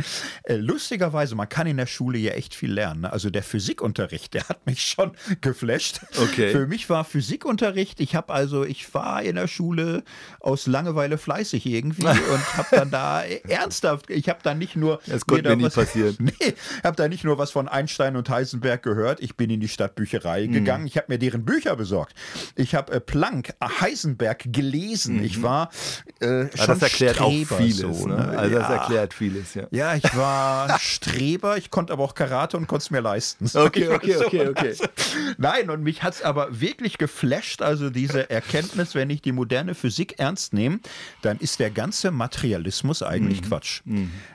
Äh, 0.44 0.56
lustigerweise, 0.56 1.36
man 1.36 1.48
kann 1.50 1.68
in 1.68 1.78
der 1.78 1.86
Schule 1.86 2.18
ja 2.18 2.32
echt 2.34 2.56
viel 2.56 2.72
lernen. 2.72 3.02
ne? 3.02 3.12
Also 3.14 3.30
der 3.30 3.44
Physikunterricht, 3.44 4.34
der 4.34 4.48
hat 4.50 4.66
mich 4.66 4.82
schon 4.84 5.12
geflasht. 5.42 6.02
Okay. 6.18 6.52
Für 6.52 6.68
mich 6.68 6.90
war 6.90 7.04
Physikunterricht, 7.04 8.00
ich 8.00 8.16
habe 8.16 8.34
also, 8.34 8.64
ich 8.64 8.94
war 8.94 9.22
in 9.22 9.36
der 9.36 9.48
Schule 9.48 10.04
aus 10.40 10.68
Langeweile 10.68 11.18
fleißig 11.18 11.66
irgendwie 11.66 12.06
und 12.08 12.58
habe 12.58 12.68
dann 12.72 12.92
da 12.92 13.24
ernsthaft, 13.24 14.10
ich 14.10 14.30
habe 14.30 14.40
dann 14.44 14.58
nicht 14.58 14.76
nur... 14.76 15.00
Das 15.06 15.26
konnte 15.26 15.50
mir 15.50 15.56
nie 15.58 15.64
was- 15.66 15.76
passieren. 15.76 16.16
Nee, 16.20 16.54
habe 16.84 16.96
da 16.96 17.08
nicht 17.08 17.24
nur 17.24 17.38
was 17.38 17.52
von 17.52 17.68
Einstein 17.68 18.16
und 18.16 18.30
Heisenberg 18.30 18.82
gehört. 18.84 19.20
Ich 19.22 19.36
bin 19.36 19.50
in 19.50 19.60
die 19.60 19.68
Stadtbücherei 19.68 20.48
Mhm. 20.48 20.52
gegangen. 20.54 20.88
Ich 20.88 20.98
habe 20.98 21.08
mir 21.10 21.20
deren 21.20 21.46
Bücher 21.46 21.76
besorgt. 21.76 22.14
Ich 22.56 22.74
habe 22.76 22.92
äh, 22.94 23.00
Planck, 23.08 23.50
äh, 23.60 23.66
Heisenberg 23.82 24.44
gelesen. 24.54 25.24
Ich 25.24 25.42
war 25.42 25.72
äh, 26.22 26.28
Mhm. 26.28 26.50
Ja, 26.54 26.58
schon 26.66 26.68
das 26.80 26.82
erklärt 26.84 27.20
auch 27.22 27.32
Streber 27.32 27.58
vieles. 27.58 27.78
so, 27.78 28.08
ne? 28.08 28.16
ne? 28.16 28.38
Also 28.38 28.56
das 28.56 28.70
ja. 28.70 28.76
erklärt 28.76 29.14
vieles, 29.16 29.54
ja. 29.56 29.68
Ja, 29.72 29.96
ich 29.96 30.16
war 30.16 30.78
Streber, 30.80 31.58
ich 31.58 31.72
konnte 31.72 31.94
aber 31.94 32.04
auch 32.04 32.14
Karate 32.14 32.58
und 32.58 32.68
konnte 32.68 32.84
es 32.84 32.92
mir 32.92 33.00
leisten. 33.02 33.50
Okay, 33.54 33.84
Ich 33.84 33.90
war 33.90 33.96
okay, 33.96 34.18
okay, 34.18 34.48
okay. 34.50 34.76
Nein, 35.38 35.70
und 35.70 35.82
mich 35.84 36.04
hat 36.04 36.14
es 36.16 36.22
aber 36.22 36.60
wirklich 36.60 36.98
geflasht, 36.98 37.62
also 37.62 37.90
diese 37.90 38.30
Erkenntnis, 38.30 38.94
wenn 38.94 39.10
ich 39.10 39.22
die 39.22 39.32
moderne 39.32 39.74
Physik 39.74 40.20
ernst 40.20 40.54
nehme, 40.54 40.80
dann 41.22 41.38
ist 41.40 41.60
der 41.60 41.72
ganze 41.72 42.12
Materialismus 42.12 43.02
eigentlich 43.02 43.42
Mhm. 43.42 43.46
Quatsch. 43.48 43.82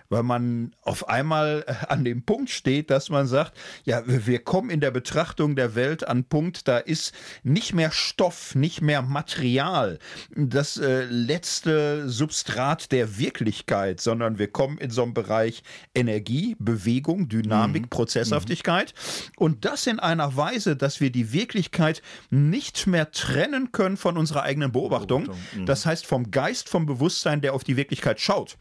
Weil 0.09 0.23
man 0.23 0.75
auf 0.83 1.09
einmal 1.09 1.65
äh, 1.67 1.87
an 1.89 2.05
dem 2.05 2.23
Punkt 2.25 2.51
steht, 2.51 2.91
dass 2.91 3.09
man 3.11 3.27
sagt, 3.27 3.57
ja, 3.85 4.07
wir 4.07 4.27
wir 4.27 4.39
kommen 4.45 4.71
in 4.71 4.81
der 4.81 4.91
Betrachtung 4.91 5.57
der 5.57 5.75
Welt 5.75 6.05
an 6.05 6.13
einen 6.19 6.25
Punkt, 6.25 6.69
da 6.69 6.79
ist 6.79 7.13
nicht 7.43 7.75
mehr 7.75 7.91
Stoff, 7.91 8.55
nicht 8.62 8.81
mehr 8.81 9.03
Material, 9.03 9.98
das 10.35 10.79
äh, 10.79 11.05
letzte 11.05 12.09
Substrat 12.09 12.92
der 12.92 13.18
Wirklichkeit, 13.18 14.01
sondern 14.01 14.38
wir 14.38 14.46
kommen 14.46 14.79
in 14.79 14.90
so 14.90 15.03
einen 15.03 15.14
Bereich 15.14 15.62
Energie, 15.94 16.57
Bewegung, 16.61 17.29
Dynamik, 17.29 17.90
Prozesshaftigkeit 17.90 18.94
und 19.37 19.64
das 19.64 19.87
in 19.87 19.98
einer 19.98 20.37
Weise, 20.37 20.77
dass 20.77 21.01
wir 21.01 21.11
die 21.11 21.33
Wirklichkeit 21.33 22.03
nicht 22.31 22.87
mehr 22.87 23.11
trennen 23.11 23.72
können 23.72 23.96
von 23.96 24.16
unserer 24.16 24.44
eigenen 24.44 24.70
Beobachtung. 24.72 25.29
Das 25.66 25.85
heißt 25.85 26.07
vom 26.07 26.31
Geist, 26.31 26.68
vom 26.68 26.87
Bewusstsein, 26.87 27.40
der 27.40 27.55
auf 27.55 27.64
die 27.64 27.77
Wirklichkeit 27.77 28.20
schaut. 28.20 28.57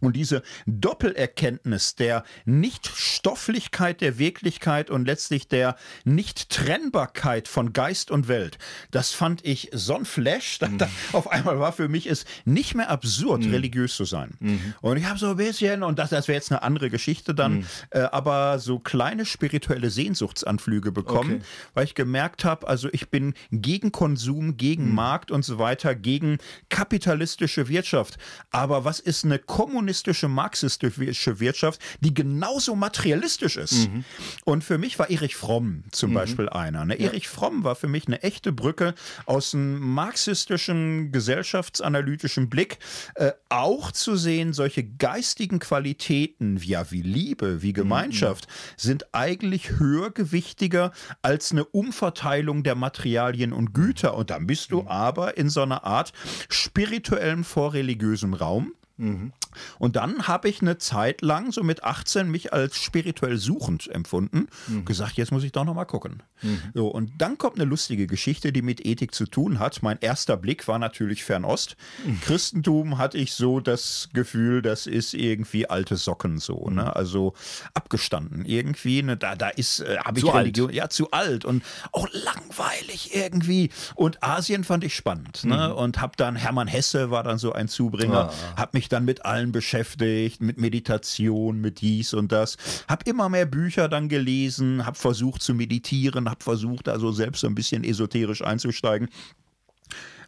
Und 0.00 0.14
diese 0.14 0.42
Doppelerkenntnis 0.66 1.94
der 1.94 2.22
Nichtstofflichkeit 2.44 4.02
der 4.02 4.18
Wirklichkeit 4.18 4.90
und 4.90 5.06
letztlich 5.06 5.48
der 5.48 5.76
Nichttrennbarkeit 6.04 7.48
von 7.48 7.72
Geist 7.72 8.10
und 8.10 8.28
Welt, 8.28 8.58
das 8.90 9.12
fand 9.12 9.42
ich 9.44 9.70
so 9.72 9.96
ein 9.96 10.04
Flash. 10.04 10.46
Mhm. 10.66 10.80
Auf 11.12 11.30
einmal 11.30 11.58
war 11.58 11.72
für 11.72 11.88
mich 11.88 12.06
es 12.06 12.24
nicht 12.44 12.74
mehr 12.74 12.90
absurd, 12.90 13.44
mhm. 13.44 13.50
religiös 13.50 13.94
zu 13.94 14.04
sein. 14.04 14.34
Mhm. 14.40 14.74
Und 14.80 14.96
ich 14.96 15.04
habe 15.04 15.18
so 15.18 15.30
ein 15.30 15.36
bisschen, 15.36 15.82
und 15.82 15.98
das, 15.98 16.10
das 16.10 16.28
wäre 16.28 16.36
jetzt 16.36 16.50
eine 16.50 16.62
andere 16.62 16.90
Geschichte 16.90 17.34
dann, 17.34 17.58
mhm. 17.58 17.66
äh, 17.90 18.00
aber 18.00 18.58
so 18.58 18.78
kleine 18.78 19.24
spirituelle 19.24 19.90
Sehnsuchtsanflüge 19.90 20.92
bekommen, 20.92 21.36
okay. 21.36 21.44
weil 21.74 21.84
ich 21.84 21.94
gemerkt 21.94 22.44
habe, 22.44 22.68
also 22.68 22.88
ich 22.92 23.10
bin 23.10 23.34
gegen 23.50 23.92
Konsum, 23.92 24.56
gegen 24.56 24.88
mhm. 24.88 24.94
Markt 24.94 25.30
und 25.30 25.44
so 25.44 25.58
weiter, 25.58 25.94
gegen 25.94 26.38
kapitalistische 26.68 27.68
Wirtschaft. 27.68 28.18
Aber 28.50 28.84
was 28.84 29.00
ist 29.00 29.24
eine 29.24 29.38
Kommunikation? 29.38 29.85
Kommunistische, 29.86 30.26
marxistische 30.26 31.38
Wirtschaft, 31.38 31.80
die 32.00 32.12
genauso 32.12 32.74
materialistisch 32.74 33.56
ist. 33.56 33.88
Mhm. 33.88 34.04
Und 34.44 34.64
für 34.64 34.78
mich 34.78 34.98
war 34.98 35.10
Erich 35.10 35.36
Fromm 35.36 35.84
zum 35.92 36.10
mhm. 36.10 36.14
Beispiel 36.14 36.48
einer. 36.48 36.84
Ne? 36.84 37.00
Ja. 37.00 37.06
Erich 37.06 37.28
Fromm 37.28 37.62
war 37.62 37.76
für 37.76 37.86
mich 37.86 38.08
eine 38.08 38.22
echte 38.22 38.52
Brücke 38.52 38.94
aus 39.26 39.54
einem 39.54 39.78
marxistischen, 39.78 41.12
gesellschaftsanalytischen 41.12 42.50
Blick, 42.50 42.78
äh, 43.14 43.30
auch 43.48 43.92
zu 43.92 44.16
sehen, 44.16 44.52
solche 44.52 44.82
geistigen 44.82 45.60
Qualitäten, 45.60 46.58
ja, 46.62 46.90
wie 46.90 47.02
Liebe, 47.02 47.62
wie 47.62 47.70
mhm. 47.70 47.74
Gemeinschaft, 47.74 48.48
mhm. 48.48 48.52
sind 48.76 49.14
eigentlich 49.14 49.78
höhergewichtiger 49.78 50.90
als 51.22 51.52
eine 51.52 51.64
Umverteilung 51.64 52.64
der 52.64 52.74
Materialien 52.74 53.52
und 53.52 53.72
Güter. 53.72 54.16
Und 54.16 54.30
dann 54.30 54.48
bist 54.48 54.72
du 54.72 54.82
mhm. 54.82 54.88
aber 54.88 55.36
in 55.36 55.48
so 55.48 55.62
einer 55.62 55.84
Art 55.84 56.12
spirituellem 56.48 57.44
vorreligiösem 57.44 58.34
Raum. 58.34 58.72
Mhm. 58.96 59.32
Und 59.78 59.96
dann 59.96 60.28
habe 60.28 60.48
ich 60.48 60.60
eine 60.60 60.78
Zeit 60.78 61.22
lang, 61.22 61.52
so 61.52 61.62
mit 61.62 61.84
18, 61.84 62.30
mich 62.30 62.52
als 62.52 62.76
spirituell 62.76 63.38
suchend 63.38 63.88
empfunden. 63.88 64.48
Mhm. 64.66 64.84
Gesagt, 64.84 65.14
jetzt 65.16 65.32
muss 65.32 65.44
ich 65.44 65.52
doch 65.52 65.64
noch 65.64 65.74
mal 65.74 65.84
gucken. 65.84 66.22
Mhm. 66.42 66.60
So, 66.74 66.88
und 66.88 67.12
dann 67.18 67.38
kommt 67.38 67.56
eine 67.56 67.64
lustige 67.64 68.06
Geschichte, 68.06 68.52
die 68.52 68.62
mit 68.62 68.84
Ethik 68.84 69.14
zu 69.14 69.26
tun 69.26 69.58
hat. 69.58 69.82
Mein 69.82 69.98
erster 70.00 70.36
Blick 70.36 70.68
war 70.68 70.78
natürlich 70.78 71.24
Fernost. 71.24 71.76
Mhm. 72.04 72.20
Christentum 72.20 72.98
hatte 72.98 73.18
ich 73.18 73.32
so 73.32 73.60
das 73.60 74.08
Gefühl, 74.12 74.62
das 74.62 74.86
ist 74.86 75.14
irgendwie 75.14 75.68
alte 75.68 75.96
Socken 75.96 76.38
so. 76.38 76.68
Ne? 76.70 76.82
Mhm. 76.82 76.88
Also 76.88 77.34
abgestanden 77.74 78.44
irgendwie. 78.44 79.02
Ne? 79.02 79.16
Da, 79.16 79.34
da 79.34 79.48
ist, 79.48 79.80
äh, 79.80 79.98
habe 79.98 80.18
ich 80.18 80.24
zu 80.24 80.30
Religion, 80.30 80.68
alt. 80.68 80.76
ja, 80.76 80.88
zu 80.88 81.10
alt 81.10 81.44
und 81.44 81.62
auch 81.92 82.08
langweilig 82.12 83.14
irgendwie. 83.14 83.70
Und 83.94 84.22
Asien 84.22 84.64
fand 84.64 84.84
ich 84.84 84.94
spannend. 84.94 85.44
Ne? 85.44 85.68
Mhm. 85.68 85.74
Und 85.74 86.00
habe 86.00 86.12
dann, 86.16 86.36
Hermann 86.36 86.68
Hesse 86.68 87.10
war 87.10 87.22
dann 87.22 87.38
so 87.38 87.52
ein 87.52 87.68
Zubringer, 87.68 88.30
ah. 88.30 88.56
habe 88.56 88.70
mich 88.74 88.88
dann 88.88 89.04
mit 89.04 89.24
allen 89.24 89.45
Malen 89.46 89.52
beschäftigt, 89.52 90.42
mit 90.42 90.58
Meditation, 90.58 91.60
mit 91.60 91.80
dies 91.80 92.14
und 92.14 92.32
das. 92.32 92.56
Hab 92.88 93.06
immer 93.06 93.28
mehr 93.28 93.46
Bücher 93.46 93.88
dann 93.88 94.08
gelesen, 94.08 94.84
hab 94.84 94.96
versucht 94.96 95.42
zu 95.42 95.54
meditieren, 95.54 96.28
hab 96.28 96.42
versucht 96.42 96.88
also 96.88 97.12
selbst 97.12 97.40
so 97.40 97.46
ein 97.46 97.54
bisschen 97.54 97.84
esoterisch 97.84 98.42
einzusteigen. 98.42 99.08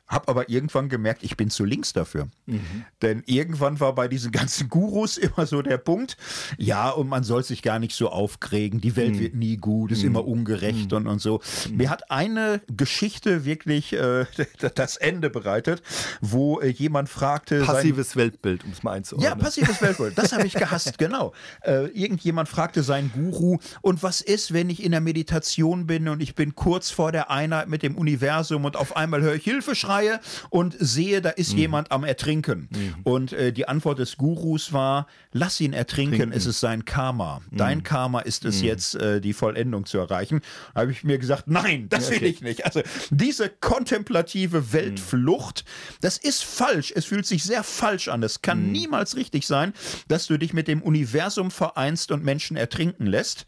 Hab 0.09 0.29
aber 0.29 0.49
irgendwann 0.49 0.89
gemerkt, 0.89 1.23
ich 1.23 1.37
bin 1.37 1.51
zu 1.51 1.67
links 1.67 1.93
dafür. 1.93 2.29
Mhm. 2.47 2.85
Denn 3.03 3.23
irgendwann 3.27 3.79
war 3.79 3.95
bei 3.95 4.09
diesen 4.09 4.33
ganzen 4.33 4.71
Gurus 4.71 5.19
immer 5.19 5.47
so 5.47 5.61
der 5.61 5.77
Punkt, 5.77 6.17
ja, 6.57 6.89
und 6.89 7.09
man 7.09 7.25
soll 7.25 7.45
sich 7.45 7.63
gar 7.63 7.79
nicht 7.79 7.95
so 7.95 8.09
aufkriegen, 8.09 8.81
die 8.81 8.97
Welt 8.97 9.17
mhm. 9.17 9.21
wird 9.21 9.35
nie 9.35 9.59
gut, 9.59 9.93
ist 9.93 10.01
mhm. 10.01 10.09
immer 10.09 10.27
ungerecht 10.27 10.93
mhm. 10.93 10.97
und, 10.97 11.07
und 11.09 11.19
so. 11.21 11.41
Mhm. 11.69 11.77
Mir 11.77 11.91
hat 11.91 12.11
eine 12.11 12.63
Geschichte 12.75 13.45
wirklich 13.45 13.93
äh, 13.93 14.25
das 14.75 14.97
Ende 14.97 15.29
bereitet, 15.29 15.83
wo 16.23 16.59
äh, 16.61 16.69
jemand 16.69 17.11
fragte. 17.11 17.63
Passives 17.63 18.13
sein, 18.13 18.23
Weltbild, 18.23 18.65
um 18.65 18.71
es 18.73 18.83
mal 18.83 18.93
einzuordnen. 18.93 19.31
Ja, 19.31 19.37
passives 19.37 19.83
Weltbild, 19.83 20.17
das 20.17 20.33
habe 20.33 20.47
ich 20.47 20.55
gehasst, 20.55 20.97
genau. 20.99 21.35
Äh, 21.61 21.89
irgendjemand 21.89 22.49
fragte 22.49 22.83
seinen 22.83 23.13
Guru, 23.13 23.59
und 23.83 24.03
was 24.03 24.23
ist, 24.23 24.55
wenn 24.55 24.71
ich 24.71 24.83
in 24.83 24.93
der 24.93 25.03
Meditation 25.03 25.87
bin 25.87 26.09
und 26.09 26.23
ich 26.23 26.35
bin 26.35 26.55
kurz 26.55 26.91
vor 26.91 27.13
der 27.13 27.31
Einheit 27.31 27.69
mit 27.69 27.83
dem 27.83 27.97
Universum 27.97 28.65
und 28.65 28.77
auf 28.77 28.97
einmal 28.97 29.21
höre 29.21 29.35
ich 29.35 29.45
Hilfe 29.45 29.75
schreien? 29.75 29.98
Reihe 29.99 30.21
und 30.51 30.77
sehe, 30.79 31.21
da 31.21 31.31
ist 31.31 31.53
mhm. 31.53 31.59
jemand 31.59 31.93
am 31.93 32.05
Ertrinken. 32.05 32.69
Mhm. 32.71 32.95
Und 33.05 33.33
äh, 33.33 33.53
die 33.53 33.69
Antwort 33.69 33.99
des 33.99 34.17
Gurus 34.17 34.73
war, 34.73 35.07
lass 35.33 35.61
ihn 35.61 35.73
ertrinken, 35.73 36.19
Trinken. 36.19 36.33
es 36.33 36.47
ist 36.47 36.61
sein 36.61 36.85
Karma. 36.85 37.41
Mhm. 37.51 37.57
Dein 37.57 37.83
Karma 37.83 38.21
ist 38.21 38.45
es 38.45 38.61
mhm. 38.61 38.67
jetzt, 38.67 38.95
äh, 38.95 39.21
die 39.21 39.33
Vollendung 39.33 39.87
zu 39.87 39.99
erreichen. 39.99 40.41
Da 40.75 40.83
habe 40.83 40.93
ich 40.93 41.05
mir 41.05 41.19
gesagt, 41.19 41.49
nein, 41.49 41.89
das 41.89 42.11
will 42.11 42.25
ich 42.25 42.41
nicht. 42.41 42.65
Also 42.65 42.83
diese 43.11 43.49
kontemplative 43.49 44.73
Weltflucht, 44.73 45.65
das 46.01 46.19
ist 46.19 46.45
falsch. 46.45 46.93
Es 46.95 47.05
fühlt 47.05 47.27
sich 47.27 47.43
sehr 47.43 47.63
falsch 47.63 48.09
an. 48.09 48.23
Es 48.23 48.43
kann 48.43 48.67
mhm. 48.67 48.73
niemals 48.73 49.17
richtig 49.17 49.47
sein, 49.47 49.73
dass 50.07 50.27
du 50.27 50.39
dich 50.39 50.53
mit 50.53 50.69
dem 50.69 50.83
Universum 50.83 51.51
vereinst 51.51 52.13
und 52.13 52.25
Menschen 52.25 52.57
ertrinken 52.57 53.07
lässt. 53.07 53.47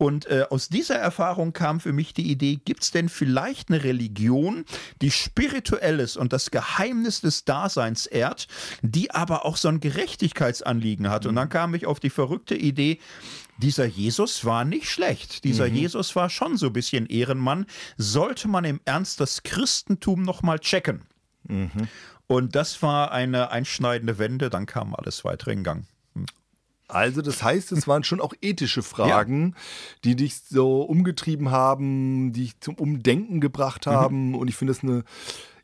Und 0.00 0.24
äh, 0.28 0.46
aus 0.48 0.70
dieser 0.70 0.94
Erfahrung 0.94 1.52
kam 1.52 1.78
für 1.78 1.92
mich 1.92 2.14
die 2.14 2.30
Idee, 2.30 2.58
gibt 2.64 2.84
es 2.84 2.90
denn 2.90 3.10
vielleicht 3.10 3.68
eine 3.68 3.84
Religion, 3.84 4.64
die 5.02 5.10
spirituelles 5.10 6.16
und 6.16 6.32
das 6.32 6.50
Geheimnis 6.50 7.20
des 7.20 7.44
Daseins 7.44 8.06
ehrt, 8.06 8.48
die 8.80 9.10
aber 9.10 9.44
auch 9.44 9.58
so 9.58 9.68
ein 9.68 9.78
Gerechtigkeitsanliegen 9.78 11.10
hat? 11.10 11.26
Und 11.26 11.36
dann 11.36 11.50
kam 11.50 11.74
ich 11.74 11.84
auf 11.84 12.00
die 12.00 12.08
verrückte 12.08 12.56
Idee, 12.56 12.98
dieser 13.58 13.84
Jesus 13.84 14.46
war 14.46 14.64
nicht 14.64 14.88
schlecht. 14.88 15.44
Dieser 15.44 15.68
mhm. 15.68 15.74
Jesus 15.74 16.16
war 16.16 16.30
schon 16.30 16.56
so 16.56 16.68
ein 16.68 16.72
bisschen 16.72 17.04
Ehrenmann. 17.04 17.66
Sollte 17.98 18.48
man 18.48 18.64
im 18.64 18.80
Ernst 18.86 19.20
das 19.20 19.42
Christentum 19.42 20.22
nochmal 20.22 20.60
checken? 20.60 21.02
Mhm. 21.46 21.88
Und 22.26 22.56
das 22.56 22.80
war 22.80 23.12
eine 23.12 23.50
einschneidende 23.50 24.16
Wende, 24.16 24.48
dann 24.48 24.64
kam 24.64 24.94
alles 24.94 25.26
weiter 25.26 25.52
in 25.52 25.62
Gang. 25.62 25.84
Also 26.94 27.22
das 27.22 27.42
heißt, 27.42 27.72
es 27.72 27.88
waren 27.88 28.04
schon 28.04 28.20
auch 28.20 28.34
ethische 28.40 28.82
Fragen, 28.90 29.54
ja. 29.54 29.62
die 30.04 30.16
dich 30.16 30.36
so 30.48 30.82
umgetrieben 30.82 31.50
haben, 31.50 32.32
die 32.32 32.42
dich 32.42 32.60
zum 32.60 32.74
Umdenken 32.74 33.40
gebracht 33.40 33.86
mhm. 33.86 33.90
haben. 33.90 34.28
Mhm. 34.28 34.34
Und 34.36 34.48
ich 34.48 34.56
finde 34.56 34.72
das 34.72 34.82
eine 34.82 35.04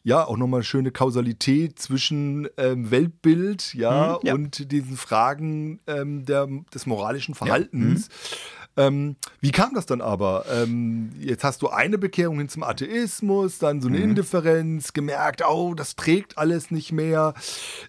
ja 0.07 0.25
auch 0.25 0.37
nochmal 0.37 0.63
schöne 0.63 0.93
Kausalität 0.93 1.81
zwischen 1.81 2.49
ähm, 2.59 2.93
Weltbild 2.93 3.75
ja, 3.75 4.21
mhm, 4.23 4.27
ja, 4.29 4.35
und 4.35 4.71
diesen 4.71 4.97
Fragen 4.97 5.81
ähm, 5.89 6.25
der, 6.25 6.47
des 6.73 6.87
moralischen 6.87 7.35
Verhaltens. 7.35 8.09
Ja. 8.09 8.15
Mhm. 8.15 8.66
Ähm, 8.77 9.17
wie 9.41 9.53
kam 9.53 9.75
das 9.75 9.87
dann 9.87 10.01
aber? 10.01 10.45
Ähm, 10.51 11.11
jetzt 11.19 11.45
hast 11.45 11.63
du 11.63 11.69
eine 11.69 11.99
Bekehrung 11.99 12.39
hin 12.39 12.49
zum 12.49 12.63
Atheismus, 12.63 13.59
dann 13.59 13.81
so 13.81 13.89
eine 13.89 13.99
mhm. 13.99 14.11
Indifferenz, 14.11 14.93
gemerkt, 14.93 15.43
oh, 15.49 15.75
das 15.75 15.97
trägt 15.97 16.39
alles 16.39 16.71
nicht 16.71 16.93
mehr. 16.93 17.35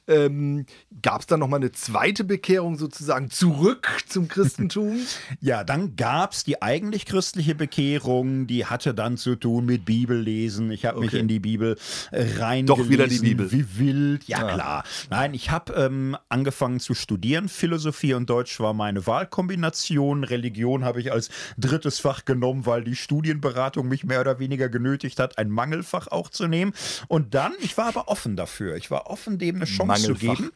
Ähm, 0.08 0.66
gab 1.02 1.22
es 1.22 1.28
dann 1.28 1.40
nochmal 1.40 1.60
eine 1.60 1.72
zweite 1.72 2.24
Bekehrung 2.24 2.78
sozusagen 2.78 3.30
zurück 3.30 3.88
zum 4.08 4.28
Christentum? 4.28 5.00
ja, 5.42 5.64
dann 5.64 5.96
gab 5.96 6.34
es 6.34 6.44
die 6.44 6.62
eigentlich 6.62 7.06
christliche 7.06 7.56
Bekehrung, 7.56 8.48
die 8.48 8.66
hatte 8.66 8.94
dann 8.94 9.18
zu 9.18 9.36
tun 9.36 9.66
mit 9.66 9.86
Bibellesen. 9.86 10.72
Ich 10.72 10.86
habe 10.86 10.98
okay. 10.98 11.06
mich 11.06 11.14
in 11.16 11.28
die 11.28 11.40
Bibel 11.40 11.78
reingelesen. 12.12 12.66
Doch 12.68 12.90
wieder 12.90 13.08
die 13.08 13.20
Bibel. 13.20 13.52
Wie 13.52 13.78
wild. 13.78 14.24
Ja, 14.26 14.48
ja. 14.48 14.54
klar. 14.54 14.84
Nein, 15.10 15.34
ich 15.34 15.52
habe 15.52 15.74
ähm, 15.74 16.18
angefangen 16.30 16.80
zu 16.80 16.94
studieren. 16.94 17.50
Philosophie 17.50 18.14
und 18.14 18.30
Deutsch 18.30 18.60
war 18.60 18.74
meine 18.74 19.06
Wahlkombination. 19.08 20.24
Religion 20.24 20.77
Religion 20.78 20.86
habe 20.86 21.02
ich 21.02 21.12
als 21.12 21.30
drittes 21.58 22.00
Fach 22.00 22.26
genommen, 22.26 22.66
weil 22.66 22.84
die 22.84 22.96
Studienberatung 22.96 23.88
mich 23.88 24.04
mehr 24.04 24.22
oder 24.22 24.40
weniger 24.40 24.70
genötigt 24.70 25.20
hat, 25.20 25.38
ein 25.38 25.50
Mangelfach 25.50 26.08
auch 26.08 26.30
zu 26.30 26.48
nehmen. 26.48 26.74
Und 27.08 27.34
dann, 27.34 27.54
ich 27.60 27.78
war 27.78 27.88
aber 27.88 28.08
offen 28.08 28.36
dafür. 28.36 28.76
Ich 28.76 28.92
war 28.92 29.08
offen, 29.08 29.38
dem 29.38 29.58
eine 29.58 29.66
Chance 29.66 29.86
Mangelfach. 29.86 30.36
zu 30.36 30.44
geben. 30.44 30.52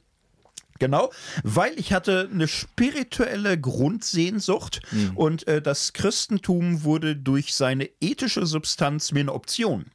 Genau, 0.82 1.12
weil 1.44 1.80
ich 1.80 1.94
hatte 1.94 2.28
eine 2.34 2.48
spirituelle 2.48 3.56
Grundsehnsucht 3.56 4.82
mhm. 4.92 5.12
und 5.16 5.48
äh, 5.48 5.62
das 5.62 5.94
Christentum 5.94 6.84
wurde 6.84 7.16
durch 7.16 7.54
seine 7.54 7.88
ethische 8.00 8.48
Substanz 8.48 9.12
mir 9.12 9.20
eine 9.20 9.34
Option 9.34 9.86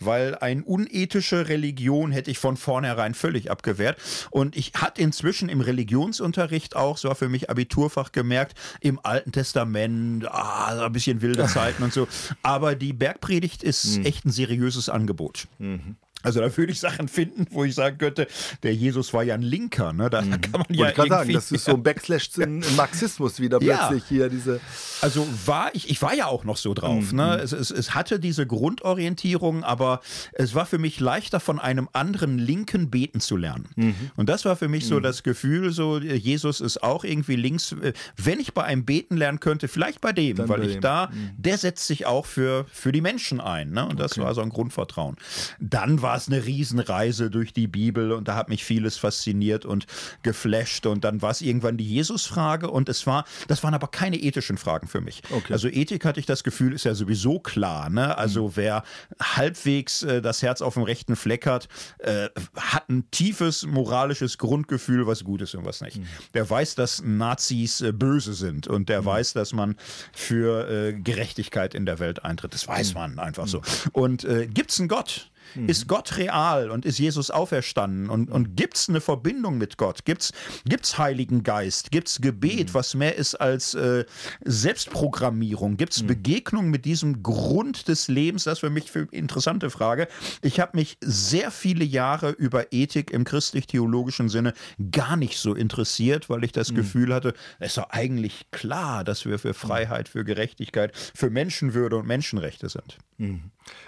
weil 0.00 0.34
eine 0.34 0.64
unethische 0.64 1.48
Religion 1.48 2.10
hätte 2.10 2.30
ich 2.30 2.38
von 2.38 2.56
vornherein 2.56 3.14
völlig 3.14 3.50
abgewehrt. 3.50 3.96
Und 4.30 4.56
ich 4.56 4.72
hatte 4.74 5.00
inzwischen 5.00 5.48
im 5.48 5.60
Religionsunterricht 5.60 6.76
auch, 6.76 6.98
so 6.98 7.08
war 7.08 7.14
für 7.14 7.28
mich 7.28 7.48
Abiturfach 7.48 8.12
gemerkt, 8.12 8.58
im 8.80 8.98
Alten 9.02 9.32
Testament, 9.32 10.26
ah, 10.26 10.86
ein 10.86 10.92
bisschen 10.92 11.22
wilde 11.22 11.46
Zeiten 11.48 11.82
und 11.82 11.92
so. 11.92 12.08
Aber 12.42 12.74
die 12.74 12.92
Bergpredigt 12.92 13.62
ist 13.62 13.98
mhm. 13.98 14.06
echt 14.06 14.24
ein 14.24 14.30
seriöses 14.30 14.88
Angebot. 14.88 15.46
Mhm. 15.58 15.96
Also 16.24 16.40
da 16.40 16.56
würde 16.56 16.72
ich 16.72 16.80
Sachen 16.80 17.08
finden, 17.08 17.46
wo 17.50 17.64
ich 17.64 17.74
sagen 17.74 17.98
könnte, 17.98 18.26
der 18.62 18.74
Jesus 18.74 19.12
war 19.12 19.22
ja 19.22 19.34
ein 19.34 19.42
Linker. 19.42 19.92
Ne? 19.92 20.10
Da, 20.10 20.22
mhm. 20.22 20.40
kann 20.40 20.52
man 20.52 20.66
ja 20.70 20.88
ich 20.88 20.94
kann 20.94 21.08
sagen, 21.08 21.32
das 21.32 21.52
ist 21.52 21.64
so 21.64 21.72
ein 21.72 21.82
Backslash 21.82 22.30
in, 22.38 22.64
Marxismus 22.76 23.40
wieder 23.40 23.58
plötzlich 23.58 24.02
ja. 24.02 24.08
hier 24.08 24.28
diese. 24.28 24.60
Also 25.00 25.26
war 25.44 25.74
ich, 25.74 25.90
ich 25.90 26.00
war 26.02 26.14
ja 26.14 26.26
auch 26.26 26.44
noch 26.44 26.56
so 26.56 26.74
drauf. 26.74 27.12
Mhm. 27.12 27.18
Ne? 27.18 27.36
Es, 27.36 27.52
es, 27.52 27.70
es, 27.70 27.94
hatte 27.94 28.18
diese 28.18 28.46
Grundorientierung, 28.46 29.62
aber 29.62 30.00
es 30.32 30.54
war 30.54 30.66
für 30.66 30.78
mich 30.78 30.98
leichter 30.98 31.40
von 31.40 31.58
einem 31.58 31.88
anderen 31.92 32.38
Linken 32.38 32.90
beten 32.90 33.20
zu 33.20 33.36
lernen. 33.36 33.68
Mhm. 33.76 33.94
Und 34.16 34.28
das 34.28 34.44
war 34.44 34.56
für 34.56 34.68
mich 34.68 34.86
so 34.86 34.96
mhm. 34.96 35.02
das 35.02 35.22
Gefühl, 35.22 35.70
so 35.72 35.98
Jesus 35.98 36.60
ist 36.60 36.82
auch 36.82 37.04
irgendwie 37.04 37.36
links. 37.36 37.76
Wenn 38.16 38.40
ich 38.40 38.54
bei 38.54 38.64
einem 38.64 38.84
beten 38.84 39.16
lernen 39.16 39.40
könnte, 39.40 39.68
vielleicht 39.68 40.00
bei 40.00 40.12
dem, 40.12 40.36
Dann 40.36 40.48
weil 40.48 40.60
bei 40.60 40.66
ich 40.66 40.72
dem. 40.74 40.80
da, 40.80 41.10
mhm. 41.12 41.30
der 41.36 41.58
setzt 41.58 41.86
sich 41.86 42.06
auch 42.06 42.26
für, 42.26 42.64
für 42.72 42.92
die 42.92 43.00
Menschen 43.00 43.40
ein. 43.40 43.70
Ne? 43.70 43.86
Und 43.86 44.00
das 44.00 44.12
okay. 44.12 44.22
war 44.22 44.34
so 44.34 44.40
ein 44.40 44.48
Grundvertrauen. 44.48 45.16
Dann 45.60 46.02
war 46.02 46.13
war 46.14 46.18
es 46.18 46.28
eine 46.28 46.46
Riesenreise 46.46 47.28
durch 47.28 47.52
die 47.52 47.66
Bibel 47.66 48.12
und 48.12 48.28
da 48.28 48.36
hat 48.36 48.48
mich 48.48 48.62
vieles 48.64 48.96
fasziniert 48.96 49.64
und 49.64 49.86
geflasht. 50.22 50.86
Und 50.86 51.02
dann 51.02 51.22
war 51.22 51.32
es 51.32 51.40
irgendwann 51.40 51.76
die 51.76 51.84
Jesus-Frage 51.88 52.70
und 52.70 52.88
es 52.88 53.04
war, 53.04 53.24
das 53.48 53.64
waren 53.64 53.74
aber 53.74 53.88
keine 53.88 54.16
ethischen 54.18 54.56
Fragen 54.56 54.86
für 54.86 55.00
mich. 55.00 55.22
Okay. 55.32 55.52
Also 55.52 55.66
Ethik 55.66 56.04
hatte 56.04 56.20
ich 56.20 56.26
das 56.26 56.44
Gefühl, 56.44 56.72
ist 56.72 56.84
ja 56.84 56.94
sowieso 56.94 57.40
klar. 57.40 57.90
Ne? 57.90 58.16
Also 58.16 58.44
Mhm. 58.46 58.52
wer 58.54 58.82
halbwegs 59.20 60.04
äh, 60.04 60.22
das 60.22 60.40
Herz 60.40 60.62
auf 60.62 60.74
dem 60.74 60.84
rechten 60.84 61.16
Fleck 61.16 61.46
hat, 61.46 61.66
äh, 61.98 62.28
hat 62.56 62.88
ein 62.88 63.10
tiefes 63.10 63.66
moralisches 63.66 64.38
Grundgefühl, 64.38 65.08
was 65.08 65.24
gut 65.24 65.42
ist 65.42 65.56
und 65.56 65.64
was 65.64 65.80
nicht. 65.80 66.00
Der 66.32 66.48
weiß, 66.48 66.76
dass 66.76 67.02
Nazis 67.02 67.80
äh, 67.80 67.90
böse 67.90 68.34
sind 68.34 68.68
und 68.68 68.88
der 68.88 69.04
weiß, 69.04 69.32
dass 69.32 69.52
man 69.52 69.74
für 70.12 70.70
äh, 70.70 70.92
Gerechtigkeit 70.92 71.74
in 71.74 71.86
der 71.86 71.98
Welt 71.98 72.24
eintritt. 72.24 72.54
Das 72.54 72.68
weiß 72.68 72.94
man 72.94 73.18
einfach 73.18 73.48
so. 73.48 73.62
Und 73.90 74.22
äh, 74.22 74.46
gibt 74.46 74.70
es 74.70 74.78
einen 74.78 74.86
Gott? 74.88 75.32
Ist 75.66 75.88
Gott 75.88 76.16
real 76.16 76.70
und 76.70 76.84
ist 76.84 76.98
Jesus 76.98 77.30
auferstanden? 77.30 78.10
Und, 78.10 78.30
und 78.30 78.56
gibt 78.56 78.76
es 78.76 78.88
eine 78.88 79.00
Verbindung 79.00 79.58
mit 79.58 79.78
Gott? 79.78 80.04
Gibt 80.04 80.32
es 80.70 80.98
Heiligen 80.98 81.42
Geist? 81.42 81.90
Gibt 81.90 82.08
es 82.08 82.20
Gebet, 82.20 82.74
was 82.74 82.94
mehr 82.94 83.16
ist 83.16 83.34
als 83.36 83.74
äh, 83.74 84.04
Selbstprogrammierung? 84.44 85.76
Gibt 85.76 85.94
es 85.94 86.02
Begegnung 86.02 86.70
mit 86.70 86.84
diesem 86.84 87.22
Grund 87.22 87.88
des 87.88 88.08
Lebens? 88.08 88.44
Das 88.44 88.54
ist 88.54 88.60
für 88.60 88.70
mich 88.70 88.94
eine 88.94 89.06
interessante 89.10 89.70
Frage. 89.70 90.08
Ich 90.42 90.60
habe 90.60 90.76
mich 90.76 90.96
sehr 91.00 91.50
viele 91.50 91.84
Jahre 91.84 92.30
über 92.30 92.72
Ethik 92.72 93.10
im 93.10 93.24
christlich-theologischen 93.24 94.28
Sinne 94.28 94.54
gar 94.90 95.16
nicht 95.16 95.38
so 95.38 95.54
interessiert, 95.54 96.28
weil 96.30 96.44
ich 96.44 96.52
das 96.52 96.74
Gefühl 96.74 97.14
hatte, 97.14 97.34
es 97.58 97.68
ist 97.68 97.78
doch 97.78 97.90
eigentlich 97.90 98.46
klar, 98.50 99.04
dass 99.04 99.24
wir 99.24 99.38
für 99.38 99.54
Freiheit, 99.54 100.08
für 100.08 100.24
Gerechtigkeit, 100.24 100.92
für 101.14 101.30
Menschenwürde 101.30 101.96
und 101.96 102.06
Menschenrechte 102.06 102.68
sind. 102.68 102.98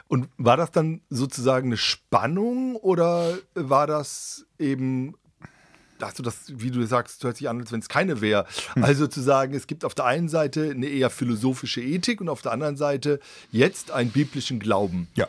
Und 0.08 0.28
war 0.36 0.56
das 0.56 0.70
dann 0.70 1.00
sozusagen 1.10 1.68
eine 1.68 1.76
Spannung 1.76 2.76
oder 2.76 3.36
war 3.54 3.86
das 3.86 4.46
eben, 4.58 5.14
hast 6.00 6.18
du 6.18 6.22
das, 6.22 6.44
wie 6.46 6.70
du 6.70 6.86
sagst, 6.86 7.24
hört 7.24 7.36
sich 7.36 7.48
an, 7.48 7.60
als 7.60 7.72
wenn 7.72 7.80
es 7.80 7.88
keine 7.88 8.20
wäre. 8.20 8.46
Also 8.80 9.08
zu 9.08 9.20
sagen, 9.20 9.54
es 9.54 9.66
gibt 9.66 9.84
auf 9.84 9.94
der 9.94 10.04
einen 10.04 10.28
Seite 10.28 10.70
eine 10.70 10.86
eher 10.86 11.10
philosophische 11.10 11.80
Ethik 11.80 12.20
und 12.20 12.28
auf 12.28 12.42
der 12.42 12.52
anderen 12.52 12.76
Seite 12.76 13.18
jetzt 13.50 13.90
einen 13.90 14.10
biblischen 14.10 14.60
Glauben. 14.60 15.08
Ja. 15.14 15.26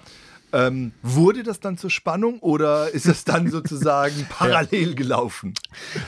Ähm, 0.54 0.94
wurde 1.04 1.44
das 1.44 1.60
dann 1.60 1.78
zur 1.78 1.90
Spannung 1.90 2.40
oder 2.40 2.90
ist 2.92 3.06
es 3.06 3.26
dann 3.26 3.48
sozusagen 3.52 4.26
parallel 4.30 4.96
gelaufen? 4.96 5.54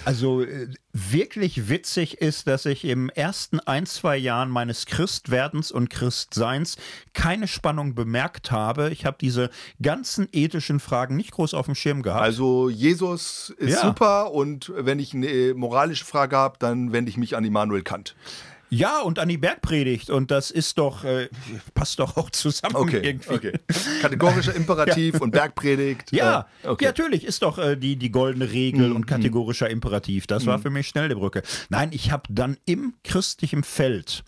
Also 0.05 0.43
äh, 0.43 0.69
wirklich 0.93 1.67
witzig 1.67 2.19
ist, 2.21 2.47
dass 2.47 2.65
ich 2.65 2.85
im 2.85 3.09
ersten 3.09 3.59
ein, 3.59 3.85
zwei 3.85 4.15
Jahren 4.15 4.49
meines 4.49 4.85
Christwerdens 4.85 5.71
und 5.71 5.89
Christseins 5.89 6.77
keine 7.13 7.47
Spannung 7.47 7.95
bemerkt 7.95 8.49
habe. 8.51 8.91
Ich 8.91 9.05
habe 9.05 9.17
diese 9.19 9.49
ganzen 9.81 10.29
ethischen 10.31 10.79
Fragen 10.79 11.17
nicht 11.17 11.31
groß 11.31 11.53
auf 11.53 11.65
dem 11.65 11.75
Schirm 11.75 12.01
gehabt. 12.01 12.21
Also 12.23 12.69
Jesus 12.69 13.53
ist 13.57 13.73
Ja. 13.75 13.81
super 13.81 14.31
und 14.31 14.71
wenn 14.75 14.99
ich 14.99 15.13
eine 15.13 15.53
moralische 15.53 16.05
Frage 16.05 16.37
habe, 16.37 16.55
dann 16.59 16.93
wende 16.93 17.09
ich 17.09 17.17
mich 17.17 17.35
an 17.35 17.43
Immanuel 17.43 17.83
Kant. 17.83 18.15
Ja, 18.69 19.01
und 19.01 19.19
an 19.19 19.29
die 19.29 19.37
Bergpredigt. 19.37 20.09
Und 20.09 20.31
das 20.31 20.51
ist 20.51 20.77
doch, 20.77 21.03
äh, 21.03 21.29
passt 21.73 21.99
doch 21.99 22.17
auch 22.17 22.29
zusammen 22.29 22.75
Okay, 22.75 23.01
irgendwie. 23.03 23.33
okay. 23.33 23.53
Kategorischer 24.01 24.55
Imperativ 24.55 25.15
und 25.21 25.31
Bergpredigt. 25.31 26.11
Ja, 26.11 26.47
äh, 26.63 26.67
okay. 26.67 26.85
ja, 26.85 26.89
natürlich 26.91 27.25
ist 27.25 27.41
doch 27.41 27.57
äh, 27.57 27.75
die, 27.75 27.95
die 27.95 28.11
goldene 28.11 28.51
Regel 28.51 28.91
und 28.91 29.07
kategorischer 29.07 29.69
Imperativ. 29.69 30.27
Das 30.27 30.45
war 30.45 30.59
für 30.59 30.69
mich 30.69 30.87
schnell 30.87 31.09
die 31.09 31.15
Brücke. 31.15 31.41
Nein, 31.69 31.89
ich 31.91 32.11
habe 32.11 32.23
dann 32.29 32.57
im 32.65 32.93
christlichen 33.03 33.63
Feld 33.63 34.23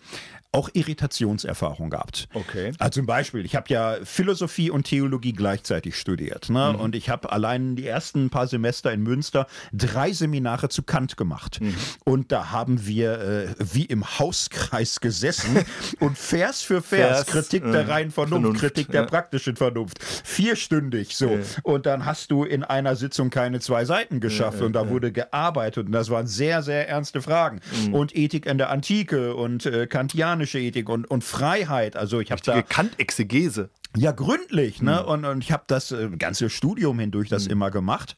auch 0.52 0.68
Irritationserfahrung 0.74 1.88
gehabt. 1.88 2.28
Okay. 2.34 2.72
Also 2.78 3.00
zum 3.00 3.06
Beispiel, 3.06 3.44
ich 3.46 3.56
habe 3.56 3.66
ja 3.68 3.96
Philosophie 4.04 4.70
und 4.70 4.84
Theologie 4.84 5.32
gleichzeitig 5.32 5.96
studiert. 5.96 6.50
Ne? 6.50 6.76
Und 6.76 6.94
ich 6.94 7.08
habe 7.08 7.32
allein 7.32 7.74
die 7.74 7.86
ersten 7.86 8.28
paar 8.28 8.46
Semester 8.46 8.92
in 8.92 9.02
Münster 9.02 9.46
drei 9.72 10.12
Seminare 10.12 10.68
zu 10.68 10.82
Kant 10.82 11.16
gemacht. 11.16 11.58
Und 12.04 12.32
da 12.32 12.50
haben 12.50 12.86
wir 12.86 13.20
äh, 13.20 13.54
wie 13.58 13.86
im 13.86 14.18
Hauskreis 14.18 15.00
gesessen 15.00 15.64
und 16.00 16.18
Vers 16.18 16.62
für 16.62 16.82
Vers, 16.82 17.24
Vers, 17.24 17.26
Kritik 17.26 17.64
äh, 17.64 17.72
der 17.72 17.88
reinen 17.88 18.10
Vernunft, 18.10 18.42
Vernunft, 18.42 18.60
Kritik 18.60 18.88
der 18.92 19.02
ja. 19.02 19.06
praktischen 19.06 19.56
Vernunft. 19.56 20.02
Vierstündig 20.02 21.16
so. 21.16 21.38
Und 21.62 21.86
dann 21.86 22.04
hast 22.04 22.30
du 22.30 22.44
in 22.44 22.62
einer 22.62 22.94
Sitzung 22.94 23.30
keine 23.30 23.60
zwei 23.60 23.86
Seiten 23.86 24.20
geschafft 24.20 24.60
und 24.60 24.74
da 24.74 24.90
wurde 24.90 25.12
gearbeitet 25.12 25.86
und 25.86 25.92
das 25.92 26.10
waren 26.10 26.26
sehr, 26.26 26.62
sehr 26.62 26.88
ernste 26.90 27.22
Fragen. 27.22 27.60
Mhm. 27.86 27.94
Und 27.94 28.14
Ethik 28.14 28.44
in 28.44 28.58
der 28.58 28.68
Antike 28.68 29.34
und 29.34 29.64
äh, 29.64 29.86
kantianische 29.86 30.41
Ethik 30.58 30.88
und, 30.88 31.10
und 31.10 31.24
Freiheit. 31.24 31.96
Also 31.96 32.20
ich 32.20 32.30
habe 32.30 32.42
da 32.42 32.62
Kant-Exegese. 32.62 33.70
Ja, 33.96 34.12
gründlich, 34.12 34.80
Mhm. 34.80 34.86
ne? 34.88 35.04
Und, 35.06 35.24
und 35.24 35.42
ich 35.44 35.52
habe 35.52 35.64
das 35.66 35.92
äh, 35.92 36.08
ganze 36.18 36.48
Studium 36.50 36.98
hindurch 36.98 37.28
das 37.28 37.46
immer 37.46 37.70
gemacht. 37.70 38.16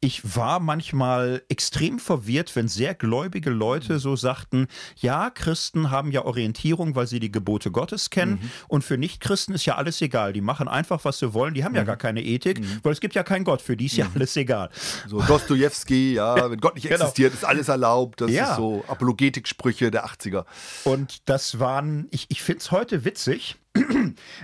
Ich 0.00 0.36
war 0.36 0.58
manchmal 0.58 1.42
extrem 1.48 1.98
verwirrt, 1.98 2.56
wenn 2.56 2.66
sehr 2.66 2.94
gläubige 2.94 3.50
Mhm. 3.50 3.58
Leute 3.58 3.98
so 3.98 4.16
sagten, 4.16 4.66
ja, 4.96 5.30
Christen 5.30 5.90
haben 5.90 6.10
ja 6.12 6.24
Orientierung, 6.24 6.94
weil 6.96 7.06
sie 7.06 7.20
die 7.20 7.30
Gebote 7.30 7.70
Gottes 7.70 8.10
kennen. 8.10 8.40
Mhm. 8.42 8.50
Und 8.68 8.84
für 8.84 8.98
Nichtchristen 8.98 9.54
ist 9.54 9.64
ja 9.66 9.76
alles 9.76 10.00
egal. 10.00 10.32
Die 10.32 10.40
machen 10.40 10.66
einfach, 10.66 11.04
was 11.04 11.18
sie 11.18 11.34
wollen. 11.34 11.54
Die 11.54 11.62
haben 11.64 11.72
Mhm. 11.72 11.76
ja 11.78 11.84
gar 11.84 11.96
keine 11.96 12.22
Ethik, 12.22 12.60
weil 12.82 12.92
es 12.92 13.00
gibt 13.00 13.14
ja 13.14 13.22
keinen 13.22 13.44
Gott. 13.44 13.62
Für 13.62 13.76
die 13.76 13.86
ist 13.86 13.96
ja 13.96 14.06
alles 14.14 14.36
egal. 14.36 14.70
So 15.08 15.20
Dostojewski, 15.22 16.14
ja, 16.14 16.50
wenn 16.50 16.58
Gott 16.58 16.74
nicht 16.74 16.84
Genau. 16.88 16.96
existiert, 17.04 17.34
ist 17.34 17.44
alles 17.44 17.68
erlaubt. 17.68 18.20
Das 18.22 18.30
Ja. 18.30 18.50
ist 18.50 18.56
so 18.56 18.84
Apologetik-Sprüche 18.88 19.90
der 19.90 20.04
80er. 20.06 20.46
Und 20.84 21.28
das 21.28 21.58
waren, 21.60 22.06
ich, 22.10 22.26
ich 22.28 22.42
finde 22.42 22.60
es 22.60 22.70
heute 22.70 23.04
witzig, 23.04 23.56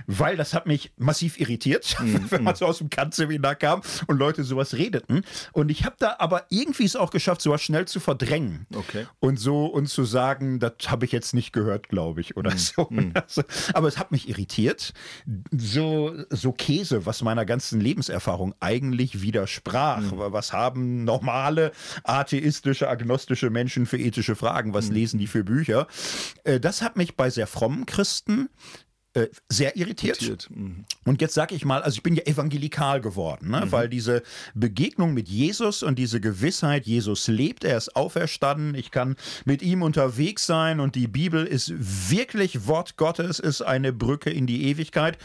weil 0.07 0.37
das 0.37 0.53
hat 0.53 0.65
mich 0.65 0.91
massiv 0.97 1.39
irritiert, 1.39 1.95
Mhm, 1.99 2.31
wenn 2.31 2.43
man 2.43 2.55
so 2.55 2.65
aus 2.65 2.77
dem 2.79 2.89
Kant-Seminar 2.89 3.55
kam 3.55 3.81
und 4.07 4.17
Leute 4.17 4.43
sowas 4.43 4.73
redeten. 4.73 5.23
Und 5.51 5.69
ich 5.69 5.85
habe 5.85 5.95
da 5.99 6.15
aber 6.19 6.45
irgendwie 6.49 6.85
es 6.85 6.95
auch 6.95 7.11
geschafft, 7.11 7.41
sowas 7.41 7.61
schnell 7.61 7.85
zu 7.87 7.99
verdrängen. 7.99 8.65
Okay. 8.73 9.05
Und 9.19 9.37
so 9.39 9.65
und 9.65 9.87
zu 9.87 10.05
sagen, 10.05 10.59
das 10.59 10.73
habe 10.87 11.05
ich 11.05 11.11
jetzt 11.11 11.33
nicht 11.33 11.51
gehört, 11.53 11.89
glaube 11.89 12.21
ich, 12.21 12.29
Mhm, 12.31 12.37
oder 12.39 12.57
so. 12.57 12.89
Also, 13.13 13.43
aber 13.73 13.87
es 13.87 13.97
hat 13.97 14.11
mich 14.11 14.29
irritiert. 14.29 14.93
So, 15.51 16.15
so 16.29 16.51
Käse, 16.51 17.05
was 17.05 17.21
meiner 17.21 17.45
ganzen 17.45 17.81
Lebenserfahrung 17.81 18.55
eigentlich 18.59 19.21
widersprach. 19.21 20.01
Mhm. 20.01 20.17
Was 20.17 20.53
haben 20.53 21.03
normale 21.03 21.71
atheistische, 22.03 22.87
agnostische 22.87 23.49
Menschen 23.49 23.85
für 23.85 23.97
ethische 23.97 24.35
Fragen? 24.35 24.69
Mhm. 24.69 24.73
Was 24.73 24.89
lesen 24.89 25.19
die 25.19 25.27
für 25.27 25.43
Bücher? 25.43 25.87
Äh, 26.43 26.59
Das 26.59 26.81
hat 26.81 26.97
mich 26.97 27.15
bei 27.15 27.29
sehr 27.29 27.47
frommen 27.47 27.85
Christen 27.85 28.49
äh, 29.13 29.27
sehr 29.49 29.75
irritiert. 29.75 30.21
Irritiert, 30.21 30.49
mhm. 30.51 30.85
Und 31.03 31.19
jetzt 31.21 31.33
sage 31.33 31.55
ich 31.55 31.65
mal, 31.65 31.81
also 31.81 31.95
ich 31.95 32.03
bin 32.03 32.15
ja 32.15 32.23
evangelikal 32.25 33.01
geworden, 33.01 33.49
ne? 33.49 33.65
weil 33.71 33.89
diese 33.89 34.21
Begegnung 34.53 35.15
mit 35.15 35.27
Jesus 35.27 35.81
und 35.81 35.97
diese 35.97 36.21
Gewissheit, 36.21 36.85
Jesus 36.85 37.27
lebt, 37.27 37.63
er 37.63 37.77
ist 37.77 37.95
auferstanden, 37.95 38.75
ich 38.75 38.91
kann 38.91 39.15
mit 39.45 39.63
ihm 39.63 39.81
unterwegs 39.81 40.45
sein 40.45 40.79
und 40.79 40.93
die 40.93 41.07
Bibel 41.07 41.45
ist 41.45 41.73
wirklich 42.11 42.67
Wort 42.67 42.97
Gottes, 42.97 43.39
ist 43.39 43.63
eine 43.63 43.93
Brücke 43.93 44.29
in 44.29 44.45
die 44.45 44.65
Ewigkeit. 44.65 45.17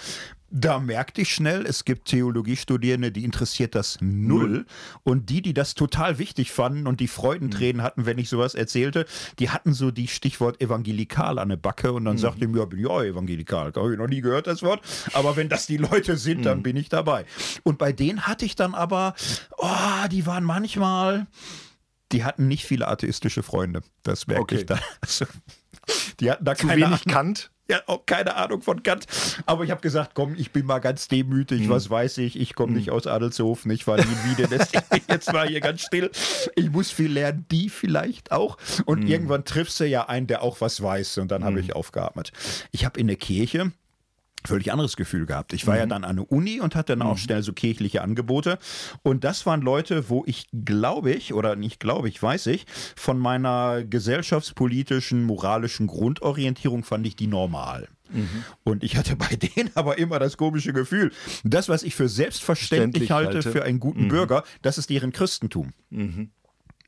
Da 0.57 0.79
merkte 0.79 1.21
ich 1.23 1.35
schnell, 1.35 1.67
es 1.67 1.85
gibt 1.85 2.07
Theologiestudierende, 2.07 3.11
die 3.11 3.25
interessiert 3.25 3.75
das 3.75 3.99
null. 4.01 4.67
Und 5.03 5.29
die, 5.29 5.43
die 5.43 5.53
das 5.53 5.75
total 5.75 6.19
wichtig 6.19 6.53
fanden 6.53 6.87
und 6.87 7.01
die 7.01 7.09
Freudentränen 7.09 7.83
hatten, 7.83 8.07
wenn 8.07 8.19
ich 8.19 8.29
sowas 8.29 8.55
erzählte, 8.55 9.05
die 9.40 9.51
hatten 9.51 9.75
so 9.75 9.90
die 9.90 10.07
Stichwort 10.07 10.61
evangelikal 10.61 11.40
an 11.40 11.49
der 11.49 11.57
Backe 11.57 11.93
und 11.93 12.05
dann 12.05 12.19
sagte 12.19 12.45
ich 12.45 12.51
mir, 12.51 12.61
ja, 12.61 12.64
bin 12.67 12.79
ich 12.79 12.87
auch 12.87 13.03
evangelikal. 13.03 13.73
Habe 13.75 13.93
ich 13.95 13.99
noch 13.99 14.07
nie 14.07 14.21
gehört, 14.21 14.47
das 14.47 14.62
Wort. 14.62 14.81
Aber 15.12 15.35
wenn 15.35 15.49
das 15.49 15.67
die 15.67 15.77
Leute 15.77 16.17
sind, 16.17 16.47
dann 16.47 16.62
bin 16.62 16.77
ich 16.77 16.88
dabei. 16.88 17.27
Und 17.64 17.79
bei 17.79 17.93
denen 17.93 18.23
hatte 18.29 18.45
ich 18.45 18.55
dann 18.55 18.77
aber, 18.77 19.17
oh, 19.59 20.07
die 20.12 20.25
waren 20.25 20.45
manchmal, 20.45 21.27
die 22.12 22.23
hatten 22.23 22.47
nicht 22.47 22.64
viele 22.64 22.87
atheistische 22.87 23.43
Freunde. 23.43 23.83
Das 24.05 24.29
merke 24.29 24.43
Okay. 24.43 24.57
ich 24.59 24.67
da. 24.67 24.79
Also, 25.01 25.27
die 26.21 26.31
hatten 26.31 26.45
da 26.45 26.55
Zu 26.55 26.69
keine 26.69 26.81
wenig 26.81 26.87
Ahnung. 27.07 27.12
Kant. 27.12 27.51
Ja, 27.68 27.81
auch 27.87 28.05
keine 28.05 28.37
Ahnung 28.37 28.61
von 28.61 28.83
Kant. 28.83 29.07
Aber 29.46 29.64
ich 29.64 29.70
habe 29.70 29.81
gesagt, 29.81 30.12
komm, 30.14 30.35
ich 30.37 30.50
bin 30.50 30.66
mal 30.66 30.81
ganz 30.81 31.09
demütig. 31.09 31.68
Was 31.70 31.88
weiß 31.88 32.18
ich? 32.18 32.38
Ich 32.38 32.55
komme 32.55 32.74
nicht 32.74 32.90
aus 32.90 33.07
Adelshofen. 33.07 33.70
Ich 33.70 33.87
war 33.87 33.96
nie 33.96 34.35
bin 34.37 34.48
ich 34.92 35.03
jetzt 35.09 35.33
mal 35.33 35.48
hier 35.48 35.61
ganz 35.61 35.81
still. 35.81 36.11
Ich 36.57 36.70
muss 36.70 36.90
viel 36.90 37.11
lernen. 37.11 37.46
Die 37.50 37.70
vielleicht 37.70 38.33
auch. 38.33 38.59
Und 38.85 39.09
irgendwann 39.09 39.44
triffst 39.44 39.81
du 39.81 39.87
ja 39.87 40.09
einen, 40.09 40.27
der 40.27 40.42
auch 40.42 40.61
was 40.61 40.83
weiß. 40.83 41.18
Und 41.18 41.31
dann 41.31 41.42
habe 41.42 41.61
ich 41.61 41.74
aufgeatmet. 41.74 42.33
Ich 42.70 42.85
habe 42.85 43.00
in 43.00 43.07
der 43.07 43.16
Kirche 43.16 43.72
völlig 44.46 44.72
anderes 44.72 44.96
Gefühl 44.96 45.26
gehabt. 45.26 45.52
Ich 45.52 45.66
war 45.66 45.76
ja 45.76 45.87
dann 45.87 46.04
an 46.04 46.16
der 46.16 46.30
Uni 46.30 46.61
und 46.61 46.74
hatte 46.74 46.96
dann 46.96 47.02
auch 47.02 47.18
schnell 47.18 47.42
so 47.42 47.52
kirchliche 47.52 48.02
Angebote. 48.02 48.59
Und 49.02 49.24
das 49.24 49.46
waren 49.46 49.62
Leute, 49.62 50.09
wo 50.11 50.24
ich 50.26 50.46
glaube 50.64 51.12
ich, 51.12 51.33
oder 51.35 51.57
nicht 51.57 51.80
glaube 51.80 52.09
ich, 52.09 52.22
weiß 52.22 52.48
ich, 52.48 52.66
von 52.96 53.18
meiner 53.18 53.85
gesellschaftspolitischen, 53.85 55.24
moralischen 55.24 55.87
Grundorientierung 55.87 56.85
fand 56.85 57.07
ich 57.07 57.16
die 57.16 57.26
normal. 57.26 57.88
Und 58.62 58.85
ich 58.85 58.96
hatte 58.96 59.16
bei 59.16 59.35
denen 59.37 59.70
aber 59.74 59.98
immer 59.98 60.18
das 60.18 60.37
komische 60.37 60.72
Gefühl, 60.72 61.12
das, 61.42 61.68
was 61.68 61.83
ich 61.83 61.94
für 61.94 62.09
selbstverständlich 62.09 63.09
Verständlich 63.09 63.11
halte, 63.11 63.35
halte. 63.37 63.52
für 63.52 63.64
einen 63.64 63.80
guten 63.80 64.09
Bürger, 64.09 64.44
das 64.62 64.78
ist 64.78 64.90
deren 64.90 65.12
Christentum. 65.12 65.72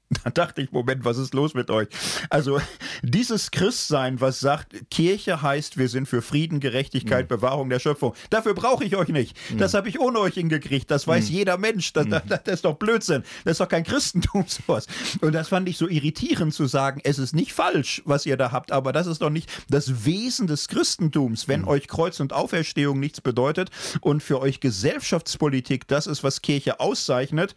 Da 0.24 0.30
dachte 0.30 0.62
ich, 0.62 0.72
Moment, 0.72 1.04
was 1.04 1.18
ist 1.18 1.34
los 1.34 1.54
mit 1.54 1.70
euch? 1.70 1.88
Also 2.30 2.60
dieses 3.02 3.50
Christsein, 3.50 4.20
was 4.20 4.40
sagt, 4.40 4.90
Kirche 4.90 5.42
heißt, 5.42 5.78
wir 5.78 5.88
sind 5.88 6.06
für 6.06 6.22
Frieden, 6.22 6.60
Gerechtigkeit, 6.60 7.24
mhm. 7.26 7.36
Bewahrung 7.36 7.68
der 7.70 7.78
Schöpfung. 7.78 8.14
Dafür 8.30 8.54
brauche 8.54 8.84
ich 8.84 8.96
euch 8.96 9.08
nicht. 9.08 9.36
Mhm. 9.50 9.58
Das 9.58 9.74
habe 9.74 9.88
ich 9.88 10.00
ohne 10.00 10.20
euch 10.20 10.34
hingekriegt. 10.34 10.90
Das 10.90 11.06
weiß 11.06 11.28
mhm. 11.28 11.34
jeder 11.34 11.58
Mensch. 11.58 11.92
Das, 11.92 12.06
das, 12.08 12.22
das, 12.26 12.54
ist 12.54 12.64
doch 12.64 12.76
Blödsinn. 12.76 13.22
Das 13.44 13.52
ist 13.52 13.60
doch 13.60 13.68
kein 13.68 13.84
Christentum 13.84 14.44
sowas. 14.46 14.86
Und 15.20 15.32
das 15.32 15.48
fand 15.48 15.68
ich 15.68 15.76
so 15.76 15.88
irritierend 15.88 16.54
zu 16.54 16.66
sagen, 16.66 17.00
es 17.04 17.18
ist 17.18 17.34
nicht 17.34 17.52
falsch, 17.52 18.02
was 18.04 18.26
ihr 18.26 18.36
da 18.36 18.52
habt, 18.52 18.72
aber 18.72 18.92
das 18.92 19.06
ist 19.06 19.22
doch 19.22 19.30
nicht 19.30 19.50
das 19.68 20.04
Wesen 20.04 20.46
des 20.46 20.68
Christentums, 20.68 21.48
wenn 21.48 21.62
mhm. 21.62 21.68
euch 21.68 21.88
Kreuz 21.88 22.20
und 22.20 22.32
Auferstehung 22.32 23.00
nichts 23.00 23.20
bedeutet 23.20 23.70
und 24.00 24.22
für 24.22 24.40
euch 24.40 24.60
Gesellschaftspolitik 24.60 25.88
das 25.88 26.06
ist, 26.06 26.22
was 26.22 26.42
Kirche 26.42 26.80
auszeichnet, 26.80 27.54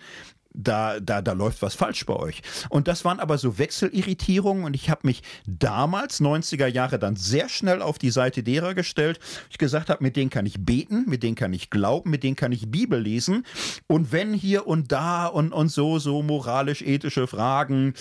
da, 0.54 1.00
da, 1.00 1.22
da 1.22 1.34
läuft 1.34 1.62
was 1.62 1.76
falsch 1.76 2.06
bei 2.06 2.16
euch. 2.16 2.42
Und 2.70 2.88
das 2.88 3.06
waren 3.06 3.20
aber 3.20 3.38
so 3.38 3.58
Wechselirritierungen 3.58 4.64
und 4.64 4.74
ich 4.74 4.90
habe 4.90 5.02
mich 5.04 5.22
damals, 5.46 6.20
90er 6.22 6.68
Jahre, 6.68 7.00
dann 7.00 7.16
sehr 7.16 7.50
schnell 7.50 7.82
auf 7.82 7.98
die 7.98 8.10
Seite 8.10 8.44
derer 8.44 8.74
gestellt. 8.74 9.20
Ich 9.50 9.58
gesagt 9.58 9.90
habe, 9.90 10.04
mit 10.04 10.16
denen 10.16 10.30
kann 10.30 10.46
ich 10.46 10.66
beten, 10.66 11.06
mit 11.08 11.24
denen 11.24 11.36
kann 11.36 11.54
ich 11.54 11.70
glauben, 11.70 12.10
mit 12.10 12.24
denen 12.24 12.36
kann 12.36 12.52
ich 12.52 12.72
Bibel 12.72 13.00
lesen. 13.00 13.46
Und 13.88 14.12
wenn 14.12 14.34
hier 14.34 14.68
und 14.68 14.92
da 14.92 15.28
und, 15.28 15.54
und 15.54 15.70
so, 15.70 16.00
so 16.00 16.22
moralisch-ethische 16.24 17.28
Fragen 17.28 17.94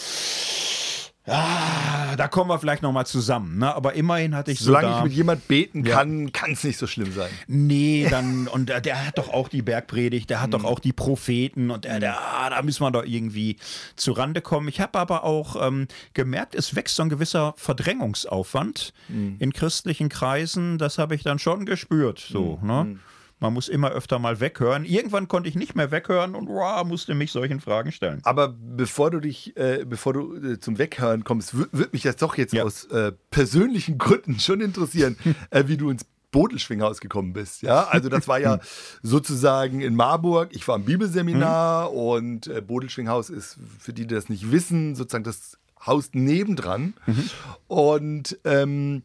Ah, 1.29 2.17
da 2.17 2.29
kommen 2.29 2.51
wir 2.51 2.59
vielleicht 2.59 2.83
nochmal 2.83 3.07
zusammen. 3.07 3.59
Ne? 3.59 3.75
Aber 3.75 3.95
immerhin 3.95 4.35
hatte 4.35 4.51
ich 4.51 4.61
Solange 4.61 4.89
so 4.89 4.97
ich 4.99 5.05
mit 5.05 5.13
jemand 5.13 5.49
beten 5.49 5.85
kann, 5.85 6.25
ja. 6.25 6.31
kann 6.33 6.53
es 6.53 6.65
nicht 6.65 6.79
so 6.79 6.87
schlimm 6.87 7.13
sein. 7.13 7.31
Nee, 7.47 8.07
dann, 8.11 8.49
und 8.49 8.69
der, 8.69 8.81
der 8.81 9.07
hat 9.07 9.19
doch 9.19 9.29
auch 9.29 9.49
die 9.49 9.63
Bergpredigt, 9.63 10.31
der 10.31 10.41
hat 10.41 10.55
doch 10.55 10.61
hm. 10.61 10.67
auch 10.67 10.79
die 10.79 10.93
Propheten 10.93 11.71
und 11.71 11.85
der, 11.85 12.01
der, 12.01 12.19
ah, 12.19 12.51
da 12.51 12.63
müssen 12.63 12.83
wir 12.83 12.91
doch 12.91 13.05
irgendwie 13.05 13.57
zu 13.97 14.13
Rande 14.13 14.41
kommen. 14.41 14.69
Ich 14.69 14.81
habe 14.81 14.99
aber 14.99 15.25
auch 15.25 15.67
ähm, 15.67 15.87
gemerkt, 16.15 16.55
es 16.55 16.75
wächst 16.75 16.97
so 16.97 17.03
ein 17.03 17.09
gewisser 17.09 17.55
Verdrängungsaufwand 17.57 18.93
mhm. 19.09 19.37
in 19.39 19.53
christlichen 19.53 20.09
Kreisen. 20.09 20.79
Das 20.79 20.99
habe 20.99 21.15
ich 21.15 21.23
dann 21.23 21.39
schon 21.39 21.67
gespürt. 21.67 22.19
So, 22.19 22.59
mhm. 22.63 22.67
ne? 22.67 22.99
Hm. 23.39 23.45
Man 23.47 23.55
muss 23.55 23.69
immer 23.69 23.91
öfter 23.91 24.19
mal 24.19 24.41
weghören. 24.41 24.85
Irgendwann 24.85 25.29
konnte 25.29 25.49
ich 25.49 25.55
nicht 25.55 25.75
mehr 25.75 25.91
weghören 25.91 26.35
und 26.35 26.49
wow, 26.49 26.85
musste 26.85 27.15
mich 27.15 27.33
solchen 27.33 27.61
Fragen 27.61 27.93
stellen. 27.93 28.21
Aber 28.25 28.49
bevor 28.49 29.11
du 29.11 29.21
dich, 29.21 29.57
äh, 29.57 29.85
bevor 29.87 30.13
du 30.13 30.35
äh, 30.37 30.61
zum 30.61 30.79
Weghören 30.79 31.25
kommst, 31.25 31.55
würde 31.55 31.91
mich 31.93 32.03
das 32.03 32.17
doch 32.17 32.37
jetzt 32.37 32.53
ja. 32.53 32.65
aus 32.65 32.85
äh, 32.87 33.13
persönlichen 33.31 33.99
Gründen 33.99 34.39
schon 34.39 34.61
interessieren, 34.61 35.17
äh, 35.51 35.65
wie 35.67 35.77
du 35.77 35.91
ins 35.91 36.05
Bodelschwinghaus 36.31 37.01
gekommen 37.01 37.33
bist. 37.33 37.63
Ja, 37.63 37.85
also 37.85 38.09
das 38.09 38.29
war 38.29 38.39
ja 38.39 38.61
sozusagen 39.03 39.81
in 39.81 39.95
Marburg. 39.95 40.51
Ich 40.53 40.67
war 40.69 40.77
im 40.77 40.85
Bibelseminar 40.85 41.91
mhm. 41.91 41.97
und 41.97 42.47
äh, 42.49 42.61
Bodelschwinghaus 42.61 43.31
ist, 43.31 43.59
für 43.79 43.93
die, 43.93 44.07
die 44.07 44.15
das 44.15 44.29
nicht 44.29 44.51
wissen, 44.51 44.95
sozusagen 44.95 45.25
das 45.25 45.59
Haus 45.85 46.11
nebendran. 46.13 46.95
Mhm. 47.07 47.31
Und 47.67 48.39
ähm, 48.45 49.03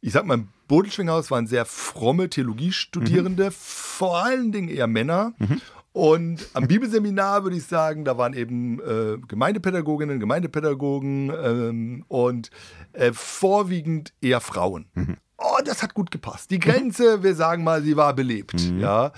ich 0.00 0.12
sag 0.12 0.26
mal, 0.26 0.44
Bodelschwinghaus 0.68 1.30
waren 1.30 1.46
sehr 1.46 1.64
fromme 1.64 2.28
Theologiestudierende, 2.28 3.46
mhm. 3.46 3.52
vor 3.52 4.18
allen 4.18 4.52
Dingen 4.52 4.68
eher 4.68 4.86
Männer. 4.86 5.34
Mhm. 5.38 5.60
Und 5.92 6.46
am 6.52 6.68
Bibelseminar 6.68 7.42
würde 7.42 7.56
ich 7.56 7.64
sagen, 7.64 8.04
da 8.04 8.16
waren 8.18 8.34
eben 8.34 8.78
äh, 8.80 9.18
Gemeindepädagoginnen, 9.26 10.20
Gemeindepädagogen 10.20 11.32
ähm, 11.42 12.04
und 12.06 12.50
äh, 12.92 13.12
vorwiegend 13.12 14.12
eher 14.20 14.40
Frauen. 14.40 14.86
Mhm. 14.94 15.16
Oh, 15.38 15.58
das 15.64 15.82
hat 15.82 15.94
gut 15.94 16.10
gepasst. 16.10 16.50
Die 16.50 16.58
Grenze, 16.58 17.22
wir 17.22 17.34
sagen 17.34 17.64
mal, 17.64 17.82
sie 17.82 17.96
war 17.96 18.14
belebt. 18.14 18.70
Mhm. 18.70 18.80
Ja. 18.80 19.12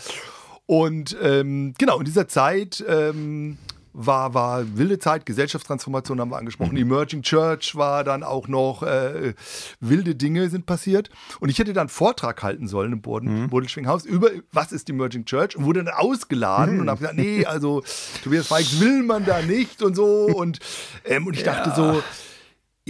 Und 0.66 1.16
ähm, 1.20 1.74
genau, 1.78 1.98
in 1.98 2.04
dieser 2.04 2.28
Zeit 2.28 2.82
ähm, 2.88 3.58
war, 3.92 4.34
war 4.34 4.76
wilde 4.76 4.98
Zeit, 4.98 5.26
Gesellschaftstransformation 5.26 6.20
haben 6.20 6.30
wir 6.30 6.38
angesprochen, 6.38 6.72
mhm. 6.72 6.82
Emerging 6.82 7.22
Church 7.22 7.74
war 7.74 8.04
dann 8.04 8.22
auch 8.22 8.48
noch, 8.48 8.82
äh, 8.82 9.34
wilde 9.80 10.14
Dinge 10.14 10.48
sind 10.48 10.66
passiert. 10.66 11.10
Und 11.40 11.48
ich 11.48 11.58
hätte 11.58 11.72
dann 11.72 11.82
einen 11.82 11.88
Vortrag 11.88 12.42
halten 12.42 12.68
sollen 12.68 12.92
im 12.92 13.00
Boden, 13.00 13.42
mhm. 13.42 13.48
Bodelschwinghaus 13.50 14.04
über, 14.04 14.30
was 14.52 14.72
ist 14.72 14.88
Emerging 14.88 15.24
Church 15.24 15.56
und 15.56 15.64
wurde 15.64 15.84
dann 15.84 15.94
ausgeladen 15.94 16.76
mhm. 16.76 16.80
und 16.82 16.90
habe 16.90 17.00
gesagt, 17.00 17.16
nee, 17.16 17.44
also 17.44 17.82
Tobias 18.22 18.48
Feix 18.48 18.80
will 18.80 19.02
man 19.02 19.24
da 19.24 19.42
nicht 19.42 19.82
und 19.82 19.94
so. 19.94 20.26
Und, 20.26 20.58
ähm, 21.04 21.26
und 21.26 21.34
ich 21.34 21.44
ja. 21.44 21.54
dachte 21.54 21.72
so, 21.74 22.02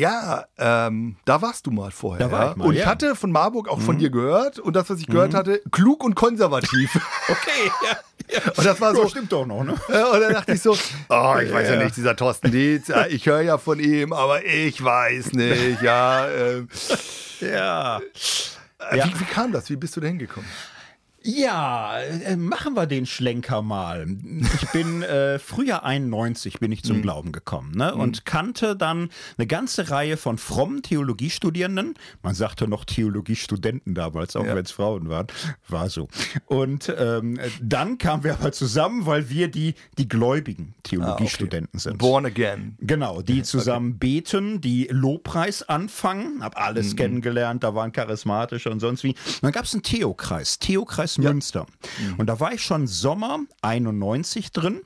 ja, 0.01 0.47
ähm, 0.57 1.17
da 1.27 1.43
warst 1.43 1.67
du 1.67 1.71
mal 1.71 1.91
vorher. 1.91 2.27
Da 2.27 2.33
war 2.33 2.51
ich 2.51 2.57
mal, 2.57 2.65
und 2.67 2.75
ich 2.75 2.87
hatte 2.87 3.15
von 3.15 3.31
Marburg 3.31 3.69
auch 3.69 3.77
mhm. 3.77 3.83
von 3.83 3.99
dir 3.99 4.11
gehört 4.11 4.59
und 4.59 4.75
das, 4.75 4.89
was 4.89 4.99
ich 4.99 5.07
gehört 5.07 5.35
mhm. 5.35 5.37
hatte, 5.37 5.63
klug 5.71 6.03
und 6.03 6.15
konservativ. 6.15 6.95
okay, 7.29 7.71
ja. 7.85 7.97
Ja. 8.33 8.41
Und 8.57 8.65
das 8.65 8.81
war 8.81 8.95
so. 8.95 9.03
Ja, 9.03 9.09
stimmt 9.09 9.33
doch 9.33 9.45
noch, 9.45 9.65
ne? 9.65 9.73
Und 9.89 10.21
dann 10.21 10.33
dachte 10.33 10.53
ich 10.53 10.63
so, 10.63 10.71
oh, 11.09 11.37
ich 11.43 11.53
weiß 11.53 11.69
ja, 11.69 11.75
ja 11.75 11.83
nicht, 11.83 11.97
dieser 11.97 12.15
Thorsten 12.15 12.53
Dietz, 12.53 12.89
ich 13.09 13.27
höre 13.27 13.41
ja 13.41 13.59
von 13.59 13.81
ihm, 13.81 14.13
aber 14.13 14.45
ich 14.45 14.83
weiß 14.85 15.33
nicht, 15.33 15.83
ja. 15.83 16.29
Ähm, 16.29 16.69
ja. 17.41 17.99
Äh, 17.99 19.05
wie, 19.05 19.21
wie, 19.21 19.25
kam 19.25 19.51
das? 19.51 19.69
Wie 19.69 19.75
bist 19.75 19.97
du 19.97 20.01
da 20.01 20.07
hingekommen? 20.07 20.49
Ja, 21.23 22.01
äh, 22.01 22.37
machen 22.37 22.75
wir 22.75 22.87
den 22.87 23.05
Schlenker 23.05 23.61
mal. 23.61 24.07
Ich 24.55 24.71
bin 24.71 25.03
äh, 25.03 25.39
Frühjahr 25.39 25.85
91 25.85 26.61
bin 26.61 26.73
ich 26.73 26.83
zum 26.83 26.99
mhm. 26.99 27.03
Glauben 27.03 27.33
gekommen 27.33 27.73
ne? 27.75 27.93
Mhm. 27.95 28.01
und 28.01 28.25
kannte 28.25 28.75
dann 28.75 29.11
eine 29.37 29.47
ganze 29.47 29.91
Reihe 29.91 30.17
von 30.17 30.39
frommen 30.39 30.83
Theologiestudierenden. 30.83 31.95
Man 32.23 32.35
sagte 32.35 32.69
noch 32.69 32.87
Theologiestudenten 32.87 33.95
damals, 33.95 34.35
auch 34.35 34.47
ja. 34.47 34.55
wenn 34.55 34.65
es 34.65 34.71
Frauen 34.71 35.11
waren. 35.11 35.27
War 35.69 35.91
so. 35.91 36.09
Und 36.47 36.93
ähm, 36.97 37.39
dann 37.61 37.99
kamen 37.99 38.25
wir 38.25 38.35
aber 38.35 38.53
zusammen, 38.53 39.05
weil 39.05 39.29
wir 39.29 39.49
die, 39.49 39.75
die 39.99 40.09
gläubigen 40.09 40.75
Theologiestudenten 40.85 41.69
ah, 41.73 41.77
okay. 41.77 41.83
sind. 41.83 41.99
Born 41.99 42.25
again. 42.25 42.77
Genau, 42.81 43.21
die 43.21 43.43
zusammen 43.43 43.91
okay. 43.91 43.99
beten, 43.99 44.61
die 44.63 44.89
Lobpreis 44.91 45.69
anfangen. 45.69 46.43
Hab 46.43 46.57
alles 46.57 46.93
mhm. 46.93 46.97
kennengelernt, 46.97 47.63
da 47.63 47.75
waren 47.75 47.93
charismatische 47.93 48.71
und 48.71 48.81
sonst 48.81 49.05
wie. 49.05 49.11
Und 49.11 49.43
dann 49.43 49.53
gab 49.53 49.65
es 49.65 49.75
einen 49.75 49.83
Theokreis. 49.83 50.59
Theokreis 50.59 51.10
Kreis 51.11 51.25
ja. 51.25 51.31
Münster. 51.31 51.67
Mhm. 51.99 52.15
Und 52.19 52.27
da 52.27 52.41
war 52.41 52.53
ich 52.53 52.63
schon 52.63 52.87
Sommer 52.87 53.41
91 53.63 54.53
drin. 54.53 54.81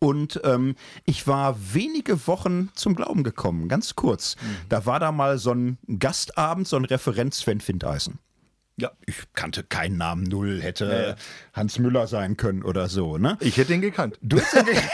Und 0.00 0.40
ähm, 0.44 0.76
ich 1.06 1.26
war 1.26 1.56
wenige 1.74 2.26
Wochen 2.28 2.70
zum 2.74 2.94
Glauben 2.94 3.24
gekommen, 3.24 3.68
ganz 3.68 3.96
kurz. 3.96 4.36
Mhm. 4.36 4.56
Da 4.68 4.86
war 4.86 5.00
da 5.00 5.10
mal 5.10 5.38
so 5.38 5.52
ein 5.52 5.78
Gastabend, 5.98 6.68
so 6.68 6.76
ein 6.76 6.84
Referent 6.84 7.34
Sven 7.34 7.60
Findeisen. 7.60 8.18
Ja, 8.76 8.92
ich 9.06 9.16
kannte 9.32 9.64
keinen 9.64 9.96
Namen 9.96 10.22
null, 10.22 10.62
hätte 10.62 11.16
ja. 11.18 11.24
Hans 11.52 11.80
Müller 11.80 12.06
sein 12.06 12.36
können 12.36 12.62
oder 12.62 12.88
so, 12.88 13.18
ne? 13.18 13.36
Ich 13.40 13.56
hätte 13.56 13.74
ihn 13.74 13.80
gekannt. 13.80 14.18
Du 14.22 14.36
hättest 14.36 14.54
ihn 14.54 14.66
gekannt. 14.66 14.90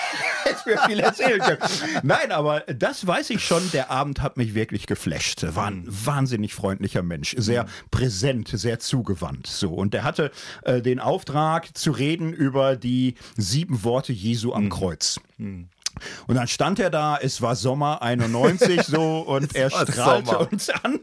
Mir 0.66 0.78
viel 0.86 1.00
erzählen 1.00 1.40
können. 1.40 1.60
Nein, 2.02 2.32
aber 2.32 2.60
das 2.60 3.06
weiß 3.06 3.30
ich 3.30 3.44
schon, 3.44 3.70
der 3.72 3.90
Abend 3.90 4.22
hat 4.22 4.36
mich 4.36 4.54
wirklich 4.54 4.86
geflasht. 4.86 5.44
War 5.54 5.66
ein 5.66 5.84
wahnsinnig 5.86 6.54
freundlicher 6.54 7.02
Mensch, 7.02 7.34
sehr 7.38 7.66
präsent, 7.90 8.48
sehr 8.52 8.78
zugewandt. 8.78 9.46
So. 9.46 9.72
Und 9.74 9.94
der 9.94 10.04
hatte 10.04 10.30
äh, 10.62 10.80
den 10.80 11.00
Auftrag 11.00 11.76
zu 11.76 11.90
reden 11.90 12.32
über 12.32 12.76
die 12.76 13.14
sieben 13.36 13.84
Worte 13.84 14.12
Jesu 14.12 14.52
am 14.52 14.64
mhm. 14.64 14.70
Kreuz. 14.70 15.20
Mhm. 15.38 15.68
Und 16.26 16.36
dann 16.36 16.48
stand 16.48 16.78
er 16.78 16.90
da, 16.90 17.16
es 17.20 17.42
war 17.42 17.56
Sommer 17.56 18.02
91 18.02 18.82
so 18.82 19.20
und 19.26 19.54
er 19.54 19.70
strahlte 19.70 20.26
Sommer. 20.26 20.52
uns 20.52 20.70
an. 20.70 21.00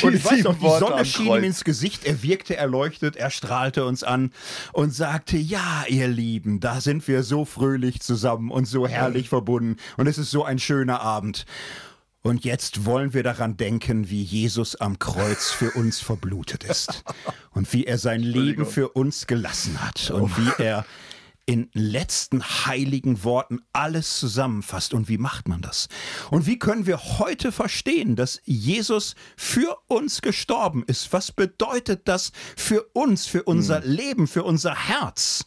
Die 0.00 0.06
und 0.06 0.14
ich 0.14 0.24
weiß 0.24 0.44
noch, 0.44 0.58
die 0.58 0.78
Sonne 0.78 1.04
schien 1.04 1.26
ihm 1.26 1.44
ins 1.44 1.64
Gesicht, 1.64 2.04
er 2.04 2.22
wirkte 2.22 2.56
erleuchtet, 2.56 3.16
er 3.16 3.30
strahlte 3.30 3.84
uns 3.84 4.02
an 4.02 4.32
und 4.72 4.94
sagte, 4.94 5.36
ja, 5.36 5.84
ihr 5.88 6.08
Lieben, 6.08 6.60
da 6.60 6.80
sind 6.80 7.06
wir 7.08 7.22
so 7.22 7.44
fröhlich 7.44 8.00
zusammen 8.00 8.50
und 8.50 8.66
so 8.66 8.86
herrlich 8.86 9.28
verbunden 9.28 9.76
und 9.96 10.06
es 10.06 10.18
ist 10.18 10.30
so 10.30 10.44
ein 10.44 10.58
schöner 10.58 11.00
Abend. 11.00 11.46
Und 12.26 12.46
jetzt 12.46 12.86
wollen 12.86 13.12
wir 13.12 13.22
daran 13.22 13.58
denken, 13.58 14.08
wie 14.08 14.22
Jesus 14.22 14.76
am 14.76 14.98
Kreuz 14.98 15.50
für 15.50 15.72
uns 15.72 16.00
verblutet 16.00 16.64
ist 16.64 17.04
und 17.50 17.70
wie 17.74 17.84
er 17.84 17.98
sein 17.98 18.20
Leben 18.20 18.64
für 18.64 18.88
uns 18.88 19.26
gelassen 19.26 19.78
hat 19.82 20.10
und 20.10 20.34
wie 20.38 20.62
er 20.62 20.86
in 21.46 21.68
letzten 21.72 22.42
heiligen 22.42 23.22
Worten 23.24 23.60
alles 23.72 24.18
zusammenfasst. 24.18 24.94
Und 24.94 25.08
wie 25.08 25.18
macht 25.18 25.48
man 25.48 25.60
das? 25.60 25.88
Und 26.30 26.46
wie 26.46 26.58
können 26.58 26.86
wir 26.86 27.18
heute 27.18 27.52
verstehen, 27.52 28.16
dass 28.16 28.40
Jesus 28.44 29.14
für 29.36 29.76
uns 29.86 30.22
gestorben 30.22 30.84
ist? 30.86 31.12
Was 31.12 31.32
bedeutet 31.32 32.08
das 32.08 32.32
für 32.56 32.82
uns, 32.92 33.26
für 33.26 33.42
unser 33.42 33.82
hm. 33.82 33.90
Leben, 33.90 34.26
für 34.26 34.44
unser 34.44 34.74
Herz? 34.74 35.46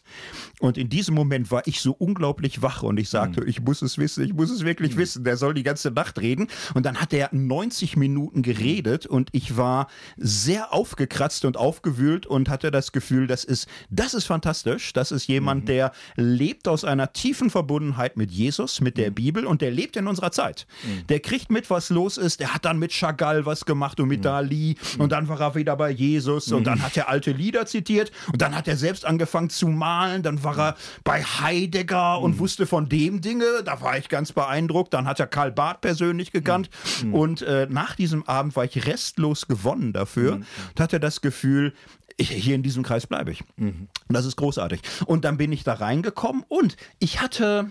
Und 0.60 0.76
in 0.76 0.88
diesem 0.88 1.14
Moment 1.14 1.50
war 1.50 1.66
ich 1.66 1.80
so 1.80 1.92
unglaublich 1.92 2.62
wach 2.62 2.82
und 2.82 2.98
ich 2.98 3.08
sagte, 3.08 3.42
mhm. 3.42 3.48
ich 3.48 3.60
muss 3.60 3.82
es 3.82 3.98
wissen, 3.98 4.24
ich 4.24 4.34
muss 4.34 4.50
es 4.50 4.64
wirklich 4.64 4.94
mhm. 4.94 5.00
wissen. 5.00 5.24
Der 5.24 5.36
soll 5.36 5.54
die 5.54 5.62
ganze 5.62 5.90
Nacht 5.90 6.18
reden. 6.18 6.48
Und 6.74 6.84
dann 6.84 6.96
hat 7.00 7.12
er 7.12 7.28
90 7.32 7.96
Minuten 7.96 8.42
geredet 8.42 9.06
und 9.06 9.28
ich 9.32 9.56
war 9.56 9.88
sehr 10.16 10.72
aufgekratzt 10.72 11.44
und 11.44 11.56
aufgewühlt 11.56 12.26
und 12.26 12.48
hatte 12.48 12.70
das 12.70 12.92
Gefühl, 12.92 13.26
das 13.26 13.44
ist, 13.44 13.68
das 13.90 14.14
ist 14.14 14.26
fantastisch. 14.26 14.92
Das 14.92 15.12
ist 15.12 15.28
jemand, 15.28 15.62
mhm. 15.62 15.66
der 15.66 15.92
lebt 16.16 16.66
aus 16.66 16.84
einer 16.84 17.12
tiefen 17.12 17.50
Verbundenheit 17.50 18.16
mit 18.16 18.30
Jesus, 18.30 18.80
mit 18.80 18.96
der 18.96 19.10
mhm. 19.10 19.14
Bibel 19.14 19.46
und 19.46 19.62
der 19.62 19.70
lebt 19.70 19.96
in 19.96 20.06
unserer 20.06 20.32
Zeit. 20.32 20.66
Mhm. 20.82 21.06
Der 21.06 21.20
kriegt 21.20 21.50
mit, 21.50 21.70
was 21.70 21.90
los 21.90 22.16
ist. 22.16 22.40
Der 22.40 22.54
hat 22.54 22.64
dann 22.64 22.78
mit 22.78 22.92
Chagall 22.92 23.46
was 23.46 23.64
gemacht 23.64 24.00
und 24.00 24.08
mit 24.08 24.20
mhm. 24.20 24.24
Dali 24.24 24.76
und 24.98 25.12
dann 25.12 25.28
war 25.28 25.40
er 25.40 25.54
wieder 25.54 25.76
bei 25.76 25.90
Jesus 25.90 26.50
und 26.50 26.64
dann 26.64 26.82
hat 26.82 26.96
er 26.96 27.08
alte 27.08 27.30
Lieder 27.30 27.66
zitiert 27.66 28.10
und 28.32 28.42
dann 28.42 28.56
hat 28.56 28.66
er 28.66 28.76
selbst 28.76 29.04
angefangen 29.04 29.50
zu 29.50 29.68
malen. 29.68 30.22
Dann 30.22 30.42
war 30.42 30.47
war 30.48 30.58
er 30.58 30.76
bei 31.04 31.22
Heidegger 31.22 32.20
und 32.20 32.38
wusste 32.38 32.66
von 32.66 32.88
dem 32.88 33.20
Dinge. 33.20 33.62
Da 33.64 33.80
war 33.80 33.98
ich 33.98 34.08
ganz 34.08 34.32
beeindruckt. 34.32 34.94
Dann 34.94 35.06
hat 35.06 35.20
er 35.20 35.26
Karl 35.26 35.52
Barth 35.52 35.80
persönlich 35.82 36.32
gekannt. 36.32 36.70
Und 37.12 37.42
äh, 37.42 37.66
nach 37.70 37.94
diesem 37.96 38.26
Abend 38.26 38.56
war 38.56 38.64
ich 38.64 38.86
restlos 38.86 39.46
gewonnen 39.46 39.92
dafür 39.92 40.34
und 40.34 40.80
hatte 40.80 41.00
das 41.00 41.20
Gefühl, 41.20 41.72
ich, 42.16 42.30
hier 42.30 42.54
in 42.54 42.62
diesem 42.62 42.82
Kreis 42.82 43.06
bleibe 43.06 43.30
ich. 43.30 43.44
Und 43.58 43.88
das 44.08 44.24
ist 44.24 44.36
großartig. 44.36 44.80
Und 45.06 45.24
dann 45.24 45.36
bin 45.36 45.52
ich 45.52 45.62
da 45.64 45.74
reingekommen 45.74 46.44
und 46.48 46.76
ich 46.98 47.20
hatte, 47.20 47.70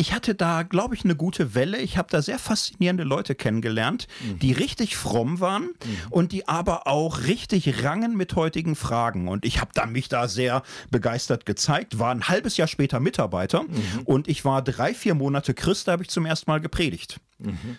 ich 0.00 0.14
hatte 0.14 0.34
da, 0.34 0.62
glaube 0.62 0.94
ich, 0.94 1.04
eine 1.04 1.14
gute 1.14 1.54
Welle. 1.54 1.76
Ich 1.78 1.98
habe 1.98 2.08
da 2.10 2.22
sehr 2.22 2.38
faszinierende 2.38 3.04
Leute 3.04 3.34
kennengelernt, 3.34 4.08
die 4.40 4.52
richtig 4.52 4.96
fromm 4.96 5.40
waren 5.40 5.70
und 6.08 6.32
die 6.32 6.48
aber 6.48 6.86
auch 6.86 7.24
richtig 7.24 7.84
rangen 7.84 8.16
mit 8.16 8.34
heutigen 8.34 8.76
Fragen. 8.76 9.28
Und 9.28 9.44
ich 9.44 9.60
habe 9.60 9.72
da 9.74 9.84
mich 9.84 10.08
da 10.08 10.26
sehr 10.26 10.62
begeistert 10.90 11.44
gezeigt, 11.44 11.98
war 11.98 12.10
ein 12.12 12.28
halbes 12.28 12.56
Jahr 12.56 12.66
später 12.68 12.98
Mitarbeiter 12.98 13.64
und 14.06 14.26
ich 14.26 14.44
war 14.46 14.62
drei, 14.62 14.94
vier 14.94 15.14
Monate 15.14 15.52
Christ, 15.52 15.86
da 15.86 15.92
habe 15.92 16.02
ich 16.02 16.08
zum 16.08 16.24
ersten 16.24 16.50
Mal 16.50 16.60
gepredigt. 16.60 17.20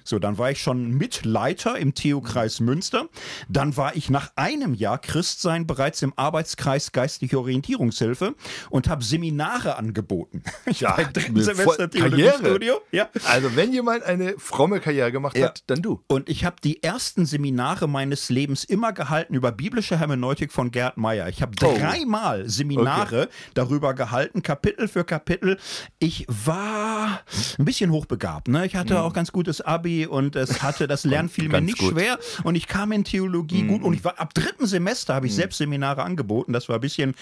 So, 0.03 0.17
dann 0.17 0.39
war 0.39 0.49
ich 0.49 0.59
schon 0.59 0.89
Mitleiter 0.97 1.77
im 1.77 1.93
Theokreis 1.93 2.59
Münster. 2.61 3.05
Dann 3.47 3.77
war 3.77 3.95
ich 3.95 4.09
nach 4.09 4.31
einem 4.35 4.73
Jahr 4.73 4.97
Christsein 4.97 5.67
bereits 5.67 6.01
im 6.01 6.13
Arbeitskreis 6.15 6.91
Geistliche 6.93 7.37
Orientierungshilfe 7.37 8.33
und 8.71 8.89
habe 8.89 9.03
Seminare 9.03 9.75
angeboten. 9.77 10.41
Ja, 10.79 10.95
Semester 11.43 11.63
Voll- 11.63 11.89
Theologiestudio. 12.17 12.81
Ja. 12.91 13.09
Also 13.27 13.55
wenn 13.55 13.71
jemand 13.73 14.03
eine 14.03 14.35
fromme 14.37 14.79
Karriere 14.79 15.11
gemacht 15.11 15.37
Ja. 15.37 15.47
hat, 15.47 15.63
dann 15.67 15.81
du. 15.81 16.01
Und 16.07 16.29
ich 16.29 16.45
habe 16.45 16.55
die 16.63 16.83
ersten 16.83 17.25
Seminare 17.25 17.87
meines 17.87 18.29
Lebens 18.29 18.63
immer 18.63 18.93
gehalten 18.93 19.33
über 19.33 19.51
biblische 19.51 19.99
Hermeneutik 19.99 20.51
von 20.51 20.71
Gerd 20.71 20.97
Meyer. 20.97 21.27
Ich 21.29 21.41
habe 21.41 21.51
Oh. 21.63 21.75
dreimal 21.77 22.47
Seminare 22.49 23.29
darüber 23.53 23.93
gehalten, 23.93 24.41
Kapitel 24.43 24.87
für 24.87 25.03
Kapitel. 25.03 25.57
Ich 25.99 26.25
war 26.27 27.21
ein 27.57 27.65
bisschen 27.65 27.91
hochbegabt. 27.91 28.47
Ne? 28.47 28.65
Ich 28.65 28.75
hatte 28.75 29.01
auch 29.01 29.13
ganz 29.13 29.31
gutes 29.31 29.61
Abi 29.61 30.05
und 30.07 30.35
es 30.35 30.61
hatte 30.63 30.87
das 30.87 31.03
Lernen 31.05 31.29
fiel 31.29 31.49
mir 31.49 31.61
nicht 31.61 31.77
gut. 31.77 31.91
schwer. 31.93 32.17
Und 32.43 32.55
ich 32.55 32.67
kam 32.67 32.91
in 32.91 33.03
Theologie 33.03 33.63
gut. 33.63 33.83
Und 33.83 33.93
ich 33.93 34.03
war 34.03 34.19
ab 34.19 34.33
dritten 34.33 34.65
Semester 34.67 35.13
habe 35.15 35.27
ich 35.27 35.35
selbst 35.35 35.57
Seminare 35.57 36.03
angeboten. 36.03 36.53
Das 36.53 36.69
war 36.69 36.75
ein 36.75 36.81
bisschen 36.81 37.15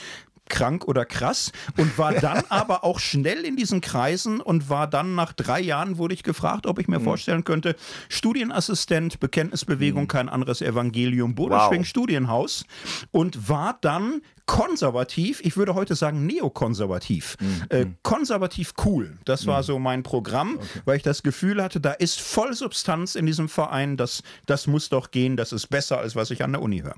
krank 0.50 0.86
oder 0.88 1.06
krass 1.06 1.52
und 1.78 1.98
war 1.98 2.14
dann 2.22 2.44
aber 2.50 2.84
auch 2.84 3.00
schnell 3.00 3.46
in 3.46 3.56
diesen 3.56 3.82
Kreisen 3.82 4.42
und 4.42 4.70
war 4.70 4.88
dann 4.88 5.16
nach 5.16 5.34
drei 5.34 5.60
Jahren 5.60 5.98
wurde 5.98 6.14
ich 6.14 6.24
gefragt, 6.24 6.66
ob 6.66 6.80
ich 6.80 6.88
mir 6.88 7.00
vorstellen 7.00 7.44
könnte, 7.44 7.76
Studienassistent, 8.10 9.20
Bekenntnisbewegung, 9.20 10.08
kein 10.08 10.30
anderes 10.30 10.62
Evangelium, 10.62 11.36
Bodeschwing 11.36 11.82
Wow. 11.82 11.88
Studienhaus 11.88 12.66
und 13.12 13.50
war 13.50 13.78
dann 13.82 14.22
konservativ, 14.46 15.42
ich 15.44 15.58
würde 15.58 15.76
heute 15.76 15.94
sagen 15.94 16.26
neokonservativ, 16.26 17.38
äh, 17.70 17.86
konservativ 18.02 18.74
cool. 18.84 19.18
Das 19.26 19.46
war 19.46 19.62
so 19.62 19.78
mein 19.78 20.02
Programm, 20.02 20.60
weil 20.86 20.98
ich 20.98 21.04
das 21.04 21.22
Gefühl 21.22 21.62
hatte, 21.62 21.80
da 21.80 21.92
ist 21.92 22.20
voll 22.20 22.54
Substanz 22.56 23.14
in 23.14 23.28
diesem 23.28 23.48
Verein, 23.48 23.96
das, 23.96 24.24
das 24.48 24.66
muss 24.66 24.90
doch 24.90 25.12
gehen, 25.12 25.38
das 25.38 25.54
ist 25.54 25.68
besser, 25.68 26.00
als 26.00 26.16
was 26.16 26.32
ich 26.32 26.44
an 26.44 26.54
der 26.54 26.64
Uni 26.64 26.80
höre. 26.80 26.96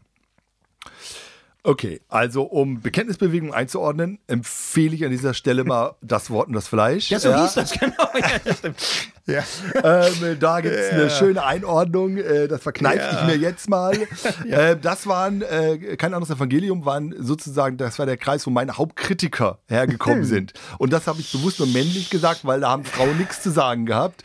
Okay, 1.64 2.02
also 2.10 2.44
um 2.44 2.82
Bekenntnisbewegung 2.82 3.54
einzuordnen, 3.54 4.18
empfehle 4.26 4.96
ich 4.96 5.06
an 5.06 5.12
dieser 5.12 5.36
Stelle 5.36 5.64
mal 5.64 5.96
das 6.02 6.32
Wort 6.32 6.48
und 6.48 6.54
das 6.54 6.68
Fleisch. 6.68 7.12
Ja, 7.12 7.20
so 7.20 7.36
hieß 7.36 7.54
das 7.54 7.72
genau. 7.80 8.10
Ja, 8.16 8.54
stimmt. 8.54 9.12
Ja. 9.28 9.44
Ähm, 9.84 10.38
da 10.40 10.62
gibt 10.62 10.76
es 10.76 10.92
eine 10.92 11.10
schöne 11.10 11.44
Einordnung, 11.44 12.18
äh, 12.18 12.48
das 12.48 12.62
verkneife 12.62 13.00
Ja. 13.00 13.22
ich 13.22 13.28
mir 13.28 13.36
jetzt 13.38 13.70
mal. 13.70 13.94
äh, 14.50 14.76
das 14.80 15.08
waren, 15.08 15.42
äh, 15.42 15.96
kein 15.98 16.14
anderes 16.14 16.36
Evangelium, 16.36 16.86
waren 16.86 17.16
sozusagen, 17.18 17.78
das 17.78 17.98
war 18.00 18.06
der 18.06 18.18
Kreis, 18.18 18.46
wo 18.46 18.52
meine 18.52 18.78
Hauptkritiker 18.78 19.60
hergekommen 19.68 20.24
sind. 20.26 20.54
Und 20.78 20.94
das 20.94 21.08
habe 21.08 21.20
ich 21.20 21.32
bewusst 21.32 21.60
nur 21.60 21.68
männlich 21.68 22.10
gesagt, 22.10 22.46
weil 22.46 22.60
da 22.62 22.70
haben 22.70 22.84
Frauen 22.86 23.18
nichts 23.18 23.42
zu 23.42 23.50
sagen 23.52 23.86
gehabt. 23.86 24.24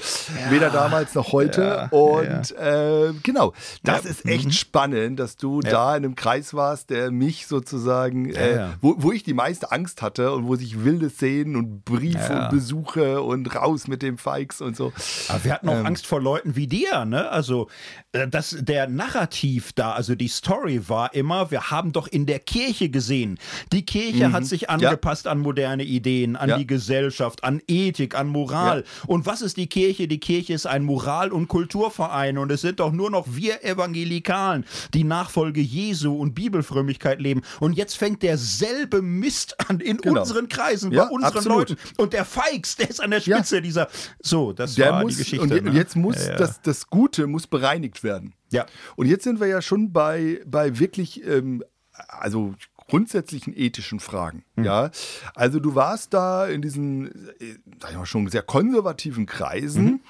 Weder 0.50 0.70
damals 0.70 1.14
noch 1.14 1.32
heute. 1.32 1.88
Und 1.90 2.52
Äh, 2.56 3.12
genau, 3.22 3.52
das 3.82 4.04
Ja. 4.04 4.10
ist 4.10 4.26
echt 4.26 4.54
spannend, 4.54 5.18
dass 5.20 5.36
du 5.36 5.60
da 5.60 5.96
in 5.96 6.04
einem 6.04 6.16
Kreis 6.16 6.54
warst, 6.54 6.90
der 6.90 7.10
mich 7.10 7.46
sozusagen, 7.46 8.30
äh, 8.30 8.50
Ja, 8.50 8.56
ja. 8.56 8.74
Wo, 8.80 8.94
wo 8.98 9.12
ich 9.12 9.22
die 9.22 9.34
meiste 9.34 9.72
Angst 9.72 10.02
hatte 10.02 10.32
und 10.32 10.46
wo 10.46 10.56
sich 10.56 10.84
wilde 10.84 11.08
Szenen 11.10 11.56
und 11.56 11.84
Briefe 11.84 12.32
Ja. 12.32 12.44
und 12.44 12.50
Besuche 12.50 13.22
und 13.22 13.54
raus 13.54 13.88
mit 13.88 14.02
dem 14.02 14.18
Fikes 14.18 14.60
und 14.60 14.76
so. 14.76 14.85
Aber 15.28 15.44
wir 15.44 15.52
hatten 15.52 15.68
auch 15.68 15.74
Ähm. 15.76 15.86
Angst 15.86 16.06
vor 16.06 16.20
Leuten 16.20 16.56
wie 16.56 16.66
dir, 16.66 17.04
ne? 17.04 17.28
Also, 17.30 17.68
äh, 18.12 18.26
das, 18.28 18.56
der 18.60 18.88
Narrativ 18.88 19.72
da, 19.72 19.92
also 19.92 20.14
die 20.14 20.28
Story 20.28 20.88
war 20.88 21.14
immer, 21.14 21.50
wir 21.50 21.70
haben 21.70 21.92
doch 21.92 22.06
in 22.08 22.26
der 22.26 22.38
Kirche 22.40 22.88
gesehen. 22.88 23.38
Die 23.72 23.84
Kirche 23.84 24.32
hat 24.32 24.44
sich 24.44 24.70
angepasst 24.70 25.26
an 25.26 25.38
moderne 25.38 25.84
Ideen, 25.84 26.36
an 26.36 26.46
Mhm. 26.46 26.50
Ja. 26.50 26.58
die 26.58 26.66
Gesellschaft, 26.66 27.42
an 27.44 27.60
Ethik, 27.66 28.14
an 28.14 28.28
Moral. 28.28 28.84
Und 29.06 29.26
was 29.26 29.42
ist 29.42 29.56
die 29.56 29.66
Kirche? 29.68 30.06
Die 30.08 30.20
Kirche 30.20 30.52
ist 30.52 30.66
ein 30.66 30.84
Moral- 30.84 31.32
und 31.32 31.48
Kulturverein 31.48 32.38
und 32.38 32.50
es 32.52 32.60
sind 32.60 32.80
doch 32.80 32.92
nur 32.92 33.10
noch 33.10 33.26
wir 33.28 33.64
Evangelikalen, 33.64 34.64
die 34.94 35.04
Nachfolge 35.04 35.60
Jesu 35.60 36.14
und 36.14 36.34
Bibelfrömmigkeit 36.34 37.20
leben. 37.20 37.42
Und 37.60 37.72
jetzt 37.74 37.96
fängt 37.96 38.22
derselbe 38.22 39.02
Mist 39.02 39.56
an 39.68 39.80
in 39.80 39.96
Genau. 39.98 40.20
unseren 40.20 40.48
Kreisen, 40.48 40.92
Ja, 40.92 41.04
bei 41.04 41.10
unseren 41.10 41.36
absolut. 41.36 41.70
Leuten. 41.70 41.76
Und 41.96 42.12
der 42.12 42.24
Feix, 42.24 42.76
der 42.76 42.90
ist 42.90 43.00
an 43.02 43.10
der 43.10 43.20
Ja. 43.20 43.36
Spitze 43.38 43.60
dieser. 43.62 43.88
So, 44.22 44.52
das 44.52 44.75
Der 44.82 44.92
war 44.92 45.02
muss, 45.02 45.12
die 45.14 45.18
Geschichte. 45.18 45.42
und 45.42 45.52
je- 45.52 45.60
ne? 45.60 45.70
jetzt 45.72 45.96
muss 45.96 46.26
Ja. 46.26 46.36
Das, 46.36 46.60
das 46.62 46.88
Gute 46.88 47.26
muss 47.26 47.46
bereinigt 47.46 48.02
werden. 48.04 48.34
Ja. 48.50 48.66
Und 48.96 49.06
jetzt 49.06 49.24
sind 49.24 49.40
wir 49.40 49.46
ja 49.46 49.60
schon 49.62 49.92
bei, 49.92 50.40
bei 50.46 50.78
wirklich, 50.78 51.24
ähm, 51.26 51.62
also 52.08 52.54
grundsätzlichen 52.88 53.52
ethischen 53.56 53.98
Fragen. 54.00 54.44
Hm. 54.54 54.64
Ja, 54.64 54.90
also 55.34 55.58
du 55.58 55.74
warst 55.74 56.14
da 56.14 56.46
in 56.46 56.62
diesen, 56.62 57.06
äh, 57.40 57.56
sag 57.80 57.90
ich 57.90 57.96
mal 57.96 58.06
schon 58.06 58.28
sehr 58.28 58.42
konservativen 58.42 59.26
Kreisen. 59.26 59.84
Mhm. 59.84 60.00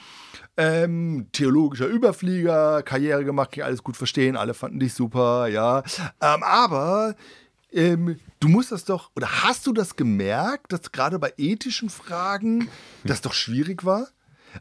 Ähm, 0.58 1.26
theologischer 1.32 1.86
Überflieger, 1.86 2.82
Karriere 2.82 3.24
gemacht, 3.24 3.52
kann 3.52 3.60
ich 3.60 3.64
alles 3.64 3.82
gut 3.82 3.96
verstehen, 3.96 4.36
alle 4.36 4.54
fanden 4.54 4.78
dich 4.80 4.94
super, 4.94 5.48
ja. 5.48 5.82
Ähm, 6.20 6.42
aber 6.42 7.14
ähm, 7.72 8.18
du 8.40 8.48
musst 8.48 8.72
das 8.72 8.84
doch, 8.84 9.10
oder 9.16 9.28
hast 9.44 9.66
du 9.66 9.72
das 9.74 9.96
gemerkt, 9.96 10.72
dass 10.72 10.92
gerade 10.92 11.18
bei 11.18 11.32
ethischen 11.36 11.90
Fragen 11.90 12.68
das 13.04 13.20
doch 13.20 13.34
schwierig 13.34 13.84
war? 13.84 14.08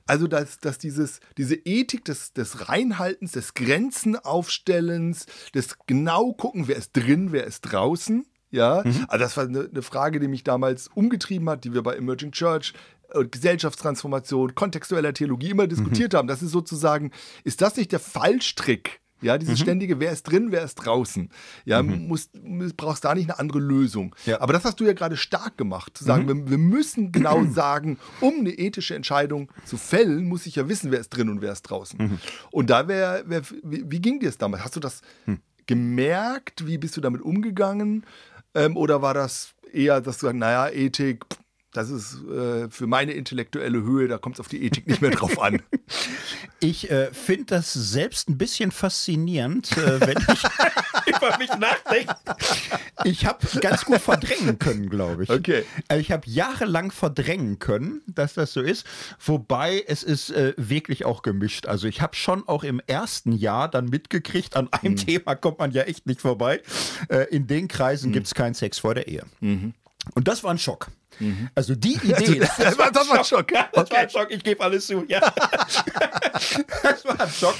Also, 0.05 0.27
dass, 0.27 0.59
dass 0.59 0.77
dieses, 0.77 1.19
diese 1.37 1.55
Ethik 1.55 2.05
des, 2.05 2.33
des 2.33 2.69
Reinhaltens, 2.69 3.33
des 3.33 3.53
Grenzenaufstellens, 3.53 5.25
des 5.53 5.75
genau 5.87 6.33
gucken, 6.33 6.67
wer 6.67 6.75
ist 6.75 6.91
drin, 6.93 7.31
wer 7.31 7.45
ist 7.45 7.61
draußen, 7.61 8.25
ja, 8.51 8.83
also 9.09 9.23
das 9.23 9.35
war 9.35 9.45
eine, 9.45 9.69
eine 9.69 9.81
Frage, 9.81 10.19
die 10.19 10.29
mich 10.29 10.43
damals 10.43 10.87
umgetrieben 10.87 11.49
hat, 11.49 11.65
die 11.65 11.73
wir 11.73 11.83
bei 11.83 11.95
Emerging 11.95 12.31
Church 12.31 12.73
und 13.13 13.31
Gesellschaftstransformation, 13.31 14.55
kontextueller 14.55 15.13
Theologie 15.13 15.49
immer 15.49 15.67
diskutiert 15.67 16.13
haben. 16.13 16.27
Das 16.27 16.41
ist 16.41 16.51
sozusagen, 16.51 17.11
ist 17.43 17.61
das 17.61 17.75
nicht 17.75 17.91
der 17.91 17.99
Fallstrick? 17.99 19.01
Ja, 19.25 19.37
dieses 19.37 19.59
ständige, 19.59 19.99
wer 19.99 20.11
ist 20.11 20.23
drin, 20.23 20.51
wer 20.51 20.63
ist 20.63 20.75
draußen. 20.75 21.29
Ja, 21.65 21.81
musst, 21.83 22.35
musst- 22.43 22.77
brauchst 22.77 23.03
da 23.05 23.13
nicht 23.15 23.29
eine 23.29 23.39
andere 23.39 23.59
Lösung. 23.59 24.15
Ja. 24.25 24.39
Aber 24.39 24.53
das 24.53 24.63
hast 24.65 24.79
du 24.79 24.85
ja 24.85 24.93
gerade 24.93 25.17
stark 25.17 25.57
gemacht, 25.57 25.97
zu 25.97 26.03
sagen, 26.03 26.27
wir, 26.27 26.49
wir 26.49 26.57
müssen 26.57 27.11
genau 27.11 27.43
sagen, 27.49 27.97
um 28.21 28.35
eine 28.39 28.51
ethische 28.51 28.95
Entscheidung 28.95 29.51
zu 29.65 29.77
fällen, 29.77 30.25
muss 30.25 30.45
ich 30.45 30.55
ja 30.55 30.69
wissen, 30.69 30.91
wer 30.91 30.99
ist 30.99 31.09
drin 31.09 31.29
und 31.29 31.41
wer 31.41 31.51
ist 31.51 31.63
draußen. 31.63 32.19
Und 32.51 32.69
da 32.69 32.87
wäre, 32.87 33.23
wär, 33.27 33.41
wie, 33.63 33.83
wie 33.89 33.99
ging 33.99 34.19
dir 34.19 34.29
es 34.29 34.37
damals? 34.37 34.63
Hast 34.63 34.75
du 34.75 34.79
das 34.79 35.01
gemerkt? 35.67 36.67
Wie 36.67 36.77
bist 36.77 36.95
du 36.97 37.01
damit 37.01 37.21
umgegangen? 37.21 38.05
Ähm, 38.53 38.77
oder 38.77 39.01
war 39.01 39.13
das 39.13 39.53
eher, 39.73 39.99
dass 40.01 40.19
du 40.19 40.27
sagst, 40.27 40.37
naja, 40.39 40.69
Ethik, 40.69 41.25
pff, 41.25 41.39
das 41.75 41.89
ist 41.89 42.23
äh, 42.29 42.69
für 42.69 42.87
meine 42.87 43.11
intellektuelle 43.11 43.83
Höhe, 43.83 44.07
da 44.07 44.17
kommt 44.17 44.35
es 44.35 44.39
auf 44.39 44.47
die 44.47 44.63
Ethik 44.63 44.87
nicht 44.87 45.01
mehr 45.01 45.11
drauf 45.11 45.39
an. 45.41 45.61
Ich 46.61 46.89
äh, 46.89 47.13
finde 47.13 47.45
das 47.45 47.73
selbst 47.73 48.27
ein 48.27 48.39
bisschen 48.39 48.71
faszinierend, 48.71 49.77
äh, 49.77 49.99
wenn 50.01 50.17
ich 50.17 50.43
über 51.15 51.37
mich 51.37 51.49
nachdenke. 51.59 52.15
Ich 53.03 53.25
habe 53.25 53.45
ganz 53.59 53.85
gut 53.85 53.99
verdrängen 53.99 54.57
können, 54.57 54.89
glaube 54.89 55.25
ich. 55.25 55.29
Okay. 55.29 55.63
Also 55.89 56.01
ich 56.01 56.11
habe 56.11 56.27
jahrelang 56.27 56.91
verdrängen 56.91 57.59
können, 57.59 58.01
dass 58.07 58.33
das 58.33 58.53
so 58.53 58.61
ist. 58.61 58.87
Wobei 59.23 59.83
es 59.85 60.01
ist 60.01 60.31
äh, 60.31 60.53
wirklich 60.57 61.05
auch 61.05 61.21
gemischt. 61.21 61.67
Also 61.67 61.87
ich 61.87 62.01
habe 62.01 62.15
schon 62.15 62.47
auch 62.47 62.63
im 62.63 62.81
ersten 62.87 63.33
Jahr 63.33 63.69
dann 63.69 63.85
mitgekriegt, 63.85 64.55
an 64.55 64.71
einem 64.71 64.95
Thema 64.95 65.35
kommt 65.35 65.59
man 65.59 65.71
ja 65.71 65.83
echt 65.83 66.07
nicht 66.07 66.21
vorbei. 66.21 66.61
Äh, 67.09 67.27
in 67.29 67.45
den 67.45 67.67
Kreisen 67.67 68.11
gibt 68.11 68.25
es 68.27 68.33
keinen 68.33 68.55
Sex 68.55 68.79
vor 68.79 68.95
der 68.95 69.07
Ehe. 69.07 69.23
Und 70.13 70.27
das 70.27 70.43
war 70.43 70.51
ein 70.51 70.57
Schock. 70.57 70.89
Also 71.55 71.75
die 71.75 71.93
Idee. 72.03 72.39
das 72.39 72.77
war- 72.77 72.91
das 72.91 73.09
war 73.09 73.19
ein 73.19 73.25
Schock. 73.25 73.51
Ja, 73.51 73.69
das 73.73 73.75
war 73.75 73.83
Okay. 73.83 73.95
ein 73.97 74.09
Schock, 74.09 74.27
ich 74.31 74.43
gebe 74.43 74.63
alles 74.63 74.87
zu. 74.87 75.05
Ja. 75.07 75.19
das 76.83 77.05
war 77.05 77.19
ein 77.19 77.29
Schock. 77.29 77.55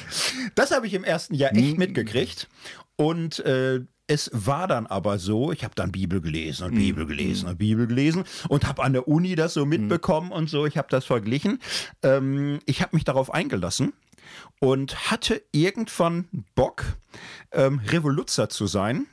Das 0.55 0.71
habe 0.71 0.87
ich 0.87 0.93
im 0.93 1.03
ersten 1.03 1.33
Jahr 1.35 1.53
echt 1.55 1.77
mitgekriegt. 1.77 2.47
Und 2.97 3.39
äh, 3.39 3.81
es 4.07 4.29
war 4.33 4.67
dann 4.67 4.85
aber 4.87 5.17
so, 5.17 5.51
ich 5.51 5.63
habe 5.63 5.73
dann 5.75 5.91
Bibel 5.91 6.21
gelesen 6.21 6.65
und 6.67 6.75
Bibel 6.75 7.05
gelesen 7.05 7.49
und 7.49 7.57
Bibel 7.57 7.87
gelesen 7.87 8.23
und 8.49 8.67
habe 8.67 8.83
an 8.83 8.93
der 8.93 9.07
Uni 9.07 9.35
das 9.35 9.53
so 9.53 9.65
mitbekommen 9.65 10.31
und 10.31 10.49
so. 10.49 10.65
Ich 10.65 10.77
habe 10.77 10.87
das 10.91 11.05
verglichen. 11.05 11.59
Ähm, 12.03 12.59
ich 12.65 12.81
habe 12.81 12.95
mich 12.95 13.03
darauf 13.03 13.33
eingelassen 13.33 13.93
und 14.59 15.09
hatte 15.11 15.41
irgendwann 15.51 16.27
Bock, 16.55 16.83
ähm, 17.51 17.81
Revoluzer 17.87 18.47
zu 18.49 18.67
sein. 18.67 19.07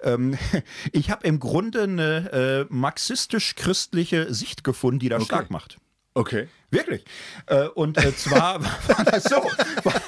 Ähm, 0.00 0.36
ich 0.92 1.10
habe 1.10 1.26
im 1.26 1.40
Grunde 1.40 1.82
eine 1.82 2.32
äh, 2.32 2.66
marxistisch-christliche 2.68 4.32
Sicht 4.32 4.64
gefunden, 4.64 5.00
die 5.00 5.08
das 5.08 5.22
Okay. 5.22 5.26
stark 5.26 5.50
macht. 5.50 5.78
Okay. 6.14 6.48
Wirklich. 6.72 7.04
Äh, 7.46 7.68
und 7.68 7.98
äh, 7.98 8.16
zwar 8.16 8.60
war 8.88 9.04
das 9.04 9.24
so, 9.24 9.42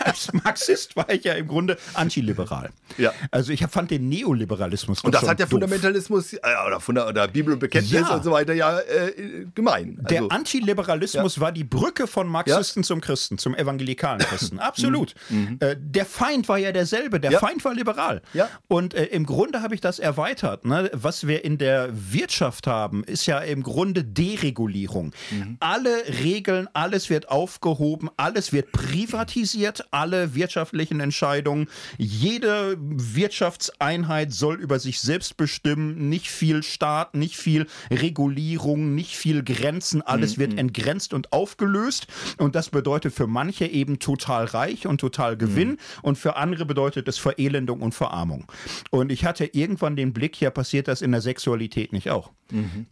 als 0.00 0.32
Marxist 0.32 0.96
war 0.96 1.08
ich 1.10 1.22
ja 1.24 1.34
im 1.34 1.46
Grunde 1.46 1.76
antiliberal. 1.92 2.70
Ja. 2.98 3.12
Also 3.30 3.52
ich 3.52 3.64
fand 3.66 3.90
den 3.90 4.08
Neoliberalismus 4.08 5.04
Und 5.04 5.14
das 5.14 5.22
hat 5.28 5.38
der 5.38 5.46
doof. 5.46 5.50
Fundamentalismus 5.60 6.32
äh, 6.32 6.38
oder, 6.66 6.80
Funda 6.80 7.06
oder 7.08 7.28
Bibel 7.28 7.52
und 7.52 7.58
Bekenntnis 7.60 7.92
Ja. 7.92 8.14
und 8.16 8.24
so 8.24 8.30
weiter 8.32 8.54
ja 8.54 8.78
äh, 8.80 9.44
gemein. 9.54 9.98
Der 10.08 10.22
Also, 10.22 10.30
Antiliberalismus 10.30 11.38
war 11.38 11.52
die 11.52 11.64
Brücke 11.64 12.06
von 12.06 12.26
Marxisten 12.28 12.82
zum 12.82 13.00
Christen, 13.02 13.36
zum 13.38 13.54
evangelikalen 13.54 14.18
Christen. 14.24 14.58
Absolut. 14.58 15.14
Äh, 15.60 15.76
der 15.78 16.06
Feind 16.06 16.48
war 16.48 16.56
ja 16.58 16.72
derselbe. 16.72 17.20
Der 17.20 17.30
Mhm. 17.30 17.34
Ja. 17.34 17.40
Feind 17.40 17.64
war 17.64 17.74
liberal. 17.74 18.22
Ja. 18.32 18.48
Und 18.68 18.94
äh, 18.94 19.04
im 19.06 19.26
Grunde 19.26 19.60
habe 19.60 19.74
ich 19.74 19.80
das 19.82 19.98
erweitert. 19.98 20.64
Ne? 20.64 20.90
Was 20.94 21.26
wir 21.26 21.44
in 21.44 21.58
der 21.58 21.88
Wirtschaft 21.92 22.66
haben, 22.66 23.04
ist 23.04 23.26
ja 23.26 23.38
im 23.40 23.62
Grunde 23.62 24.02
Deregulierung. 24.04 25.12
Mhm. 25.30 25.56
Alle 25.60 25.90
Regeln, 26.22 26.53
alles 26.72 27.10
wird 27.10 27.28
aufgehoben, 27.28 28.08
alles 28.16 28.52
wird 28.52 28.72
privatisiert, 28.72 29.86
alle 29.90 30.34
wirtschaftlichen 30.34 31.00
Entscheidungen. 31.00 31.68
Jede 31.98 32.76
Wirtschaftseinheit 32.78 34.32
soll 34.32 34.60
über 34.60 34.78
sich 34.78 35.00
selbst 35.00 35.36
bestimmen. 35.36 36.08
Nicht 36.08 36.30
viel 36.30 36.62
Staat, 36.62 37.14
nicht 37.14 37.36
viel 37.36 37.66
Regulierung, 37.90 38.94
nicht 38.94 39.16
viel 39.16 39.42
Grenzen. 39.42 40.02
Alles 40.02 40.38
wird 40.38 40.58
entgrenzt 40.58 41.14
und 41.14 41.32
aufgelöst. 41.32 42.06
Und 42.38 42.54
das 42.54 42.70
bedeutet 42.70 43.14
für 43.14 43.26
manche 43.26 43.66
eben 43.66 43.98
total 43.98 44.44
reich 44.44 44.86
und 44.86 45.00
total 45.00 45.36
Gewinn. 45.36 45.78
Und 46.02 46.18
für 46.18 46.36
andere 46.36 46.64
bedeutet 46.64 47.08
es 47.08 47.18
Verelendung 47.18 47.80
und 47.80 47.94
Verarmung. 47.94 48.46
Und 48.90 49.10
ich 49.10 49.24
hatte 49.24 49.46
irgendwann 49.46 49.96
den 49.96 50.12
Blick, 50.12 50.40
ja, 50.40 50.50
passiert 50.50 50.88
das 50.88 51.02
in 51.02 51.12
der 51.12 51.20
Sexualität 51.20 51.92
nicht 51.92 52.10
auch. 52.10 52.30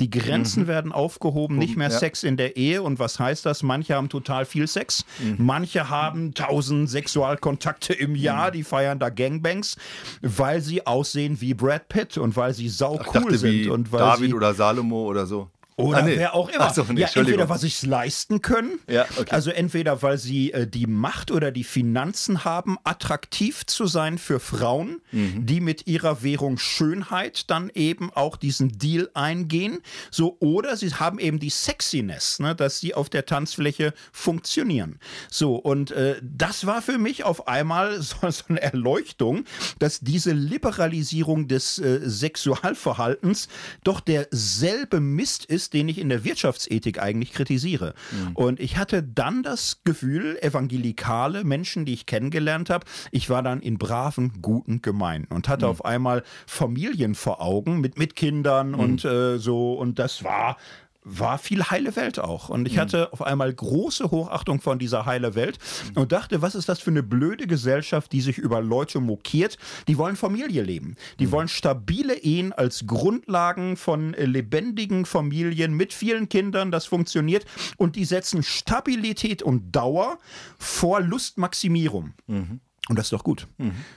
Die 0.00 0.10
Grenzen 0.10 0.66
werden 0.66 0.92
aufgehoben, 0.92 1.58
nicht 1.58 1.76
mehr 1.76 1.90
ja. 1.90 1.98
Sex 1.98 2.22
in 2.24 2.36
der 2.36 2.56
Ehe. 2.56 2.82
Und 2.82 2.98
was 2.98 3.20
heißt 3.20 3.44
das? 3.46 3.51
Manche 3.62 3.94
haben 3.94 4.08
total 4.08 4.46
viel 4.46 4.66
Sex. 4.66 5.04
Manche 5.36 5.90
haben 5.90 6.32
tausend 6.32 6.88
Sexualkontakte 6.88 7.92
im 7.92 8.14
Jahr. 8.14 8.50
Die 8.50 8.64
feiern 8.64 8.98
da 8.98 9.10
Gangbangs, 9.10 9.76
weil 10.22 10.60
sie 10.60 10.86
aussehen 10.86 11.40
wie 11.40 11.54
Brad 11.54 11.88
Pitt 11.88 12.16
und 12.16 12.36
weil 12.36 12.54
sie 12.54 12.68
sau 12.68 12.94
cool 12.94 13.12
dachte 13.12 13.38
sind. 13.38 13.52
wie 13.52 13.68
und 13.68 13.92
weil 13.92 14.00
David 14.00 14.28
sie 14.28 14.34
oder 14.34 14.54
Salomo 14.54 15.04
oder 15.04 15.26
so. 15.26 15.50
Oder 15.82 15.98
Ah, 15.98 16.02
nee. 16.02 16.16
wer 16.16 16.34
auch 16.34 16.48
immer. 16.48 16.72
So, 16.72 16.84
nee, 16.90 17.00
ja, 17.00 17.08
entweder 17.14 17.48
was 17.48 17.62
sich 17.62 17.82
leisten 17.82 18.40
können, 18.42 18.78
Ja, 18.88 19.04
okay. 19.18 19.30
also 19.30 19.50
entweder 19.50 20.02
weil 20.02 20.18
sie 20.18 20.52
äh, 20.52 20.66
die 20.66 20.86
Macht 20.86 21.30
oder 21.30 21.50
die 21.52 21.64
Finanzen 21.64 22.44
haben, 22.44 22.76
attraktiv 22.84 23.66
zu 23.66 23.86
sein 23.86 24.18
für 24.18 24.40
Frauen, 24.40 25.00
Mhm. 25.12 25.46
die 25.46 25.60
mit 25.60 25.86
ihrer 25.86 26.22
Währung 26.22 26.58
Schönheit 26.58 27.50
dann 27.50 27.70
eben 27.74 28.10
auch 28.12 28.36
diesen 28.36 28.70
Deal 28.78 29.10
eingehen, 29.14 29.80
so 30.10 30.36
oder 30.40 30.76
sie 30.76 30.90
haben 30.94 31.18
eben 31.18 31.38
die 31.38 31.50
Sexiness, 31.50 32.38
ne, 32.38 32.54
dass 32.54 32.80
sie 32.80 32.94
auf 32.94 33.08
der 33.10 33.26
Tanzfläche 33.26 33.92
funktionieren. 34.12 34.98
So 35.30 35.56
und 35.56 35.90
äh, 35.90 36.16
das 36.22 36.66
war 36.66 36.82
für 36.82 36.98
mich 36.98 37.24
auf 37.24 37.48
einmal 37.48 38.00
so, 38.02 38.16
so 38.30 38.44
eine 38.48 38.62
Erleuchtung, 38.62 39.44
dass 39.78 40.00
diese 40.00 40.32
Liberalisierung 40.32 41.48
des 41.48 41.78
äh, 41.78 42.00
Sexualverhaltens 42.08 43.48
doch 43.84 44.00
derselbe 44.00 45.00
Mist 45.00 45.44
ist, 45.44 45.71
den 45.72 45.88
ich 45.88 45.98
in 45.98 46.08
der 46.08 46.24
Wirtschaftsethik 46.24 47.00
eigentlich 47.00 47.32
kritisiere. 47.32 47.94
Und 48.34 48.60
ich 48.60 48.76
hatte 48.76 49.02
dann 49.02 49.42
das 49.42 49.80
Gefühl, 49.84 50.38
evangelikale 50.40 51.44
Menschen, 51.44 51.84
die 51.84 51.94
ich 51.94 52.06
kennengelernt 52.06 52.70
habe, 52.70 52.86
ich 53.10 53.30
war 53.30 53.42
dann 53.42 53.60
in 53.60 53.78
braven, 53.78 54.40
guten 54.42 54.82
Gemeinden 54.82 55.32
und 55.34 55.48
hatte 55.48 55.66
auf 55.68 55.84
einmal 55.84 56.22
Familien 56.46 57.14
vor 57.14 57.40
Augen 57.40 57.80
mit, 57.80 57.98
mit 57.98 58.16
Kindern 58.16 58.74
und 58.74 59.04
äh, 59.04 59.38
so. 59.38 59.72
Und 59.74 59.98
das 59.98 60.24
war 60.24 60.56
war 61.04 61.38
viel 61.38 61.64
heile 61.64 61.96
Welt 61.96 62.18
auch. 62.18 62.48
Und 62.48 62.66
ich 62.66 62.78
hatte 62.78 63.12
auf 63.12 63.22
einmal 63.22 63.52
große 63.52 64.10
Hochachtung 64.10 64.60
von 64.60 64.78
dieser 64.78 65.04
heile 65.06 65.34
Welt 65.34 65.58
und 65.94 66.12
dachte, 66.12 66.42
was 66.42 66.54
ist 66.54 66.68
das 66.68 66.80
für 66.80 66.90
eine 66.90 67.02
blöde 67.02 67.46
Gesellschaft, 67.46 68.12
die 68.12 68.20
sich 68.20 68.38
über 68.38 68.60
Leute 68.60 69.00
mokiert? 69.00 69.58
Die 69.88 69.98
wollen 69.98 70.16
Familie 70.16 70.62
leben. 70.62 70.96
Die 71.18 71.30
wollen 71.32 71.48
stabile 71.48 72.14
Ehen 72.14 72.52
als 72.52 72.86
Grundlagen 72.86 73.76
von 73.76 74.14
äh, 74.14 74.24
lebendigen 74.24 75.04
Familien 75.04 75.74
mit 75.74 75.92
vielen 75.92 76.28
Kindern, 76.28 76.70
das 76.70 76.86
funktioniert. 76.86 77.46
Und 77.76 77.96
die 77.96 78.04
setzen 78.04 78.42
Stabilität 78.42 79.42
und 79.42 79.72
Dauer 79.72 80.18
vor 80.58 81.00
Lustmaximierung. 81.00 82.14
Und 82.88 82.98
das 82.98 83.06
ist 83.06 83.12
doch 83.12 83.22
gut. 83.22 83.46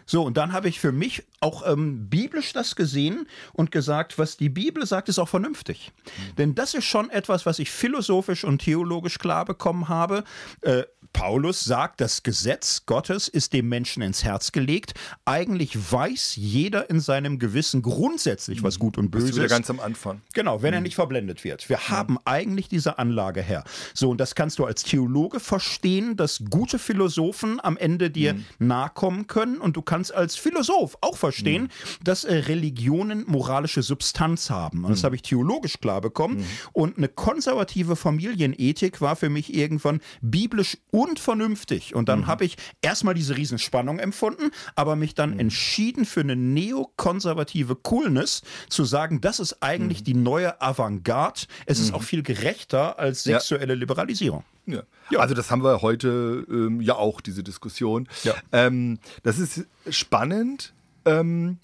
So, 0.05 0.23
und 0.23 0.37
dann 0.37 0.53
habe 0.53 0.69
ich 0.69 0.79
für 0.79 0.91
mich 0.91 1.23
auch 1.39 1.67
ähm, 1.67 2.07
biblisch 2.07 2.53
das 2.53 2.75
gesehen 2.75 3.27
und 3.51 3.71
gesagt, 3.71 4.19
was 4.19 4.37
die 4.37 4.49
Bibel 4.49 4.85
sagt, 4.85 5.09
ist 5.09 5.17
auch 5.17 5.27
vernünftig. 5.27 5.91
Denn 6.37 6.53
das 6.53 6.75
ist 6.75 6.85
schon 6.85 7.09
etwas, 7.09 7.47
was 7.47 7.57
ich 7.57 7.71
philosophisch 7.71 8.43
und 8.43 8.59
theologisch 8.59 9.17
klar 9.17 9.43
bekommen 9.43 9.89
habe. 9.89 10.23
Äh, 10.61 10.83
Paulus 11.15 11.63
sagt, 11.63 12.01
das 12.01 12.23
Gesetz 12.23 12.85
Gottes 12.85 13.29
ist 13.29 13.53
dem 13.53 13.69
Menschen 13.69 14.03
ins 14.03 14.25
Herz 14.25 14.51
gelegt. 14.51 14.95
Eigentlich 15.23 15.91
weiß 15.91 16.35
jeder 16.35 16.89
in 16.89 16.99
seinem 16.99 17.39
Gewissen 17.39 17.81
grundsätzlich, 17.81 18.63
was 18.63 18.79
gut 18.79 18.97
und 18.97 19.11
böse 19.11 19.41
ist. 19.41 19.49
ganz 19.49 19.69
am 19.69 19.79
Anfang. 19.79 20.19
Genau, 20.33 20.61
wenn 20.61 20.73
er 20.73 20.81
nicht 20.81 20.95
verblendet 20.95 21.45
wird. 21.45 21.69
Wir 21.69 21.87
haben 21.87 22.17
eigentlich 22.25 22.67
diese 22.67 22.99
Anlage 22.99 23.41
her. 23.41 23.63
So, 23.93 24.09
und 24.09 24.19
das 24.19 24.35
kannst 24.35 24.59
du 24.59 24.65
als 24.65 24.83
Theologe 24.83 25.39
verstehen, 25.39 26.17
dass 26.17 26.43
gute 26.49 26.79
Philosophen 26.79 27.61
am 27.63 27.77
Ende 27.77 28.11
dir 28.11 28.35
nahe 28.59 28.91
kommen 28.93 29.27
können. 29.27 29.59
Und 29.59 29.77
du 29.77 29.81
kannst 29.81 30.13
als 30.13 30.35
Philosoph 30.35 30.97
auch 30.99 31.15
verstehen, 31.15 31.69
dass 32.03 32.25
äh, 32.25 32.35
Religionen 32.35 33.23
moralische 33.25 33.83
Substanz 33.83 34.49
haben. 34.49 34.83
Und 34.83 34.91
das 34.91 35.05
habe 35.05 35.15
ich 35.15 35.21
theologisch 35.21 35.79
klar 35.79 36.01
bekommen. 36.01 36.45
Und 36.73 36.97
eine 36.97 37.07
konservative 37.07 37.95
Familienethik 37.95 38.99
war 38.99 39.15
für 39.15 39.29
mich 39.29 39.53
irgendwann 39.53 40.01
biblisch 40.21 40.77
und 41.05 41.19
vernünftig. 41.19 41.95
Und 41.95 42.09
dann 42.09 42.27
habe 42.27 42.45
ich 42.45 42.57
erstmal 42.81 43.13
diese 43.13 43.37
Riesenspannung 43.37 43.99
empfunden, 43.99 44.51
aber 44.75 44.95
mich 44.95 45.13
dann 45.15 45.39
entschieden 45.39 46.05
für 46.05 46.21
eine 46.21 46.35
neokonservative 46.35 47.75
Coolness 47.75 48.41
zu 48.69 48.83
sagen, 48.85 49.21
das 49.21 49.39
ist 49.39 49.61
eigentlich 49.61 50.03
die 50.03 50.13
neue 50.13 50.61
Avantgarde. 50.61 51.41
Es 51.65 51.79
ist 51.79 51.93
auch 51.93 52.03
viel 52.03 52.23
gerechter 52.23 52.97
als 52.99 53.25
Ja. 53.25 53.39
sexuelle 53.39 53.75
Liberalisierung. 53.75 54.43
Ja. 54.65 54.81
Ja. 55.11 55.19
Also 55.19 55.35
das 55.35 55.51
haben 55.51 55.63
wir 55.63 55.81
heute 55.83 56.45
ähm, 56.49 56.81
ja 56.81 56.95
auch, 56.95 57.21
diese 57.21 57.43
Diskussion. 57.43 58.07
Ja. 58.23 58.33
Ähm, 58.51 58.97
das 59.23 59.37
ist 59.37 59.65
spannend, 59.89 60.73
ähm, 61.05 61.59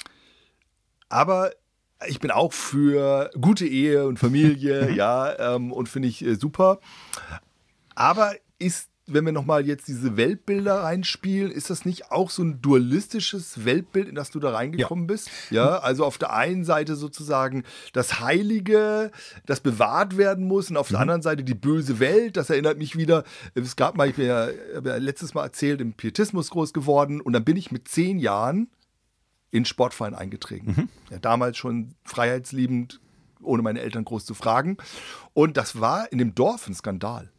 aber 1.09 1.51
ich 2.07 2.19
bin 2.19 2.29
auch 2.31 2.53
für 2.53 3.31
gute 3.39 3.65
Ehe 3.65 4.05
und 4.07 4.17
Familie, 4.19 4.91
ja, 4.95 5.55
ähm, 5.55 5.71
und 5.71 5.89
finde 5.89 6.07
ich 6.07 6.23
äh, 6.23 6.35
super. 6.35 6.79
Aber 7.95 8.33
ist, 8.59 8.89
wenn 9.13 9.25
wir 9.25 9.31
nochmal 9.31 9.65
jetzt 9.65 9.87
diese 9.87 10.17
Weltbilder 10.17 10.83
reinspielen, 10.83 11.51
ist 11.51 11.69
das 11.69 11.85
nicht 11.85 12.11
auch 12.11 12.29
so 12.29 12.43
ein 12.43 12.61
dualistisches 12.61 13.65
Weltbild, 13.65 14.07
in 14.07 14.15
das 14.15 14.31
du 14.31 14.39
da 14.39 14.51
reingekommen 14.51 15.07
bist? 15.07 15.29
Ja, 15.49 15.79
also 15.79 16.05
auf 16.05 16.17
der 16.17 16.33
einen 16.33 16.63
Seite 16.63 16.95
sozusagen 16.95 17.63
das 17.93 18.19
Heilige, 18.19 19.11
das 19.45 19.59
bewahrt 19.59 20.17
werden 20.17 20.47
muss, 20.47 20.69
und 20.69 20.77
auf 20.77 20.89
der 20.89 20.99
anderen 20.99 21.21
Seite 21.21 21.43
die 21.43 21.55
böse 21.55 21.99
Welt. 21.99 22.37
Das 22.37 22.49
erinnert 22.49 22.77
mich 22.77 22.97
wieder, 22.97 23.23
es 23.53 23.75
gab 23.75 23.95
mal, 23.95 24.09
ich 24.09 24.15
bin 24.15 24.27
ja, 24.27 24.49
ja 24.49 24.95
letztes 24.97 25.33
Mal 25.33 25.43
erzählt, 25.43 25.81
im 25.81 25.93
Pietismus 25.93 26.49
groß 26.49 26.73
geworden, 26.73 27.21
und 27.21 27.33
dann 27.33 27.43
bin 27.43 27.57
ich 27.57 27.71
mit 27.71 27.87
zehn 27.87 28.19
Jahren 28.19 28.69
in 29.51 29.65
Sportverein 29.65 30.15
eingetreten. 30.15 30.89
Ja, 31.09 31.19
damals 31.19 31.57
schon 31.57 31.95
freiheitsliebend, 32.03 33.01
ohne 33.41 33.61
meine 33.63 33.81
Eltern 33.81 34.05
groß 34.05 34.25
zu 34.25 34.33
fragen. 34.33 34.77
Und 35.33 35.57
das 35.57 35.81
war 35.81 36.11
in 36.11 36.19
dem 36.19 36.35
Dorf 36.35 36.67
ein 36.67 36.73
Skandal. 36.73 37.31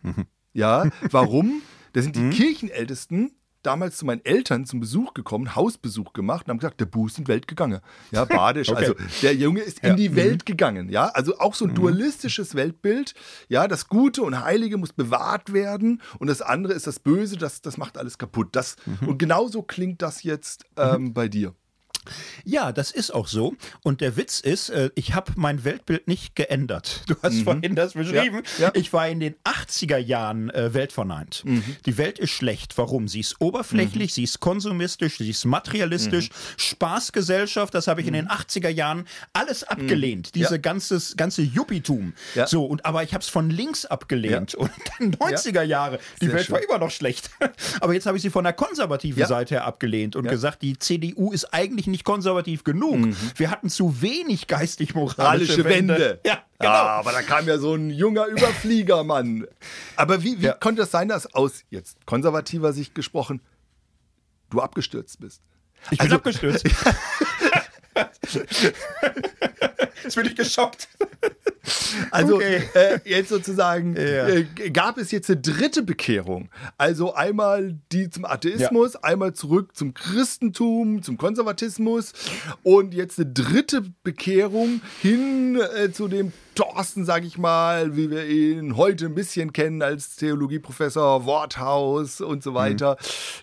Ja, 0.53 0.89
warum? 1.11 1.63
Da 1.93 2.03
sind 2.03 2.17
die 2.17 2.31
Kirchenältesten 2.31 3.33
damals 3.63 3.97
zu 3.97 4.05
meinen 4.05 4.25
Eltern 4.25 4.67
zum 4.67 4.81
Besuch 4.81 5.15
gekommen, 5.15 5.55
Hausbesuch 5.55 6.13
gemacht 6.13 6.47
und 6.47 6.51
haben 6.51 6.59
gesagt, 6.59 6.81
der 6.81 6.87
Bu 6.87 7.07
ist 7.07 7.19
in 7.19 7.25
die 7.25 7.29
Welt 7.29 7.47
gegangen. 7.47 7.81
Ja, 8.11 8.25
badisch. 8.25 8.69
Okay. 8.69 8.79
Also 8.79 8.95
der 9.23 9.35
Junge 9.35 9.61
ist 9.61 9.81
in 9.85 9.97
die 9.97 10.17
Welt 10.17 10.47
gegangen. 10.47 10.89
Ja, 10.91 11.07
also 11.07 11.39
auch 11.39 11.55
so 11.55 11.67
ein 11.67 11.75
dualistisches 11.75 12.55
Weltbild. 12.55 13.15
Ja, 13.49 13.69
das 13.69 13.89
Gute 13.89 14.23
und 14.23 14.43
Heilige 14.43 14.77
muss 14.77 14.93
bewahrt 14.93 15.53
werden 15.53 16.03
und 16.19 16.27
das 16.27 16.43
andere 16.43 16.73
ist 16.73 16.87
das 16.87 16.99
Böse, 16.99 17.37
das, 17.37 17.63
das 17.63 17.79
macht 17.79 17.99
alles 17.99 18.19
kaputt. 18.19 18.49
Das, 18.53 18.77
Und 19.07 19.19
genauso 19.19 19.63
klingt 19.63 20.03
das 20.03 20.23
jetzt 20.23 20.65
ähm, 20.77 21.13
bei 21.13 21.29
dir. 21.29 21.55
Ja, 22.45 22.73
das 22.73 22.91
ist 22.91 23.13
auch 23.15 23.27
so. 23.29 23.55
Und 23.83 24.01
der 24.01 24.17
Witz 24.17 24.41
ist, 24.41 24.71
äh, 24.71 24.91
ich 24.95 25.15
habe 25.15 25.33
mein 25.37 25.65
Weltbild 25.65 26.09
nicht 26.09 26.35
geändert. 26.37 27.03
Du 27.13 27.15
hast 27.23 27.43
vorhin 27.43 27.75
das 27.75 27.93
beschrieben. 27.93 28.37
Mhm. 28.39 28.43
Ja, 28.59 28.65
ja. 28.67 28.71
Ich 28.75 28.93
war 28.93 29.07
in 29.09 29.21
den 29.21 29.35
80er 29.45 29.99
Jahren 29.99 30.51
äh, 30.51 30.73
weltverneint. 30.75 31.43
Mhm. 31.45 31.63
Die 31.87 31.99
Welt 31.99 32.19
ist 32.19 32.31
schlecht. 32.31 32.77
Warum? 32.79 33.07
Sie 33.09 33.21
ist 33.21 33.41
oberflächlich, 33.41 34.15
sie 34.15 34.23
ist 34.25 34.41
konsumistisch, 34.41 35.19
sie 35.19 35.31
ist 35.31 35.45
materialistisch. 35.45 36.31
Mhm. 36.31 36.35
Spaßgesellschaft, 36.57 37.75
das 37.75 37.87
habe 37.87 38.01
ich 38.01 38.07
in 38.07 38.13
den 38.15 38.29
80er 38.29 38.69
Jahren 38.69 39.07
alles 39.33 39.65
abgelehnt. 39.65 40.35
Diese 40.35 40.59
ganzes, 40.61 41.17
ganze 41.17 41.43
Juppietum. 41.43 42.07
Mhm. 42.07 42.15
Ja. 42.35 42.47
So, 42.47 42.65
und 42.65 42.85
aber 42.87 43.03
ich 43.03 43.15
habe 43.15 43.23
es 43.23 43.29
von 43.29 43.51
links 43.51 43.85
abgelehnt. 43.87 44.55
Und 44.55 44.71
dann 44.99 45.13
90er 45.15 45.63
Jahre. 45.63 45.99
Die 46.21 46.27
Sehr 46.27 46.35
Welt 46.35 46.51
war 46.51 46.59
schön. 46.61 46.69
immer 46.69 46.79
noch 46.79 46.91
schlecht. 46.91 47.31
aber 47.81 47.95
jetzt 47.95 48.07
habe 48.07 48.17
ich 48.17 48.23
sie 48.23 48.31
von 48.31 48.45
der 48.45 48.53
konservativen 48.53 49.21
Ja. 49.21 49.27
Seite 49.27 49.55
her 49.57 49.65
abgelehnt 49.65 50.17
und 50.17 50.25
Ja. 50.25 50.31
gesagt, 50.31 50.63
die 50.63 50.79
CDU 50.79 51.33
ist 51.33 51.53
eigentlich 51.53 51.87
nicht 51.93 52.05
konservativ 52.05 52.65
genug. 52.65 52.97
Mhm. 52.97 53.17
Wir 53.37 53.51
hatten 53.53 53.71
zu 53.71 54.03
wenig 54.03 54.49
geistig-moralische 54.49 55.23
Moralische 55.23 55.65
Wände. 55.65 55.95
Wände. 55.95 56.21
Ja, 56.27 56.39
genau. 56.59 56.73
Ja, 56.73 56.83
aber 56.99 57.13
da 57.13 57.23
kam 57.23 57.47
ja 57.47 57.59
so 57.59 57.75
ein 57.75 57.91
junger 57.91 58.27
Überfliegermann. 58.27 59.47
Aber 59.97 60.23
wie, 60.25 60.41
wie 60.41 60.47
Ja. 60.47 60.55
konnte 60.55 60.83
es 60.83 60.91
sein, 60.91 61.07
dass 61.09 61.33
aus 61.35 61.63
jetzt 61.71 62.05
konservativer 62.07 62.73
Sicht 62.73 62.95
gesprochen, 62.97 63.41
du 64.51 64.61
abgestürzt 64.61 65.21
bist? 65.21 65.41
Ich 65.91 65.99
bin 65.99 66.01
Also- 66.01 66.17
abgestürzt. 66.17 66.65
Jetzt 70.05 70.17
bin 70.17 70.27
ich 70.27 70.35
geschockt. 70.37 70.89
Also 72.11 72.37
Okay. 72.37 72.63
äh, 72.75 72.99
jetzt 73.05 73.29
sozusagen 73.29 73.95
Ja. 73.95 74.27
äh, 74.29 74.45
gab 74.73 74.99
es 74.99 75.13
jetzt 75.13 75.31
eine 75.31 75.41
dritte 75.41 75.83
Bekehrung. 75.83 76.49
Also 76.77 77.15
einmal 77.15 77.79
die 77.93 78.11
zum 78.11 78.25
Atheismus, 78.25 78.97
einmal 78.97 79.33
zurück 79.35 79.77
zum 79.77 79.95
Christentum, 79.95 81.03
zum 81.03 81.19
Konservatismus 81.19 82.13
und 82.65 82.95
jetzt 82.95 83.21
eine 83.21 83.31
dritte 83.31 83.83
Bekehrung 84.03 84.81
hin 85.01 85.61
äh, 85.77 85.93
zu 85.93 86.09
dem 86.09 86.33
Thorsten, 86.63 87.05
sag 87.05 87.25
ich 87.25 87.39
mal, 87.39 87.97
wie 87.97 88.09
wir 88.09 88.25
ihn 88.27 88.77
heute 88.77 89.07
ein 89.07 89.17
bisschen 89.17 89.53
kennen 89.53 89.83
als 89.83 90.15
Theologieprofessor, 90.17 91.25
Worthaus 91.25 92.21
und 92.21 92.45
so 92.45 92.55
weiter. 92.55 92.97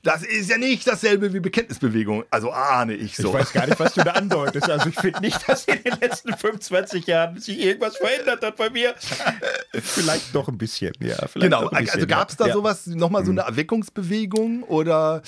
Das 0.03 0.23
ist 0.23 0.49
ja 0.49 0.57
nicht 0.57 0.87
dasselbe 0.87 1.33
wie 1.33 1.41
Bekenntnisbewegung. 1.41 2.23
Also 2.29 2.51
ahne 2.51 2.93
ich 2.93 3.17
so. 3.17 3.27
Ich 3.27 3.33
weiß 3.33 3.51
gar 3.51 3.67
nicht, 3.67 3.77
was 3.79 3.93
du 3.95 4.03
da 4.03 4.11
andeutest. 4.19 4.69
Also 4.69 4.87
ich 4.87 4.95
finde 4.95 5.19
nicht, 5.19 5.47
dass 5.49 5.65
in 5.65 5.83
den 5.83 5.99
letzten 5.99 6.33
25 6.33 7.07
Jahren 7.07 7.37
sich 7.39 7.59
irgendwas 7.59 7.97
verändert 7.97 8.41
hat 8.41 8.55
bei 8.55 8.69
mir. 8.69 8.95
Vielleicht 9.73 10.33
doch 10.33 10.47
ein 10.47 10.57
bisschen, 10.57 10.93
ja. 11.01 11.17
Genau, 11.33 11.67
ein 11.67 11.77
bisschen, 11.83 11.95
also 11.95 12.07
gab 12.07 12.29
es 12.29 12.37
da 12.37 12.45
ja. 12.47 12.53
Mhm. 12.53 12.57
sowas, 12.59 12.87
nochmal 12.87 13.25
so 13.25 13.31
eine 13.31 13.41
Erweckungsbewegung 13.41 14.63
oder 14.63 15.21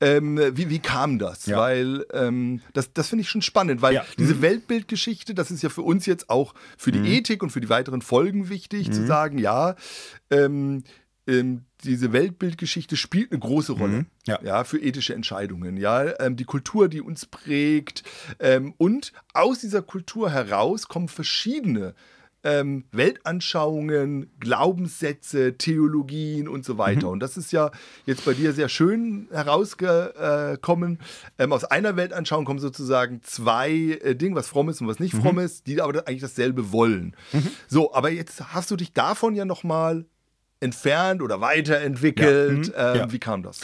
ähm, 0.00 0.38
wie, 0.52 0.68
wie 0.68 0.78
kam 0.80 1.18
das? 1.18 1.46
Ja. 1.46 1.58
Weil 1.58 2.04
ähm, 2.12 2.60
das, 2.74 2.92
das 2.92 3.08
finde 3.08 3.22
ich 3.22 3.30
schon 3.30 3.42
spannend, 3.42 3.80
weil 3.80 3.94
Ja. 3.94 4.02
Mhm. 4.02 4.06
diese 4.18 4.42
Weltbildgeschichte, 4.42 5.34
das 5.34 5.50
ist 5.50 5.62
ja 5.62 5.70
für 5.70 5.82
uns 5.82 6.04
jetzt 6.04 6.28
auch 6.28 6.52
für 6.76 6.92
die 6.92 7.16
Ethik 7.16 7.37
und 7.42 7.50
für 7.50 7.60
die 7.60 7.68
weiteren 7.68 8.02
Folgen 8.02 8.48
wichtig 8.48 8.88
Mhm. 8.88 8.92
zu 8.92 9.06
sagen, 9.06 9.38
ja, 9.38 9.74
ähm, 10.30 10.82
ähm, 11.26 11.64
diese 11.84 12.12
Weltbildgeschichte 12.12 12.96
spielt 12.96 13.30
eine 13.32 13.38
große 13.38 13.72
Rolle 13.72 13.98
Mhm. 13.98 14.06
Ja. 14.26 14.64
für 14.64 14.78
ethische 14.80 15.14
Entscheidungen. 15.14 15.76
Ja, 15.76 16.18
ähm, 16.20 16.36
die 16.36 16.44
Kultur, 16.44 16.88
die 16.88 17.00
uns 17.02 17.26
prägt 17.26 18.02
ähm, 18.40 18.74
und 18.78 19.12
aus 19.34 19.58
dieser 19.60 19.82
Kultur 19.82 20.30
heraus 20.30 20.88
kommen 20.88 21.08
verschiedene 21.08 21.94
ähm, 22.44 22.84
Weltanschauungen, 22.92 24.30
Glaubenssätze, 24.40 25.56
Theologien 25.58 26.48
und 26.48 26.64
so 26.64 26.78
weiter. 26.78 27.08
Und 27.08 27.20
das 27.20 27.36
ist 27.36 27.52
ja 27.52 27.70
jetzt 28.06 28.24
bei 28.24 28.32
dir 28.34 28.52
sehr 28.52 28.68
schön 28.68 29.28
herausgekommen. 29.32 30.98
Ähm, 31.38 31.52
aus 31.52 31.64
einer 31.64 31.96
Weltanschauung 31.96 32.44
kommen 32.44 32.58
sozusagen 32.60 33.22
zwei 33.22 33.70
äh, 33.70 34.14
Dinge, 34.14 34.36
was 34.36 34.48
fromm 34.48 34.68
ist 34.68 34.80
und 34.80 34.88
was 34.88 35.00
nicht 35.00 35.14
fromm 35.14 35.38
ist, 35.38 35.66
die 35.66 35.80
aber 35.80 36.06
eigentlich 36.06 36.20
dasselbe 36.20 36.72
wollen. 36.72 37.16
So, 37.66 37.92
aber 37.92 38.10
jetzt 38.10 38.52
hast 38.54 38.70
du 38.70 38.76
dich 38.76 38.92
davon 38.92 39.34
ja 39.34 39.44
nochmal 39.44 40.06
entfernt 40.60 41.22
oder 41.22 41.40
weiterentwickelt. 41.40 42.68
Ja. 42.68 42.94
Mhm. 42.94 42.94
Ähm, 42.94 42.96
Ja. 43.08 43.12
Wie 43.12 43.18
kam 43.18 43.42
das? 43.42 43.60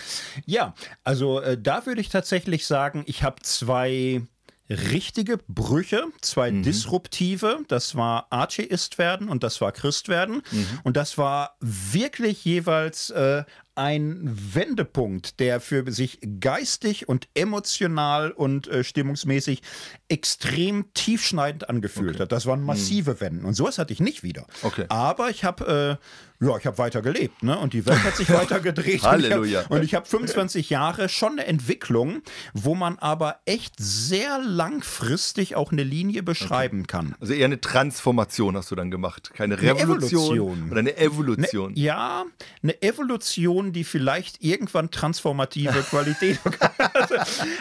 Ja, 0.46 0.74
also 1.02 1.40
äh, 1.40 1.58
da 1.60 1.86
würde 1.86 2.00
ich 2.00 2.08
tatsächlich 2.08 2.66
sagen, 2.66 3.02
ich 3.06 3.22
habe 3.22 3.42
zwei 3.42 4.22
richtige 4.70 5.38
Brüche, 5.48 6.04
zwei 6.20 6.50
disruptive. 6.50 7.60
Das 7.68 7.94
war 7.96 8.26
Atheist 8.30 8.98
werden 8.98 9.28
und 9.28 9.42
das 9.42 9.60
war 9.60 9.72
Christ 9.72 10.08
werden. 10.08 10.42
Und 10.84 10.96
das 10.96 11.18
war 11.18 11.56
wirklich 11.60 12.44
jeweils 12.44 13.10
äh, 13.10 13.44
ein 13.74 14.20
Wendepunkt, 14.54 15.40
der 15.40 15.60
für 15.60 15.90
sich 15.90 16.20
geistig 16.40 17.08
und 17.08 17.28
emotional 17.34 18.30
und 18.30 18.68
äh, 18.68 18.84
stimmungsmäßig 18.84 19.62
extrem 20.08 20.92
tiefschneidend 20.94 21.68
angefühlt 21.68 22.20
hat. 22.20 22.32
Das 22.32 22.46
waren 22.46 22.62
massive 22.62 23.20
Wenden. 23.20 23.44
Und 23.44 23.54
sowas 23.54 23.78
hatte 23.78 23.92
ich 23.92 24.00
nicht 24.00 24.22
wieder. 24.22 24.46
Okay. 24.62 24.86
Aber 24.88 25.30
ich 25.30 25.44
habe 25.44 25.98
äh, 26.00 26.04
ja, 26.44 26.56
ich 26.58 26.66
habe 26.66 26.78
weiter 26.78 27.02
gelebt, 27.02 27.42
ne? 27.42 27.58
Und 27.58 27.72
die 27.72 27.86
Welt 27.86 28.02
hat 28.02 28.16
sich 28.16 28.30
weiter 28.30 28.60
gedreht. 28.60 29.02
Halleluja. 29.02 29.64
Und 29.68 29.82
ich 29.82 29.94
habe 29.94 30.06
25 30.06 30.70
Jahre 30.70 31.08
schon 31.08 31.32
eine 31.32 31.46
Entwicklung, 31.46 32.22
wo 32.52 32.74
man 32.74 32.98
aber 32.98 33.40
echt 33.46 33.74
sehr 33.78 34.38
langfristig 34.38 35.56
auch 35.56 35.72
eine 35.72 35.82
Linie 35.82 36.22
beschreiben 36.22 36.86
kann. 36.86 37.14
Also 37.20 37.32
eher 37.32 37.46
eine 37.46 37.60
Transformation 37.60 38.56
hast 38.56 38.70
du 38.70 38.74
dann 38.74 38.90
gemacht. 38.90 39.32
Keine 39.34 39.56
Eine 39.56 39.62
Revolution 39.80 40.36
Evolution. 40.36 40.70
oder 40.70 40.78
eine 40.80 40.96
Evolution. 40.96 41.72
Ja, 41.74 42.24
eine 42.62 42.82
Evolution, 42.82 43.72
die 43.72 43.84
vielleicht 43.84 44.42
irgendwann 44.42 44.90
transformative 44.90 45.82
Qualität. 45.90 46.38
Also, 46.92 47.14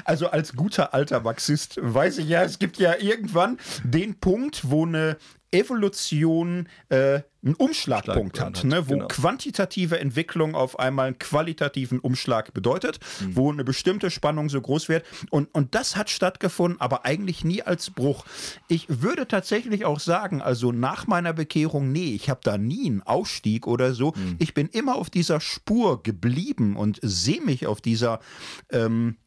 also 0.03 0.29
als 0.29 0.55
guter 0.55 0.93
alter 0.93 1.21
Marxist 1.21 1.79
weiß 1.81 2.17
ich 2.19 2.27
ja, 2.27 2.43
es 2.43 2.59
gibt 2.59 2.77
ja 2.77 2.95
irgendwann 2.99 3.57
den 3.83 4.19
Punkt, 4.19 4.69
wo 4.69 4.85
eine 4.85 5.17
Evolution 5.53 6.67
äh, 6.89 7.21
einen 7.45 7.55
Umschlagpunkt 7.55 8.37
Schlagpunkt 8.37 8.39
hat, 8.39 8.57
hat, 8.57 8.63
ne, 8.63 8.89
wo 8.89 8.93
genau. 8.93 9.07
quantitative 9.07 9.99
Entwicklung 9.99 10.55
auf 10.55 10.79
einmal 10.79 11.07
einen 11.07 11.19
qualitativen 11.19 11.99
Umschlag 11.99 12.53
bedeutet, 12.53 12.99
Mhm. 13.21 13.35
wo 13.35 13.51
eine 13.51 13.63
bestimmte 13.63 14.09
Spannung 14.11 14.49
so 14.49 14.61
groß 14.61 14.89
wird. 14.89 15.05
Und, 15.29 15.53
und 15.53 15.75
das 15.75 15.95
hat 15.95 16.09
stattgefunden, 16.09 16.79
aber 16.79 17.05
eigentlich 17.05 17.43
nie 17.43 17.61
als 17.61 17.89
Bruch. 17.89 18.25
Ich 18.67 18.85
würde 19.01 19.27
tatsächlich 19.27 19.85
auch 19.85 19.99
sagen, 19.99 20.41
also 20.41 20.71
nach 20.71 21.05
meiner 21.07 21.33
Bekehrung, 21.33 21.91
nee, 21.91 22.13
ich 22.15 22.29
habe 22.29 22.41
da 22.43 22.57
nie 22.57 22.87
einen 22.89 23.01
Ausstieg 23.03 23.67
oder 23.67 23.93
so. 23.93 24.13
Mhm. 24.15 24.35
Ich 24.39 24.53
bin 24.53 24.67
immer 24.69 24.95
auf 24.95 25.09
dieser 25.09 25.39
Spur 25.39 26.01
geblieben 26.01 26.75
und 26.75 26.99
sehe 27.01 27.41
mich 27.41 27.67
auf 27.67 27.81
dieser 27.81 28.19
ähm, 28.71 29.17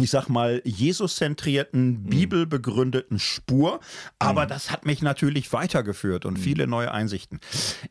ich 0.00 0.10
sag 0.10 0.28
mal, 0.28 0.62
Jesus-zentrierten, 0.64 2.04
bibelbegründeten 2.04 3.18
Spur. 3.18 3.80
Aber 4.20 4.46
das 4.46 4.70
hat 4.70 4.86
mich 4.86 5.02
natürlich 5.02 5.52
weitergeführt 5.52 6.24
und 6.24 6.38
viele 6.38 6.68
neue 6.68 6.92
Einsichten. 6.92 7.40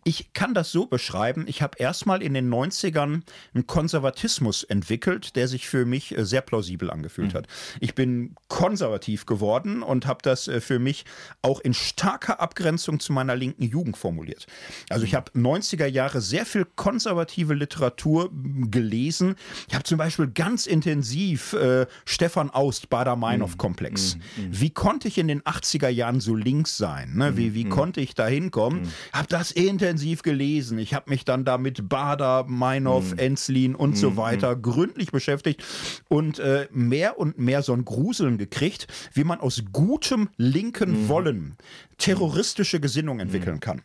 Ich 0.05 0.31
kann 0.31 0.53
das 0.53 0.71
so 0.71 0.85
beschreiben. 0.85 1.45
Ich 1.47 1.61
habe 1.61 1.77
erstmal 1.79 2.23
in 2.23 2.33
den 2.33 2.49
90ern 2.49 3.23
einen 3.53 3.67
Konservatismus 3.67 4.63
entwickelt, 4.63 5.35
der 5.35 5.49
sich 5.49 5.67
für 5.67 5.85
mich 5.85 6.17
äh, 6.17 6.25
sehr 6.25 6.41
plausibel 6.41 6.89
angefühlt 6.89 7.33
hat. 7.33 7.47
Ich 7.81 7.93
bin 7.93 8.35
konservativ 8.47 9.25
geworden 9.25 9.83
und 9.83 10.05
habe 10.05 10.19
das 10.21 10.47
äh, 10.47 10.61
für 10.61 10.79
mich 10.79 11.03
auch 11.41 11.59
in 11.59 11.73
starker 11.73 12.39
Abgrenzung 12.39 13.01
zu 13.01 13.11
meiner 13.11 13.35
linken 13.35 13.63
Jugend 13.63 13.97
formuliert. 13.97 14.47
Also 14.89 15.03
ich 15.03 15.13
habe 15.13 15.31
90er 15.31 15.87
Jahre 15.87 16.21
sehr 16.21 16.45
viel 16.45 16.65
konservative 16.77 17.53
Literatur 17.53 18.29
gelesen. 18.31 19.35
Ich 19.67 19.75
habe 19.75 19.83
zum 19.83 19.97
Beispiel 19.97 20.27
ganz 20.27 20.67
intensiv 20.67 21.51
äh, 21.51 21.85
Stefan 22.05 22.49
Aust, 22.49 22.89
Bader-Meinhof-Komplex. 22.89 24.17
Wie 24.49 24.69
konnte 24.69 25.07
ich 25.07 25.17
in 25.17 25.27
den 25.27 25.41
80er 25.41 25.89
Jahren 25.89 26.19
so 26.19 26.35
links 26.35 26.77
sein? 26.77 27.13
Ne? 27.15 27.37
Wie, 27.37 27.53
wie 27.53 27.65
konnte 27.65 28.01
ich 28.01 28.15
da 28.15 28.27
hinkommen? 28.27 28.91
Habe 29.13 29.27
das 29.29 29.51
intensiv 29.51 30.21
gelesen. 30.21 30.77
Ich 30.79 30.93
habe 30.93 31.09
mich 31.09 31.25
dann 31.25 31.45
da 31.45 31.57
mit 31.57 31.89
Bader, 31.89 32.45
Meinhof, 32.47 33.13
Enslin 33.17 33.75
und 33.75 33.97
so 33.97 34.17
weiter 34.17 34.55
gründlich 34.55 35.11
beschäftigt 35.11 35.63
und 36.09 36.39
äh, 36.39 36.67
mehr 36.71 37.19
und 37.19 37.37
mehr 37.37 37.61
so 37.61 37.73
ein 37.73 37.85
Gruseln 37.85 38.37
gekriegt, 38.37 38.87
wie 39.13 39.23
man 39.23 39.39
aus 39.39 39.63
gutem 39.71 40.29
linken 40.37 41.07
Wollen 41.09 41.55
terroristische 41.97 42.79
Gesinnung 42.79 43.19
entwickeln 43.19 43.59
kann. 43.59 43.81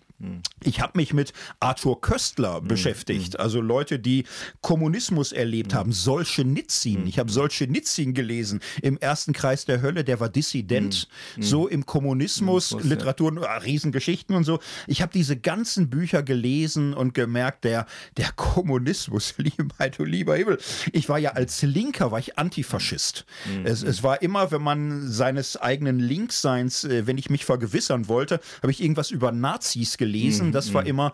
Ich 0.62 0.80
habe 0.80 0.92
mich 0.96 1.12
mit 1.12 1.32
Arthur 1.58 2.00
Köstler 2.00 2.60
beschäftigt, 2.60 3.40
also 3.40 3.60
Leute, 3.60 3.98
die 3.98 4.24
Kommunismus 4.60 5.32
erlebt 5.32 5.74
haben, 5.74 5.92
Solzhenitsyn. 5.92 7.08
Ich 7.08 7.18
habe 7.18 7.30
Solzhenitsyn 7.32 8.14
gelesen 8.14 8.60
im 8.82 8.98
ersten 8.98 9.32
Kreis 9.32 9.64
der 9.64 9.82
Hölle, 9.82 10.04
der 10.04 10.20
war 10.20 10.28
Dissident, 10.28 11.08
so 11.38 11.66
im 11.66 11.86
Kommunismus, 11.86 12.76
Literatur, 12.82 13.32
ah, 13.48 13.58
Riesengeschichten 13.58 14.36
und 14.36 14.44
so. 14.44 14.60
Ich 14.86 15.02
habe 15.02 15.12
diese 15.12 15.36
ganzen 15.36 15.90
Bücher 15.90 16.22
gelesen 16.22 16.94
und 16.94 17.14
gemerkt, 17.14 17.64
der, 17.64 17.86
der 18.16 18.30
Kommunismus, 18.36 19.34
lieber, 19.38 19.88
du 19.88 20.04
lieber 20.04 20.36
Himmel. 20.36 20.58
Ich 20.92 21.08
war 21.08 21.18
ja 21.18 21.32
als 21.32 21.62
Linker, 21.62 22.12
war 22.12 22.20
ich 22.20 22.38
Antifaschist. 22.38 23.24
Es, 23.64 23.82
es 23.82 24.04
war 24.04 24.22
immer, 24.22 24.52
wenn 24.52 24.62
man 24.62 25.08
seines 25.08 25.56
eigenen 25.56 25.98
Linksseins, 25.98 26.84
äh, 26.84 27.08
wenn 27.08 27.18
ich 27.18 27.28
mich 27.28 27.44
vergewissern 27.44 28.06
wollte, 28.06 28.40
habe 28.62 28.70
ich 28.70 28.80
irgendwas 28.80 29.10
über 29.10 29.32
Nazis 29.32 29.96
gelesen. 29.98 30.11
Das 30.52 30.72
war 30.74 30.86
immer 30.86 31.12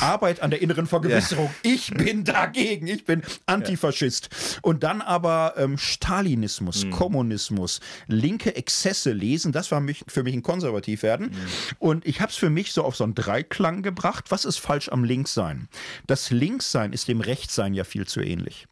Arbeit 0.00 0.40
an 0.40 0.50
der 0.50 0.62
inneren 0.62 0.86
Vergewisserung. 0.86 1.50
Ich 1.62 1.90
bin 1.90 2.24
dagegen, 2.24 2.86
ich 2.86 3.04
bin 3.04 3.22
Antifaschist. 3.46 4.60
Und 4.62 4.82
dann 4.82 5.00
aber 5.02 5.54
ähm, 5.56 5.78
Stalinismus, 5.78 6.86
Kommunismus, 6.90 7.80
linke 8.06 8.54
Exzesse 8.56 9.12
lesen, 9.12 9.52
das 9.52 9.70
war 9.70 9.80
mich, 9.80 10.04
für 10.06 10.22
mich 10.22 10.34
ein 10.34 10.42
konservativ 10.42 11.02
werden. 11.02 11.32
Und 11.78 12.06
ich 12.06 12.20
habe 12.20 12.30
es 12.30 12.36
für 12.36 12.50
mich 12.50 12.72
so 12.72 12.84
auf 12.84 12.96
so 12.96 13.04
einen 13.04 13.14
Dreiklang 13.14 13.82
gebracht. 13.82 14.26
Was 14.30 14.44
ist 14.44 14.58
falsch 14.58 14.88
am 14.88 15.04
Linkssein? 15.04 15.68
Das 16.06 16.30
Linkssein 16.30 16.92
ist 16.92 17.08
dem 17.08 17.20
Rechtssein 17.20 17.74
ja 17.74 17.84
viel 17.84 18.06
zu 18.06 18.20
ähnlich. 18.20 18.66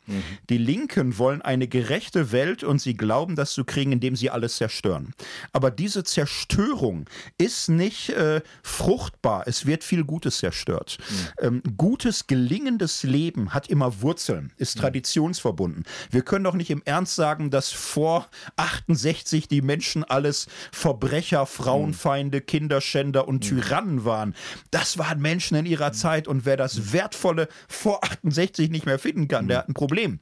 Die 0.49 0.59
Linken 0.59 1.19
wollen 1.19 1.43
eine 1.43 1.69
gerechte 1.69 2.33
Welt 2.33 2.64
und 2.64 2.81
sie 2.81 2.95
glauben, 2.95 3.37
das 3.37 3.53
zu 3.53 3.64
kriegen, 3.64 3.93
indem 3.93 4.16
sie 4.16 4.31
alles 4.31 4.57
zerstören. 4.57 5.14
Aber 5.53 5.71
diese 5.71 6.05
Zerstörung 6.05 7.07
ist 7.37 7.69
nicht 7.69 8.11
äh, 8.11 8.41
fruchtbar. 8.62 9.45
Es 9.47 9.66
wird 9.66 9.85
viel 9.85 10.05
Gutes 10.05 10.39
zerstört. 10.39 10.99
Ähm, 11.41 11.63
gutes, 11.77 12.27
gelingendes 12.27 13.03
Leben 13.03 13.55
hat 13.55 13.69
immer 13.69 14.01
Wurzeln, 14.03 14.53
ist 14.57 14.79
traditionsverbunden. 14.79 15.85
Wir 16.11 16.23
können 16.23 16.45
doch 16.45 16.55
nicht 16.55 16.71
im 16.71 16.83
Ernst 16.85 17.15
sagen, 17.15 17.51
dass 17.51 17.71
vor 17.73 18.29
68 18.57 19.49
die 19.49 19.63
Menschen 19.63 20.05
alles 20.05 20.47
Verbrecher, 20.73 21.47
Frauenfeinde, 21.47 22.41
Kinderschänder 22.41 23.29
und 23.29 23.41
Tyrannen 23.41 24.05
waren. 24.05 24.35
Das 24.71 24.99
waren 24.99 25.21
Menschen 25.21 25.57
in 25.57 25.67
ihrer 25.67 25.93
Zeit 25.93 26.29
und 26.29 26.45
wer 26.45 26.57
das 26.57 26.93
Wertvolle 26.93 27.49
vor 27.69 28.05
68 28.05 28.71
nicht 28.71 28.87
mehr 28.87 28.99
finden 28.99 29.29
kann, 29.29 29.49
der 29.49 29.59
hat 29.59 29.69
ein 29.69 29.75
Problem. 29.75 30.21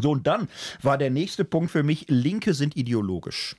So, 0.00 0.10
und 0.12 0.26
dann 0.26 0.48
war 0.82 0.98
der 0.98 1.10
nächste 1.10 1.44
Punkt 1.44 1.70
für 1.70 1.82
mich, 1.82 2.06
Linke 2.08 2.54
sind 2.54 2.76
ideologisch. 2.76 3.56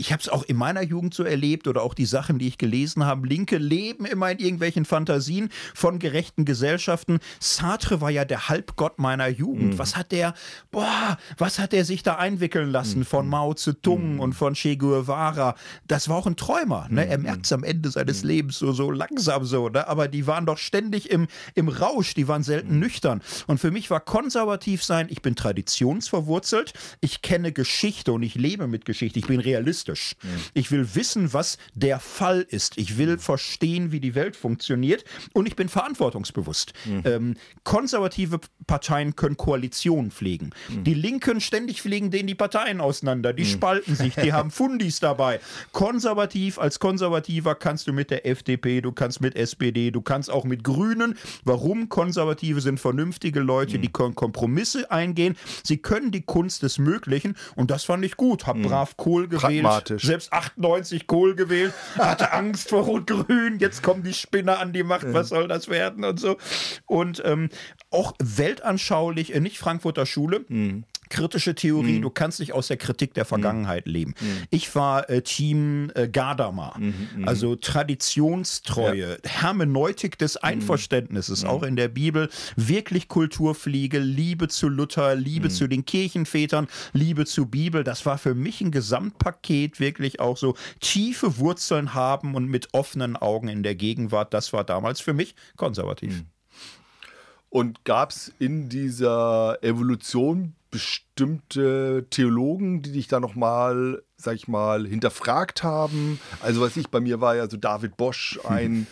Ich 0.00 0.12
habe 0.12 0.22
es 0.22 0.28
auch 0.28 0.44
in 0.44 0.56
meiner 0.56 0.82
Jugend 0.82 1.12
so 1.12 1.24
erlebt 1.24 1.66
oder 1.66 1.82
auch 1.82 1.92
die 1.92 2.06
Sachen, 2.06 2.38
die 2.38 2.46
ich 2.46 2.56
gelesen 2.56 3.04
habe. 3.04 3.26
Linke 3.26 3.58
leben 3.58 4.04
immer 4.04 4.30
in 4.30 4.38
irgendwelchen 4.38 4.84
Fantasien 4.84 5.50
von 5.74 5.98
gerechten 5.98 6.44
Gesellschaften. 6.44 7.18
Sartre 7.40 8.00
war 8.00 8.08
ja 8.08 8.24
der 8.24 8.48
Halbgott 8.48 9.00
meiner 9.00 9.26
Jugend. 9.26 9.76
Was 9.76 9.96
hat 9.96 10.12
der, 10.12 10.34
boah, 10.70 11.18
was 11.36 11.58
hat 11.58 11.72
der 11.72 11.84
sich 11.84 12.04
da 12.04 12.14
einwickeln 12.14 12.70
lassen 12.70 13.04
von 13.04 13.28
Mao 13.28 13.54
Zedong 13.54 14.20
und 14.20 14.34
von 14.34 14.54
Che 14.54 14.76
Guevara? 14.76 15.56
Das 15.88 16.08
war 16.08 16.16
auch 16.16 16.28
ein 16.28 16.36
Träumer. 16.36 16.86
Ne? 16.90 17.08
Er 17.08 17.18
merkt 17.18 17.46
es 17.46 17.52
am 17.52 17.64
Ende 17.64 17.90
seines 17.90 18.22
Lebens 18.22 18.60
so, 18.60 18.70
so 18.70 18.92
langsam 18.92 19.44
so. 19.44 19.68
Ne? 19.68 19.88
Aber 19.88 20.06
die 20.06 20.28
waren 20.28 20.46
doch 20.46 20.58
ständig 20.58 21.10
im, 21.10 21.26
im 21.56 21.68
Rausch. 21.68 22.14
Die 22.14 22.28
waren 22.28 22.44
selten 22.44 22.78
nüchtern. 22.78 23.20
Und 23.48 23.58
für 23.58 23.72
mich 23.72 23.90
war 23.90 23.98
konservativ 23.98 24.84
sein, 24.84 25.08
ich 25.10 25.22
bin 25.22 25.34
traditionsverwurzelt. 25.34 26.72
Ich 27.00 27.20
kenne 27.20 27.50
Geschichte 27.50 28.12
und 28.12 28.22
ich 28.22 28.36
lebe 28.36 28.68
mit 28.68 28.84
Geschichte. 28.84 29.18
Ich 29.18 29.26
bin 29.26 29.40
realistisch. 29.88 30.16
Ich 30.54 30.70
will 30.70 30.94
wissen, 30.94 31.32
was 31.32 31.58
der 31.74 32.00
Fall 32.00 32.46
ist. 32.48 32.78
Ich 32.78 32.98
will 32.98 33.18
verstehen, 33.18 33.92
wie 33.92 34.00
die 34.00 34.14
Welt 34.14 34.36
funktioniert. 34.36 35.04
Und 35.32 35.46
ich 35.46 35.56
bin 35.56 35.68
verantwortungsbewusst. 35.68 36.72
Ähm, 37.04 37.36
konservative 37.64 38.40
Parteien 38.66 39.16
können 39.16 39.36
Koalitionen 39.36 40.10
pflegen. 40.10 40.50
Die 40.68 40.94
Linken 40.94 41.40
ständig 41.40 41.82
fliegen 41.82 42.10
denen 42.10 42.26
die 42.26 42.34
Parteien 42.34 42.80
auseinander. 42.80 43.32
Die 43.32 43.44
spalten 43.44 43.94
sich. 43.94 44.14
Die 44.14 44.32
haben 44.32 44.50
Fundis 44.58 45.00
dabei. 45.00 45.40
Konservativ 45.72 46.58
als 46.58 46.78
Konservativer 46.78 47.54
kannst 47.54 47.86
du 47.86 47.92
mit 47.92 48.10
der 48.10 48.26
FDP, 48.26 48.80
du 48.80 48.92
kannst 48.92 49.20
mit 49.20 49.36
SPD, 49.36 49.90
du 49.90 50.00
kannst 50.02 50.30
auch 50.30 50.44
mit 50.44 50.64
Grünen. 50.64 51.16
Warum? 51.44 51.88
Konservative 51.88 52.60
sind 52.60 52.80
vernünftige 52.80 53.40
Leute, 53.40 53.78
die 53.78 53.88
können 53.88 54.14
Kompromisse 54.14 54.90
eingehen. 54.90 55.36
Sie 55.62 55.78
können 55.78 56.10
die 56.10 56.22
Kunst 56.22 56.62
des 56.62 56.78
Möglichen. 56.78 57.36
Und 57.56 57.70
das 57.70 57.84
fand 57.84 58.04
ich 58.04 58.16
gut. 58.16 58.46
Hab 58.46 58.56
brav 58.62 58.96
Kohl 58.96 59.28
gewählt. 59.28 59.62
Pragmatisch. 59.78 60.04
Selbst 60.04 60.32
98 60.32 61.06
Kohl 61.06 61.34
gewählt. 61.34 61.72
Hatte 61.96 62.32
Angst 62.32 62.68
vor 62.70 62.84
Rot-Grün. 62.84 63.58
Jetzt 63.58 63.82
kommen 63.82 64.02
die 64.02 64.14
Spinner 64.14 64.58
an 64.58 64.72
die 64.72 64.82
Macht. 64.82 65.12
Was 65.12 65.28
soll 65.28 65.48
das 65.48 65.68
werden 65.68 66.04
und 66.04 66.18
so. 66.18 66.36
Und 66.86 67.22
ähm, 67.24 67.48
auch 67.90 68.12
weltanschaulich, 68.18 69.34
äh, 69.34 69.40
nicht 69.40 69.58
Frankfurter 69.58 70.06
Schule. 70.06 70.44
Kritische 71.08 71.54
Theorie, 71.54 72.00
du 72.00 72.10
kannst 72.10 72.40
nicht 72.40 72.52
aus 72.52 72.68
der 72.68 72.76
Kritik 72.76 73.14
der 73.14 73.24
Vergangenheit 73.24 73.86
leben. 73.86 74.14
Ich 74.50 74.74
war 74.74 75.08
äh, 75.10 75.22
Team 75.22 75.90
äh, 75.94 76.08
Gadamer, 76.08 76.78
also 77.24 77.56
Traditionstreue, 77.56 79.18
Hermeneutik 79.24 80.18
des 80.18 80.36
Einverständnisses, 80.36 81.44
auch 81.44 81.62
in 81.62 81.76
der 81.76 81.88
Bibel, 81.88 82.28
wirklich 82.56 83.08
Kulturfliege, 83.08 83.98
Liebe 83.98 84.48
zu 84.48 84.68
Luther, 84.68 85.14
Liebe 85.14 85.48
zu 85.48 85.66
den 85.68 85.84
Kirchenvätern, 85.84 86.68
Liebe 86.92 87.26
zu 87.26 87.46
Bibel, 87.46 87.84
das 87.84 88.06
war 88.06 88.18
für 88.18 88.34
mich 88.34 88.60
ein 88.60 88.70
Gesamtpaket, 88.70 89.80
wirklich 89.80 90.20
auch 90.20 90.36
so 90.36 90.54
tiefe 90.80 91.38
Wurzeln 91.38 91.94
haben 91.94 92.34
und 92.34 92.46
mit 92.46 92.68
offenen 92.72 93.16
Augen 93.16 93.48
in 93.48 93.62
der 93.62 93.74
Gegenwart, 93.74 94.34
das 94.34 94.52
war 94.52 94.64
damals 94.64 95.00
für 95.00 95.14
mich 95.14 95.34
konservativ. 95.56 96.24
Und 97.50 97.84
gab 97.84 98.10
es 98.10 98.32
in 98.38 98.68
dieser 98.68 99.58
Evolution 99.62 100.54
bestimmte 100.70 102.06
Theologen, 102.10 102.82
die 102.82 102.92
dich 102.92 103.08
da 103.08 103.20
nochmal, 103.20 104.02
sag 104.16 104.34
ich 104.34 104.48
mal, 104.48 104.86
hinterfragt 104.86 105.62
haben? 105.62 106.20
Also, 106.40 106.60
was 106.60 106.76
ich, 106.76 106.88
bei 106.88 107.00
mir 107.00 107.20
war 107.20 107.36
ja 107.36 107.48
so 107.48 107.56
David 107.56 107.96
Bosch 107.96 108.38
ein 108.48 108.86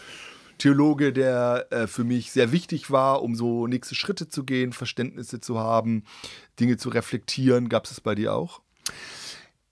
Theologe, 0.59 1.13
der 1.13 1.67
äh, 1.71 1.87
für 1.87 2.05
mich 2.05 2.33
sehr 2.33 2.51
wichtig 2.51 2.91
war, 2.91 3.23
um 3.23 3.35
so 3.35 3.67
nächste 3.67 3.95
Schritte 3.95 4.29
zu 4.29 4.45
gehen, 4.45 4.73
Verständnisse 4.73 5.41
zu 5.41 5.59
haben, 5.59 6.05
Dinge 6.59 6.79
zu 6.79 6.89
reflektieren. 6.89 7.69
Gab 7.69 7.85
es 7.85 7.91
das 7.91 8.01
bei 8.01 8.15
dir 8.15 8.35
auch? 8.35 8.63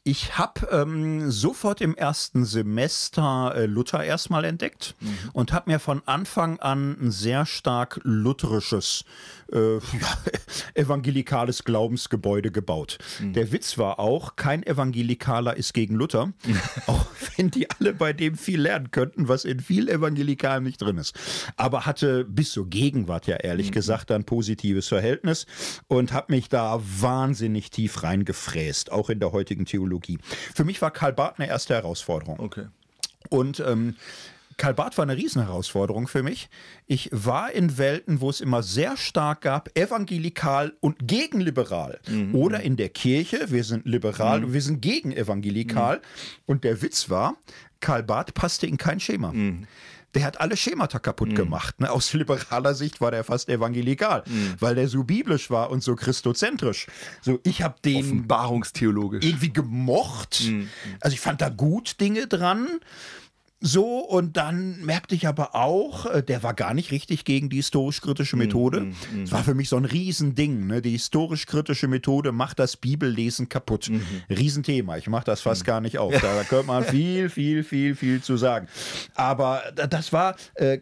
Ich 0.07 0.37
habe 0.37 0.69
ähm, 0.71 1.31
sofort 1.31 1.81
im 1.81 1.95
ersten 1.95 2.45
Semester 2.45 3.55
äh, 3.57 3.65
Luther 3.65 4.05
erstmal 4.05 4.45
entdeckt 4.45 4.95
und 5.33 5.55
habe 5.55 5.71
mir 5.71 5.79
von 5.79 6.03
Anfang 6.05 6.61
an 6.61 6.95
ein 7.01 7.11
sehr 7.11 7.47
stark 7.47 8.01
lutherisches, 8.03 9.07
äh, 9.53 9.79
evangelikales 10.75 11.65
Glaubensgebäude 11.65 12.51
gebaut. 12.51 12.99
Der 13.21 13.53
Witz 13.53 13.79
war 13.79 13.99
auch, 13.99 14.37
kein 14.37 14.63
Evangelikaler 14.65 15.57
ist 15.57 15.75
gegen 15.75 15.95
Luther, 15.95 16.33
auch 16.87 17.07
wenn 17.37 17.51
die 17.51 17.71
alle 17.71 17.95
bei 17.95 18.13
dem 18.13 18.37
viel 18.37 18.61
lernen 18.61 18.91
könnten, 18.91 19.29
was 19.29 19.45
in 19.45 19.61
viel 19.61 19.89
Evangelikalen 19.89 20.65
nicht 20.65 20.81
drin 20.81 20.99
ist. 20.99 21.19
Aber 21.57 21.87
hatte 21.87 22.25
bis 22.25 22.53
zur 22.53 22.69
Gegenwart 22.69 23.27
ja 23.27 23.37
ehrlich 23.37 23.73
gesagt 23.73 24.11
ein 24.11 24.25
positives 24.25 24.89
Verhältnis 24.89 25.47
und 25.89 26.13
habe 26.13 26.33
mich 26.33 26.49
da 26.49 26.81
wahnsinnig 26.83 27.71
tief 27.71 28.03
reingefräst, 28.03 28.93
auch 28.93 29.11
in 29.11 29.21
der 29.21 29.33
heutigen 29.33 29.65
Theologie. 29.65 30.19
Für 30.55 30.65
mich 30.65 30.81
war 30.83 30.91
Karl 30.91 31.13
Barth 31.13 31.39
eine 31.39 31.49
erste 31.49 31.75
Herausforderung. 31.75 32.41
Okay. 32.41 32.67
Und 33.31 33.61
ähm, 33.61 33.97
Karl 34.57 34.75
Barth 34.75 34.97
war 34.99 35.03
eine 35.05 35.17
Riesenherausforderung 35.17 36.07
für 36.09 36.23
mich. 36.23 36.49
Ich 36.87 37.09
war 37.13 37.53
in 37.53 37.77
Welten, 37.79 38.21
wo 38.21 38.31
es 38.31 38.41
immer 38.41 38.63
sehr 38.63 38.97
stark 38.97 39.41
gab, 39.43 39.77
evangelikal 39.79 40.75
und 40.81 41.07
gegenliberal. 41.07 42.01
Oder 42.33 42.61
in 42.61 42.77
der 42.77 42.89
Kirche, 42.89 43.47
wir 43.51 43.65
sind 43.65 43.87
liberal 43.87 44.45
und 44.45 44.53
wir 44.53 44.63
sind 44.63 44.81
gegen 44.81 45.13
evangelikal. 45.13 46.01
Und 46.47 46.65
der 46.65 46.83
Witz 46.83 47.11
war, 47.11 47.37
Karl 47.81 48.03
Barth 48.03 48.35
passte 48.35 48.67
in 48.67 48.77
kein 48.77 49.01
Schema. 49.01 49.33
Der 50.15 50.25
hat 50.25 50.41
alle 50.41 50.57
Schemata 50.57 51.01
kaputt 51.01 51.35
gemacht. 51.35 51.81
Ne? 51.81 51.91
Aus 51.91 52.13
liberaler 52.13 52.75
Sicht 52.75 53.01
war 53.01 53.11
der 53.11 53.25
fast 53.25 53.49
evangelikal, 53.49 54.23
weil 54.61 54.77
der 54.77 54.87
so 54.87 55.03
biblisch 55.03 55.51
war 55.51 55.71
und 55.71 55.83
so 55.83 55.97
christozentrisch. 55.97 56.87
So, 57.21 57.41
ich 57.43 57.63
habe 57.63 57.75
den 57.85 57.97
Offenbarungstheologisch. 57.97 59.25
irgendwie 59.25 59.53
gemocht. 59.53 60.43
Also 61.01 61.15
ich 61.15 61.21
fand 61.21 61.41
da 61.41 61.49
gut 61.49 62.01
Dinge 62.01 62.29
dran. 62.29 62.69
So, 63.67 64.01
und 64.01 64.37
dann 64.37 64.85
merkte 64.85 65.15
ich 65.15 65.27
aber 65.27 65.55
auch, 65.55 66.05
äh, 66.05 66.23
der 66.23 66.43
war 66.43 66.53
gar 66.53 66.75
nicht 66.75 66.91
richtig 66.91 67.25
gegen 67.25 67.49
die 67.49 67.57
historisch-kritische 67.57 68.37
Methode. 68.37 68.89
Es 69.23 69.33
war 69.33 69.43
für 69.43 69.55
mich 69.55 69.71
so 69.71 69.79
ein 69.79 69.87
Riesending. 69.87 70.67
Ne? 70.67 70.83
Die 70.83 70.91
historisch-kritische 70.91 71.89
Methode 71.89 72.31
macht 72.33 72.59
das 72.59 72.77
Bibellesen 72.77 73.49
kaputt. 73.49 73.91
Riesenthema. 74.29 74.99
Ich 74.99 75.09
mache 75.09 75.25
das 75.25 75.41
fast 75.41 75.65
gar 75.65 75.81
nicht 75.81 75.97
auf. 75.97 76.13
Da, 76.13 76.35
da 76.35 76.43
könnte 76.49 76.67
man 76.67 76.85
viel, 76.85 77.31
viel, 77.31 77.65
viel, 77.65 77.95
viel 77.97 78.21
zu 78.21 78.37
sagen. 78.37 78.69
Aber 79.15 79.63
da- 79.75 79.87
das 79.87 80.13
war. 80.13 80.37
Äh, 80.57 80.81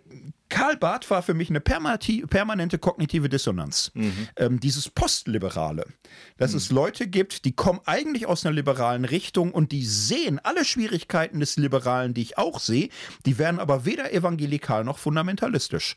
Karl 0.52 0.76
Barth 0.76 1.10
war 1.10 1.22
für 1.22 1.32
mich 1.32 1.48
eine 1.48 1.60
permanente 1.60 2.78
kognitive 2.78 3.30
Dissonanz. 3.30 3.90
Ähm, 4.36 4.60
dieses 4.60 4.90
Postliberale, 4.90 5.86
dass 6.36 6.52
es 6.52 6.70
Leute 6.70 7.06
gibt, 7.08 7.46
die 7.46 7.52
kommen 7.52 7.80
eigentlich 7.86 8.26
aus 8.26 8.44
einer 8.44 8.54
liberalen 8.54 9.06
Richtung 9.06 9.52
und 9.52 9.72
die 9.72 9.84
sehen 9.86 10.38
alle 10.42 10.66
Schwierigkeiten 10.66 11.40
des 11.40 11.56
Liberalen, 11.56 12.12
die 12.12 12.20
ich 12.20 12.36
auch 12.36 12.60
sehe, 12.60 12.90
die 13.24 13.38
werden 13.38 13.60
aber 13.60 13.86
weder 13.86 14.12
evangelikal 14.12 14.84
noch 14.84 14.98
fundamentalistisch. 14.98 15.94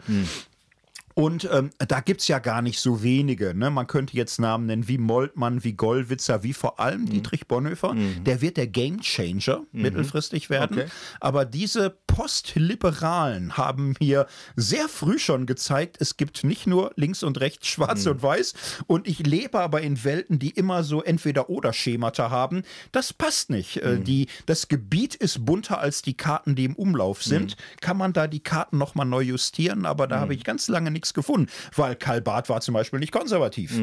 Und 1.15 1.49
ähm, 1.51 1.69
da 1.77 2.01
gibt's 2.01 2.27
ja 2.27 2.39
gar 2.39 2.61
nicht 2.61 2.79
so 2.79 3.01
wenige. 3.01 3.55
Ne? 3.55 3.71
Man 3.71 3.87
könnte 3.87 4.17
jetzt 4.17 4.37
Namen 4.37 4.65
nennen 4.65 4.89
wie 4.89 4.97
Moltmann, 4.97 5.63
wie 5.63 5.71
Gollwitzer, 5.71 6.43
wie 6.43 6.51
vor 6.51 6.79
allem 6.79 7.05
Dietrich 7.07 7.47
Bonhoeffer. 7.47 7.95
Der 8.25 8.41
wird 8.41 8.57
der 8.57 8.67
Gamechanger 8.67 9.63
mittelfristig 9.71 10.49
werden. 10.49 10.79
Okay. 10.79 10.89
Aber 11.21 11.45
diese 11.45 11.95
Postliberalen 12.07 13.55
haben 13.55 13.95
mir 14.01 14.27
sehr 14.57 14.89
früh 14.89 15.17
schon 15.17 15.45
gezeigt, 15.45 15.97
es 16.01 16.17
gibt 16.17 16.43
nicht 16.43 16.67
nur 16.67 16.91
links 16.97 17.23
und 17.23 17.39
rechts, 17.39 17.67
schwarz 17.67 18.05
und 18.05 18.21
weiß. 18.21 18.53
Und 18.87 19.07
ich 19.07 19.19
lebe 19.25 19.59
aber 19.59 19.81
in 19.81 20.03
Welten, 20.03 20.37
die 20.37 20.49
immer 20.49 20.83
so 20.83 21.01
entweder-oder-Schemata 21.01 22.29
haben. 22.29 22.63
Das 22.91 23.13
passt 23.13 23.49
nicht. 23.49 23.77
Äh, 23.77 23.99
Die, 23.99 24.27
das 24.45 24.67
Gebiet 24.67 25.15
ist 25.15 25.45
bunter 25.45 25.79
als 25.79 26.01
die 26.01 26.15
Karten, 26.15 26.55
die 26.55 26.65
im 26.65 26.75
Umlauf 26.75 27.23
sind. 27.23 27.55
Kann 27.79 27.95
man 27.95 28.11
da 28.11 28.27
die 28.27 28.41
Karten 28.41 28.77
nochmal 28.77 29.05
neu 29.05 29.21
justieren? 29.21 29.85
Aber 29.85 30.07
da 30.07 30.19
habe 30.19 30.33
ich 30.33 30.43
ganz 30.43 30.67
lange 30.67 30.91
nichts 30.91 31.04
gefunden, 31.13 31.49
weil 31.75 31.95
Karl 31.95 32.21
Barth 32.21 32.49
war 32.49 32.61
zum 32.61 32.73
Beispiel 32.73 32.99
nicht 32.99 33.11
konservativ. 33.11 33.79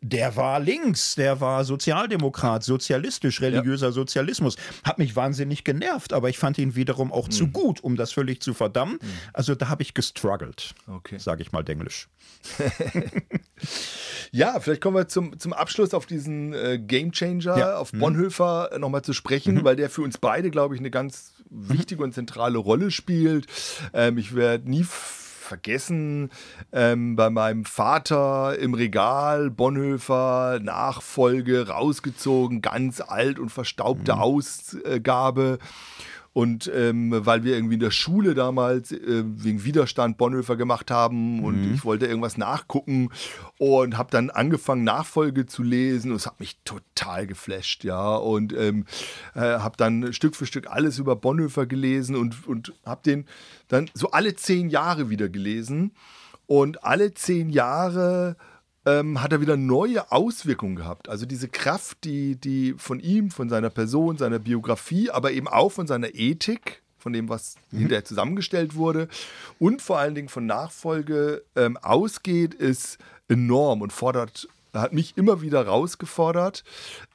Der 0.00 0.36
war 0.36 0.60
links, 0.60 1.14
der 1.14 1.40
war 1.40 1.64
Sozialdemokrat, 1.64 2.62
sozialistisch, 2.64 3.40
religiöser 3.40 3.92
Sozialismus. 3.92 4.56
Hat 4.84 4.98
mich 4.98 5.16
wahnsinnig 5.16 5.64
genervt, 5.64 6.12
aber 6.12 6.28
ich 6.28 6.38
fand 6.38 6.58
ihn 6.58 6.74
wiederum 6.76 7.12
auch 7.12 7.28
zu 7.28 7.48
gut, 7.48 7.82
um 7.82 7.96
das 7.96 8.12
völlig 8.12 8.40
zu 8.42 8.54
verdammen. 8.54 8.98
Also 9.32 9.54
da 9.54 9.68
habe 9.68 9.82
ich 9.82 9.94
gestruggelt, 9.94 10.74
Okay. 10.86 11.18
sage 11.18 11.42
ich 11.42 11.52
mal 11.52 11.62
denglisch. 11.62 12.08
Ja, 14.32 14.58
vielleicht 14.60 14.80
kommen 14.80 14.96
wir 14.96 15.08
zum, 15.08 15.38
zum 15.38 15.52
Abschluss 15.52 15.92
auf 15.94 16.06
diesen 16.06 16.54
äh, 16.54 16.78
Gamechanger, 16.78 17.58
Ja. 17.58 17.76
auf 17.76 17.92
Bonhoeffer 17.92 18.70
äh, 18.72 18.78
nochmal 18.78 19.02
zu 19.02 19.12
sprechen, 19.12 19.62
weil 19.62 19.76
der 19.76 19.90
für 19.90 20.02
uns 20.02 20.16
beide, 20.18 20.50
glaube 20.50 20.74
ich, 20.74 20.80
eine 20.80 20.90
ganz 20.90 21.34
wichtige 21.50 22.02
und 22.02 22.14
zentrale 22.14 22.56
Rolle 22.58 22.90
spielt. 22.90 23.46
Ähm, 23.92 24.16
ich 24.18 24.34
werde 24.34 24.68
nie 24.70 24.84
vergessen. 25.42 26.30
Ähm, 26.72 27.16
bei 27.16 27.30
meinem 27.30 27.64
Vater 27.64 28.58
im 28.58 28.74
Regal, 28.74 29.50
Bonhoeffer, 29.50 30.60
Nachfolge, 30.62 31.68
rausgezogen, 31.68 32.62
ganz 32.62 33.00
alt 33.00 33.38
und 33.38 33.50
verstaubte 33.50 34.14
mhm. 34.14 34.20
Ausgabe. 34.20 35.58
Und 36.32 36.70
ähm, 36.74 37.12
weil 37.14 37.44
wir 37.44 37.54
irgendwie 37.54 37.74
in 37.74 37.80
der 37.80 37.90
Schule 37.90 38.34
damals 38.34 38.90
äh, 38.90 39.22
wegen 39.26 39.64
Widerstand 39.64 40.16
Bonhoeffer 40.16 40.56
gemacht 40.56 40.90
haben 40.90 41.44
und 41.44 41.68
mhm. 41.68 41.74
ich 41.74 41.84
wollte 41.84 42.06
irgendwas 42.06 42.38
nachgucken 42.38 43.10
und 43.58 43.98
habe 43.98 44.10
dann 44.10 44.30
angefangen, 44.30 44.82
Nachfolge 44.82 45.44
zu 45.44 45.62
lesen 45.62 46.10
und 46.10 46.16
es 46.16 46.26
hat 46.26 46.40
mich 46.40 46.58
total 46.64 47.26
geflasht, 47.26 47.84
ja. 47.84 48.14
Und 48.16 48.54
ähm, 48.54 48.86
äh, 49.34 49.40
habe 49.40 49.76
dann 49.76 50.12
Stück 50.14 50.34
für 50.34 50.46
Stück 50.46 50.70
alles 50.70 50.98
über 50.98 51.16
Bonhoeffer 51.16 51.66
gelesen 51.66 52.16
und, 52.16 52.46
und 52.46 52.72
habe 52.86 53.02
den 53.04 53.26
dann 53.68 53.90
so 53.92 54.10
alle 54.10 54.34
zehn 54.34 54.70
Jahre 54.70 55.10
wieder 55.10 55.28
gelesen. 55.28 55.92
Und 56.46 56.84
alle 56.84 57.14
zehn 57.14 57.50
Jahre 57.50 58.36
ähm, 58.84 59.22
hat 59.22 59.32
er 59.32 59.40
wieder 59.40 59.56
neue 59.56 60.10
Auswirkungen 60.10 60.76
gehabt. 60.76 61.08
Also 61.08 61.26
diese 61.26 61.48
Kraft, 61.48 62.04
die, 62.04 62.36
die 62.36 62.74
von 62.76 63.00
ihm, 63.00 63.30
von 63.30 63.48
seiner 63.48 63.70
Person, 63.70 64.18
seiner 64.18 64.38
Biografie, 64.38 65.10
aber 65.10 65.32
eben 65.32 65.48
auch 65.48 65.70
von 65.70 65.86
seiner 65.86 66.14
Ethik, 66.14 66.82
von 66.98 67.12
dem, 67.12 67.28
was 67.28 67.56
mhm. 67.70 67.78
hinterher 67.78 68.04
zusammengestellt 68.04 68.74
wurde 68.74 69.08
und 69.58 69.82
vor 69.82 69.98
allen 69.98 70.14
Dingen 70.14 70.28
von 70.28 70.46
Nachfolge 70.46 71.44
ähm, 71.56 71.76
ausgeht, 71.76 72.54
ist 72.54 72.98
enorm 73.28 73.82
und 73.82 73.92
fordert 73.92 74.48
hat 74.80 74.92
mich 74.92 75.16
immer 75.16 75.42
wieder 75.42 75.66
rausgefordert. 75.66 76.64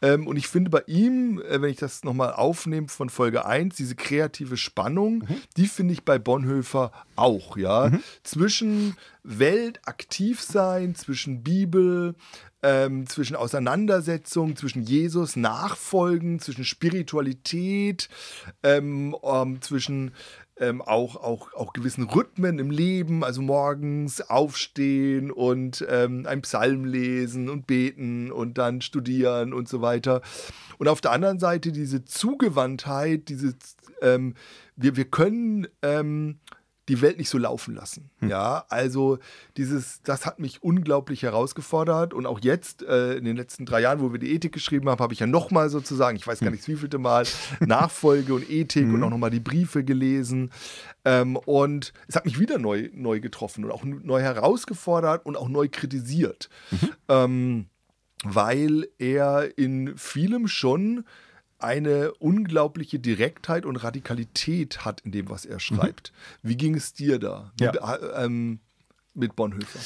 Ähm, 0.01 0.27
und 0.27 0.37
ich 0.37 0.47
finde 0.47 0.69
bei 0.69 0.83
ihm, 0.87 1.41
äh, 1.41 1.61
wenn 1.61 1.69
ich 1.69 1.77
das 1.77 2.03
nochmal 2.03 2.33
aufnehme 2.33 2.87
von 2.87 3.09
Folge 3.09 3.45
1, 3.45 3.75
diese 3.75 3.95
kreative 3.95 4.57
Spannung, 4.57 5.25
mhm. 5.27 5.41
die 5.57 5.67
finde 5.67 5.93
ich 5.93 6.03
bei 6.03 6.19
Bonhoeffer 6.19 6.91
auch, 7.15 7.57
ja. 7.57 7.89
Mhm. 7.89 8.03
Zwischen 8.23 8.97
Welt 9.23 9.81
aktiv 9.85 10.41
sein, 10.41 10.95
zwischen 10.95 11.43
Bibel, 11.43 12.15
ähm, 12.63 13.07
zwischen 13.07 13.35
Auseinandersetzung, 13.35 14.55
zwischen 14.55 14.83
Jesus 14.83 15.35
nachfolgen, 15.35 16.39
zwischen 16.39 16.65
Spiritualität, 16.65 18.09
ähm, 18.63 19.15
ähm, 19.23 19.61
zwischen 19.61 20.11
ähm, 20.59 20.81
auch, 20.81 21.15
auch, 21.15 21.53
auch 21.53 21.73
gewissen 21.73 22.03
Rhythmen 22.05 22.59
im 22.59 22.71
Leben, 22.71 23.23
also 23.23 23.41
morgens 23.41 24.21
aufstehen 24.21 25.31
und 25.31 25.85
ähm, 25.89 26.25
ein 26.27 26.41
Psalm 26.41 26.85
lesen 26.85 27.49
und 27.49 27.67
beten 27.67 28.31
und 28.31 28.57
dann 28.57 28.81
studieren 28.81 29.53
und 29.53 29.67
so 29.67 29.81
weiter. 29.81 30.21
Und 30.77 30.87
auf 30.87 31.01
der 31.01 31.11
anderen 31.11 31.39
Seite 31.39 31.71
diese 31.71 32.05
Zugewandtheit, 32.05 33.29
diese, 33.29 33.53
ähm, 34.01 34.35
wir, 34.75 34.95
wir 34.95 35.05
können 35.05 35.67
ähm, 35.81 36.39
die 36.87 37.01
Welt 37.01 37.17
nicht 37.17 37.29
so 37.29 37.37
laufen 37.37 37.75
lassen. 37.75 38.09
Hm. 38.19 38.29
Ja, 38.29 38.65
also 38.69 39.19
dieses, 39.57 40.01
das 40.03 40.25
hat 40.25 40.39
mich 40.39 40.63
unglaublich 40.63 41.23
herausgefordert 41.23 42.13
und 42.13 42.25
auch 42.25 42.39
jetzt 42.41 42.83
äh, 42.83 43.15
in 43.15 43.25
den 43.25 43.35
letzten 43.35 43.65
drei 43.65 43.81
Jahren, 43.81 43.99
wo 43.99 44.11
wir 44.11 44.19
die 44.19 44.33
Ethik 44.33 44.53
geschrieben 44.53 44.89
haben, 44.89 44.99
habe 44.99 45.13
ich 45.13 45.19
ja 45.19 45.27
nochmal 45.27 45.69
sozusagen, 45.69 46.15
ich 46.17 46.25
weiß 46.25 46.39
gar 46.39 46.47
hm. 46.47 46.55
nicht, 46.55 46.67
wie 46.67 46.75
vielte 46.75 46.97
Mal 46.97 47.25
Nachfolge 47.59 48.33
und 48.33 48.49
Ethik 48.49 48.83
hm. 48.83 48.93
und 48.93 49.03
auch 49.03 49.09
nochmal 49.09 49.31
die 49.31 49.39
Briefe 49.39 49.83
gelesen 49.83 50.51
ähm, 51.07 51.37
und 51.37 51.93
es 52.07 52.15
hat 52.15 52.25
mich 52.25 52.37
wieder 52.37 52.57
neu, 52.57 52.89
neu 52.93 53.21
getroffen 53.21 53.63
und 53.63 53.71
auch 53.71 53.85
neu 53.85 54.19
herausgefordert 54.19 55.25
und 55.25 55.37
auch 55.37 55.47
neu 55.47 55.69
kritisiert, 55.71 56.49
mhm. 56.69 56.89
ähm, 57.07 57.65
weil 58.23 58.87
er 58.97 59.57
in 59.57 59.97
vielem 59.97 60.49
schon 60.49 61.05
eine 61.59 62.13
unglaubliche 62.15 62.99
Direktheit 62.99 63.65
und 63.65 63.77
Radikalität 63.77 64.85
hat 64.85 65.01
in 65.01 65.11
dem, 65.11 65.29
was 65.29 65.45
er 65.45 65.59
schreibt. 65.59 66.13
Mhm. 66.41 66.49
Wie 66.49 66.57
ging 66.57 66.75
es 66.75 66.93
dir 66.93 67.19
da 67.19 67.51
ja. 67.59 67.71
mit, 67.71 67.81
äh, 67.81 68.25
ähm, 68.25 68.59
mit 69.13 69.35
Bonhoeffer? 69.35 69.79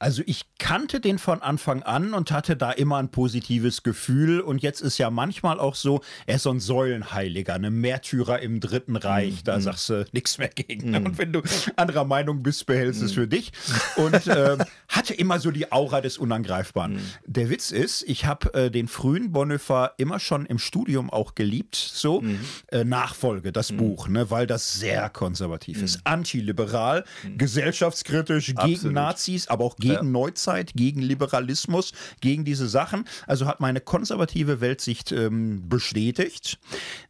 Also 0.00 0.22
ich 0.24 0.46
kannte 0.58 0.98
den 0.98 1.18
von 1.18 1.42
Anfang 1.42 1.82
an 1.82 2.14
und 2.14 2.32
hatte 2.32 2.56
da 2.56 2.72
immer 2.72 2.96
ein 2.96 3.10
positives 3.10 3.82
Gefühl. 3.82 4.40
Und 4.40 4.62
jetzt 4.62 4.80
ist 4.80 4.96
ja 4.96 5.10
manchmal 5.10 5.60
auch 5.60 5.74
so, 5.74 6.00
er 6.26 6.36
ist 6.36 6.44
so 6.44 6.50
ein 6.50 6.58
Säulenheiliger, 6.58 7.52
eine 7.52 7.70
Märtyrer 7.70 8.40
im 8.40 8.60
Dritten 8.60 8.96
Reich. 8.96 9.42
Mm, 9.42 9.44
da 9.44 9.58
mm. 9.58 9.60
sagst 9.60 9.90
du 9.90 10.06
nichts 10.12 10.38
mehr 10.38 10.48
gegen. 10.48 10.92
Mm. 10.92 11.06
Und 11.06 11.18
wenn 11.18 11.34
du 11.34 11.42
anderer 11.76 12.06
Meinung 12.06 12.42
bist, 12.42 12.64
behältst 12.64 13.02
es 13.02 13.12
mm. 13.12 13.14
für 13.14 13.28
dich. 13.28 13.52
Und 13.96 14.26
äh, 14.26 14.56
hatte 14.88 15.12
immer 15.12 15.38
so 15.38 15.50
die 15.50 15.70
Aura 15.70 16.00
des 16.00 16.16
Unangreifbaren. 16.16 16.94
Mm. 16.94 17.00
Der 17.26 17.50
Witz 17.50 17.70
ist, 17.70 18.02
ich 18.04 18.24
habe 18.24 18.54
äh, 18.54 18.70
den 18.70 18.88
frühen 18.88 19.32
Bonhoeffer 19.32 19.92
immer 19.98 20.18
schon 20.18 20.46
im 20.46 20.58
Studium 20.58 21.10
auch 21.10 21.34
geliebt. 21.34 21.76
So 21.76 22.22
mm. 22.22 22.40
äh, 22.68 22.84
Nachfolge, 22.84 23.52
das 23.52 23.70
Buch, 23.70 24.08
ne, 24.08 24.30
weil 24.30 24.46
das 24.46 24.80
sehr 24.80 25.10
konservativ 25.10 25.82
ist. 25.82 26.00
Antiliberal, 26.04 27.04
gesellschaftskritisch, 27.36 28.54
Absolut. 28.56 28.80
gegen 28.80 28.94
Nazis, 28.94 29.46
aber 29.48 29.64
auch 29.66 29.76
gegen 29.76 29.89
gegen 29.90 30.06
ja. 30.06 30.10
Neuzeit, 30.10 30.72
gegen 30.74 31.02
Liberalismus, 31.02 31.92
gegen 32.20 32.44
diese 32.44 32.68
Sachen. 32.68 33.04
Also 33.26 33.46
hat 33.46 33.60
meine 33.60 33.80
konservative 33.80 34.60
Weltsicht 34.60 35.12
ähm, 35.12 35.68
bestätigt. 35.68 36.58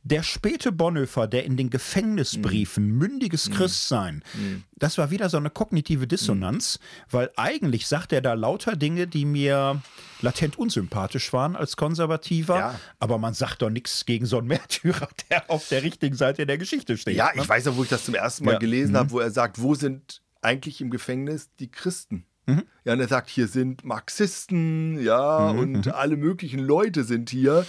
Der 0.03 0.23
späte 0.23 0.73
Bonhoeffer, 0.73 1.27
der 1.27 1.45
in 1.45 1.57
den 1.57 1.71
Gefängnisbriefen 1.71 2.87
mhm. 2.87 2.99
mündiges 2.99 3.49
mhm. 3.49 3.55
Christsein, 3.55 4.25
mhm. 4.35 4.65
das 4.77 4.99
war 4.99 5.11
wieder 5.11 5.29
so 5.29 5.37
eine 5.37 5.51
kognitive 5.51 6.07
Dissonanz, 6.07 6.79
mhm. 6.79 7.13
weil 7.13 7.31
eigentlich 7.37 7.87
sagt 7.87 8.13
er 8.13 8.21
da 8.21 8.35
lauter 8.35 8.77
Dinge, 8.77 9.07
die 9.07 9.25
mir 9.25 9.83
latent 10.23 10.59
unsympathisch 10.59 11.33
waren 11.33 11.57
als 11.57 11.77
Konservativer, 11.77 12.59
ja. 12.59 12.81
aber 12.99 13.19
man 13.19 13.35
sagt 13.35 13.63
doch 13.63 13.71
nichts 13.71 14.07
gegen 14.07 14.27
so 14.27 14.39
einen 14.39 14.49
Märtyrer, 14.49 15.09
der 15.31 15.51
auf 15.51 15.69
der 15.69 15.83
richtigen 15.83 16.17
Seite 16.17 16.47
der 16.47 16.59
Geschichte 16.59 16.97
steht. 16.97 17.17
Ja, 17.17 17.31
ne? 17.35 17.43
ich 17.43 17.49
weiß 17.49 17.69
auch, 17.69 17.77
wo 17.77 17.83
ich 17.83 17.89
das 17.89 18.05
zum 18.05 18.15
ersten 18.15 18.45
Mal 18.45 18.53
ja. 18.53 18.59
gelesen 18.59 18.93
mhm. 18.93 18.97
habe, 18.97 19.11
wo 19.11 19.21
er 19.21 19.31
sagt, 19.31 19.61
wo 19.61 19.75
sind 19.75 20.23
eigentlich 20.43 20.81
im 20.81 20.91
Gefängnis 20.91 21.51
die 21.59 21.71
Christen? 21.71 22.27
Mhm. 22.57 22.63
Ja, 22.85 22.93
und 22.95 23.01
er 23.01 23.09
sagt, 23.09 23.29
hier 23.29 23.49
sind 23.49 23.85
Marxisten, 23.85 25.03
ja, 25.03 25.53
mhm. 25.53 25.59
und 25.59 25.87
mhm. 25.87 25.93
alle 25.93 26.17
möglichen 26.17 26.61
Leute 26.61 27.05
sind 27.05 27.31
hier, 27.31 27.67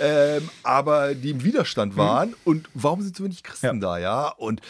ähm, 0.00 0.48
aber 0.62 1.14
die 1.14 1.30
im 1.30 1.44
Widerstand 1.44 1.94
mhm. 1.94 1.98
waren. 1.98 2.28
Mhm. 2.30 2.36
Und 2.44 2.68
warum 2.74 3.02
sind 3.02 3.16
so 3.16 3.24
wenig 3.24 3.42
Christen 3.42 3.66
ja. 3.66 3.72
da, 3.74 3.98
ja? 3.98 4.28
Und 4.28 4.60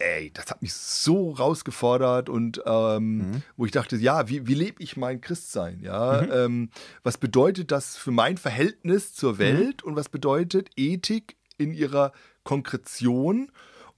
ey, 0.00 0.30
das 0.32 0.46
hat 0.46 0.62
mich 0.62 0.72
so 0.72 1.30
rausgefordert 1.30 2.28
und 2.28 2.62
ähm, 2.66 3.16
mhm. 3.18 3.42
wo 3.56 3.66
ich 3.66 3.72
dachte, 3.72 3.96
ja, 3.96 4.28
wie, 4.28 4.46
wie 4.46 4.54
lebe 4.54 4.82
ich 4.82 4.96
mein 4.96 5.20
Christsein? 5.20 5.80
Ja, 5.82 6.22
mhm. 6.22 6.32
ähm, 6.32 6.70
was 7.02 7.18
bedeutet 7.18 7.70
das 7.70 7.96
für 7.96 8.10
mein 8.10 8.36
Verhältnis 8.36 9.14
zur 9.14 9.38
Welt 9.38 9.82
mhm. 9.82 9.90
und 9.90 9.96
was 9.96 10.08
bedeutet 10.08 10.70
Ethik 10.76 11.36
in 11.58 11.74
ihrer 11.74 12.12
Konkretion? 12.44 13.50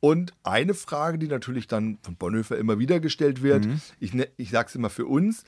Und 0.05 0.33
eine 0.43 0.75
Frage, 0.75 1.17
die 1.17 1.29
natürlich 1.29 1.69
dann 1.69 1.99
von 2.03 2.17
Bonhoeffer 2.17 2.59
immer 2.59 2.81
wieder 2.81 2.99
gestellt 2.99 3.41
wird, 3.41 3.67
mhm. 3.67 3.81
ich, 4.01 4.13
ne, 4.13 4.27
ich 4.37 4.51
sage 4.51 4.67
es 4.69 4.75
immer 4.75 4.91
für 4.91 5.07
uns, 5.07 5.45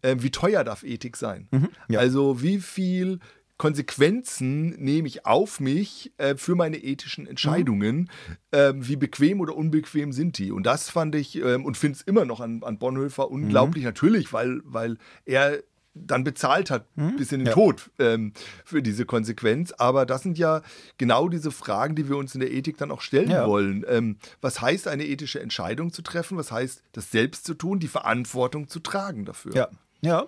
äh, 0.00 0.16
wie 0.20 0.30
teuer 0.30 0.64
darf 0.64 0.82
Ethik 0.82 1.14
sein? 1.14 1.46
Mhm, 1.50 1.68
ja. 1.88 2.00
Also 2.00 2.40
wie 2.40 2.58
viel 2.58 3.18
Konsequenzen 3.58 4.70
nehme 4.82 5.06
ich 5.06 5.26
auf 5.26 5.60
mich 5.60 6.14
äh, 6.16 6.36
für 6.36 6.54
meine 6.54 6.78
ethischen 6.78 7.26
Entscheidungen? 7.26 7.96
Mhm. 7.98 8.08
Ähm, 8.52 8.88
wie 8.88 8.96
bequem 8.96 9.42
oder 9.42 9.54
unbequem 9.54 10.14
sind 10.14 10.38
die? 10.38 10.52
Und 10.52 10.64
das 10.64 10.88
fand 10.88 11.14
ich 11.14 11.36
ähm, 11.36 11.66
und 11.66 11.76
finde 11.76 11.96
es 11.96 12.00
immer 12.00 12.24
noch 12.24 12.40
an, 12.40 12.62
an 12.62 12.78
Bonhoeffer 12.78 13.30
unglaublich, 13.30 13.82
mhm. 13.82 13.88
natürlich, 13.88 14.32
weil, 14.32 14.62
weil 14.64 14.96
er 15.26 15.62
dann 15.94 16.24
bezahlt 16.24 16.70
hat 16.70 16.86
mhm. 16.96 17.16
bis 17.16 17.32
in 17.32 17.40
den 17.40 17.48
ja. 17.48 17.52
Tod 17.52 17.90
ähm, 17.98 18.32
für 18.64 18.82
diese 18.82 19.04
Konsequenz. 19.04 19.72
Aber 19.72 20.06
das 20.06 20.22
sind 20.22 20.38
ja 20.38 20.62
genau 20.98 21.28
diese 21.28 21.50
Fragen, 21.50 21.94
die 21.94 22.08
wir 22.08 22.16
uns 22.16 22.34
in 22.34 22.40
der 22.40 22.52
Ethik 22.52 22.76
dann 22.76 22.90
auch 22.90 23.00
stellen 23.00 23.30
ja. 23.30 23.46
wollen. 23.46 23.84
Ähm, 23.88 24.18
was 24.40 24.60
heißt 24.60 24.88
eine 24.88 25.06
ethische 25.06 25.40
Entscheidung 25.40 25.92
zu 25.92 26.02
treffen? 26.02 26.38
Was 26.38 26.52
heißt 26.52 26.82
das 26.92 27.10
selbst 27.10 27.44
zu 27.44 27.54
tun, 27.54 27.80
die 27.80 27.88
Verantwortung 27.88 28.68
zu 28.68 28.80
tragen 28.80 29.24
dafür? 29.24 29.54
Ja. 29.54 29.68
Ja. 30.02 30.26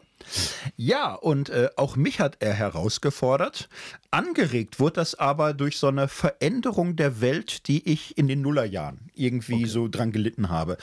Ja, 0.76 1.14
und 1.14 1.50
äh, 1.50 1.68
auch 1.76 1.96
mich 1.96 2.20
hat 2.20 2.36
er 2.40 2.52
herausgefordert. 2.52 3.68
Angeregt 4.10 4.78
wurde 4.78 4.94
das 4.96 5.14
aber 5.14 5.54
durch 5.54 5.78
so 5.78 5.86
eine 5.86 6.06
Veränderung 6.06 6.96
der 6.96 7.22
Welt, 7.22 7.66
die 7.66 7.90
ich 7.90 8.18
in 8.18 8.28
den 8.28 8.42
Nullerjahren 8.42 9.10
irgendwie 9.14 9.54
okay. 9.54 9.66
so 9.66 9.88
dran 9.88 10.12
gelitten 10.12 10.50
habe. 10.50 10.76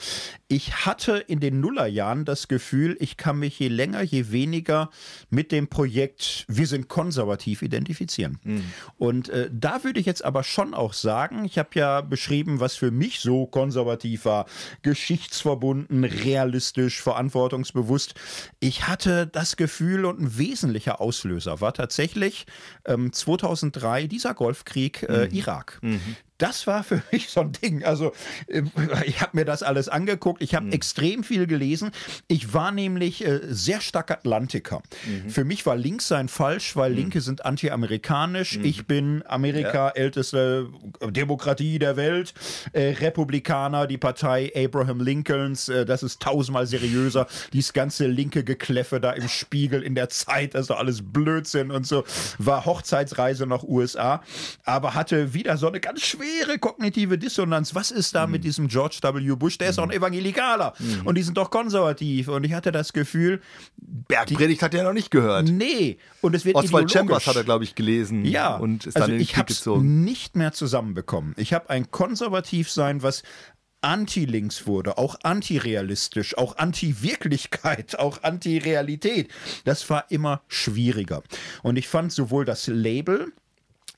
Ich 0.48 0.84
hatte 0.84 1.18
in 1.18 1.38
den 1.38 1.60
Nullerjahren 1.60 2.24
das 2.24 2.48
Gefühl, 2.48 2.96
ich 2.98 3.16
kann 3.16 3.38
mich 3.38 3.58
je 3.58 3.68
länger, 3.68 4.02
je 4.02 4.30
weniger 4.32 4.90
mit 5.30 5.52
dem 5.52 5.68
Projekt 5.68 6.44
Wir 6.48 6.66
sind 6.66 6.88
konservativ 6.88 7.62
identifizieren. 7.62 8.38
Mhm. 8.42 8.64
Und 8.98 9.28
äh, 9.28 9.48
da 9.52 9.84
würde 9.84 10.00
ich 10.00 10.06
jetzt 10.06 10.24
aber 10.24 10.42
schon 10.42 10.74
auch 10.74 10.92
sagen, 10.92 11.44
ich 11.44 11.58
habe 11.58 11.70
ja 11.74 12.00
beschrieben, 12.00 12.58
was 12.58 12.74
für 12.74 12.90
mich 12.90 13.20
so 13.20 13.46
konservativ 13.46 14.24
war, 14.24 14.46
geschichtsverbunden, 14.82 16.04
realistisch, 16.04 17.00
verantwortungsbewusst. 17.00 18.14
Ich 18.58 18.88
hatte 18.88 19.26
das 19.30 19.56
Gefühl 19.56 20.04
und 20.04 20.20
ein 20.20 20.38
wesentlicher 20.38 21.00
Auslöser 21.00 21.60
war 21.60 21.74
tatsächlich 21.74 22.46
ähm, 22.84 23.12
2003 23.12 24.06
dieser 24.06 24.34
Golfkrieg 24.34 25.02
äh, 25.04 25.26
mhm. 25.26 25.34
Irak. 25.34 25.78
Mhm 25.82 26.16
das 26.40 26.66
war 26.66 26.82
für 26.82 27.02
mich 27.12 27.28
so 27.28 27.40
ein 27.40 27.52
Ding. 27.52 27.84
Also 27.84 28.12
äh, 28.46 28.62
ich 29.04 29.20
habe 29.20 29.36
mir 29.36 29.44
das 29.44 29.62
alles 29.62 29.88
angeguckt, 29.88 30.42
ich 30.42 30.54
habe 30.54 30.66
mhm. 30.66 30.72
extrem 30.72 31.22
viel 31.22 31.46
gelesen. 31.46 31.90
Ich 32.28 32.54
war 32.54 32.72
nämlich 32.72 33.24
äh, 33.24 33.40
sehr 33.48 33.80
stark 33.80 34.10
Atlantiker. 34.10 34.82
Mhm. 35.06 35.30
Für 35.30 35.44
mich 35.44 35.66
war 35.66 35.76
links 35.76 36.08
sein 36.08 36.28
falsch, 36.28 36.76
weil 36.76 36.90
mhm. 36.90 36.96
Linke 36.96 37.20
sind 37.20 37.44
anti-amerikanisch. 37.44 38.58
Mhm. 38.58 38.64
Ich 38.64 38.86
bin 38.86 39.22
Amerika, 39.26 39.88
ja. 39.88 39.90
älteste 39.90 40.68
Demokratie 41.06 41.78
der 41.78 41.96
Welt. 41.96 42.32
Äh, 42.72 42.94
Republikaner, 43.00 43.86
die 43.86 43.98
Partei 43.98 44.50
Abraham 44.56 45.00
Lincolns, 45.00 45.68
äh, 45.68 45.84
das 45.84 46.02
ist 46.02 46.22
tausendmal 46.22 46.66
seriöser. 46.66 47.26
Dieses 47.52 47.72
ganze 47.72 48.06
linke 48.06 48.44
Gekläffe 48.44 49.00
da 49.00 49.12
im 49.12 49.28
Spiegel 49.28 49.82
in 49.82 49.94
der 49.94 50.08
Zeit, 50.08 50.56
also 50.56 50.74
alles 50.74 51.02
Blödsinn 51.02 51.70
und 51.70 51.86
so. 51.86 52.04
War 52.38 52.64
Hochzeitsreise 52.64 53.46
nach 53.46 53.62
USA, 53.62 54.22
aber 54.64 54.94
hatte 54.94 55.34
wieder 55.34 55.56
so 55.58 55.68
eine 55.68 55.80
ganz 55.80 56.00
schwere 56.00 56.29
kognitive 56.58 57.18
Dissonanz. 57.18 57.74
Was 57.74 57.90
ist 57.90 58.14
da 58.14 58.26
mhm. 58.26 58.32
mit 58.32 58.44
diesem 58.44 58.68
George 58.68 58.98
W. 59.02 59.34
Bush? 59.36 59.58
Der 59.58 59.70
ist 59.70 59.78
doch 59.78 59.84
ein 59.84 59.88
mhm. 59.88 59.96
Evangelikaler 59.96 60.74
mhm. 60.78 61.06
und 61.06 61.16
die 61.16 61.22
sind 61.22 61.36
doch 61.36 61.50
konservativ. 61.50 62.28
Und 62.28 62.44
ich 62.44 62.52
hatte 62.52 62.72
das 62.72 62.92
Gefühl. 62.92 63.40
Bergpredigt 63.76 64.62
hat 64.62 64.74
er 64.74 64.84
noch 64.84 64.92
nicht 64.92 65.10
gehört. 65.10 65.48
Nee. 65.48 65.98
Und 66.20 66.34
es 66.34 66.44
wird 66.44 66.56
Oswald 66.56 66.90
Chambers 66.90 67.26
hat 67.26 67.36
er, 67.36 67.44
glaube 67.44 67.64
ich, 67.64 67.74
gelesen. 67.74 68.24
Ja. 68.24 68.56
Und 68.56 68.86
ist 68.86 68.96
also 68.96 69.08
dann 69.08 69.16
in 69.16 69.22
ich 69.22 69.36
habe 69.36 69.52
es 69.52 69.66
nicht 69.66 70.36
mehr 70.36 70.52
zusammenbekommen. 70.52 71.34
Ich 71.36 71.52
habe 71.52 71.70
ein 71.70 71.90
Konservativsein, 71.90 73.02
was 73.02 73.22
anti-links 73.82 74.66
wurde, 74.66 74.98
auch 74.98 75.16
antirealistisch, 75.22 76.36
auch 76.36 76.56
anti-Wirklichkeit, 76.58 77.98
auch 77.98 78.22
anti-Realität. 78.22 79.32
Das 79.64 79.88
war 79.90 80.10
immer 80.10 80.42
schwieriger. 80.48 81.22
Und 81.62 81.76
ich 81.76 81.88
fand 81.88 82.12
sowohl 82.12 82.44
das 82.44 82.66
Label 82.66 83.32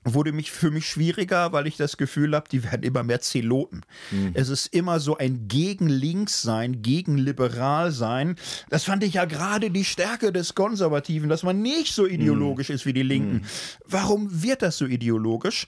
wurde 0.04 0.32
mich 0.32 0.50
für 0.50 0.70
mich 0.70 0.88
schwieriger, 0.88 1.52
weil 1.52 1.66
ich 1.66 1.76
das 1.76 1.96
Gefühl 1.96 2.34
habe, 2.34 2.48
die 2.50 2.64
werden 2.64 2.82
immer 2.82 3.02
mehr 3.02 3.20
Zeloten. 3.20 3.82
Mhm. 4.10 4.32
Es 4.34 4.48
ist 4.48 4.66
immer 4.66 5.00
so 5.00 5.16
ein 5.16 5.48
gegen 5.48 5.88
links 5.88 6.42
sein, 6.42 6.82
gegen 6.82 7.18
liberal 7.18 7.92
sein. 7.92 8.36
Das 8.68 8.84
fand 8.84 9.04
ich 9.04 9.14
ja 9.14 9.24
gerade 9.24 9.70
die 9.70 9.84
Stärke 9.84 10.32
des 10.32 10.54
Konservativen, 10.54 11.28
dass 11.28 11.42
man 11.42 11.62
nicht 11.62 11.94
so 11.94 12.06
ideologisch 12.06 12.68
mhm. 12.68 12.74
ist 12.74 12.86
wie 12.86 12.92
die 12.92 13.02
Linken. 13.02 13.36
Mhm. 13.36 13.42
Warum 13.86 14.42
wird 14.42 14.62
das 14.62 14.78
so 14.78 14.86
ideologisch? 14.86 15.66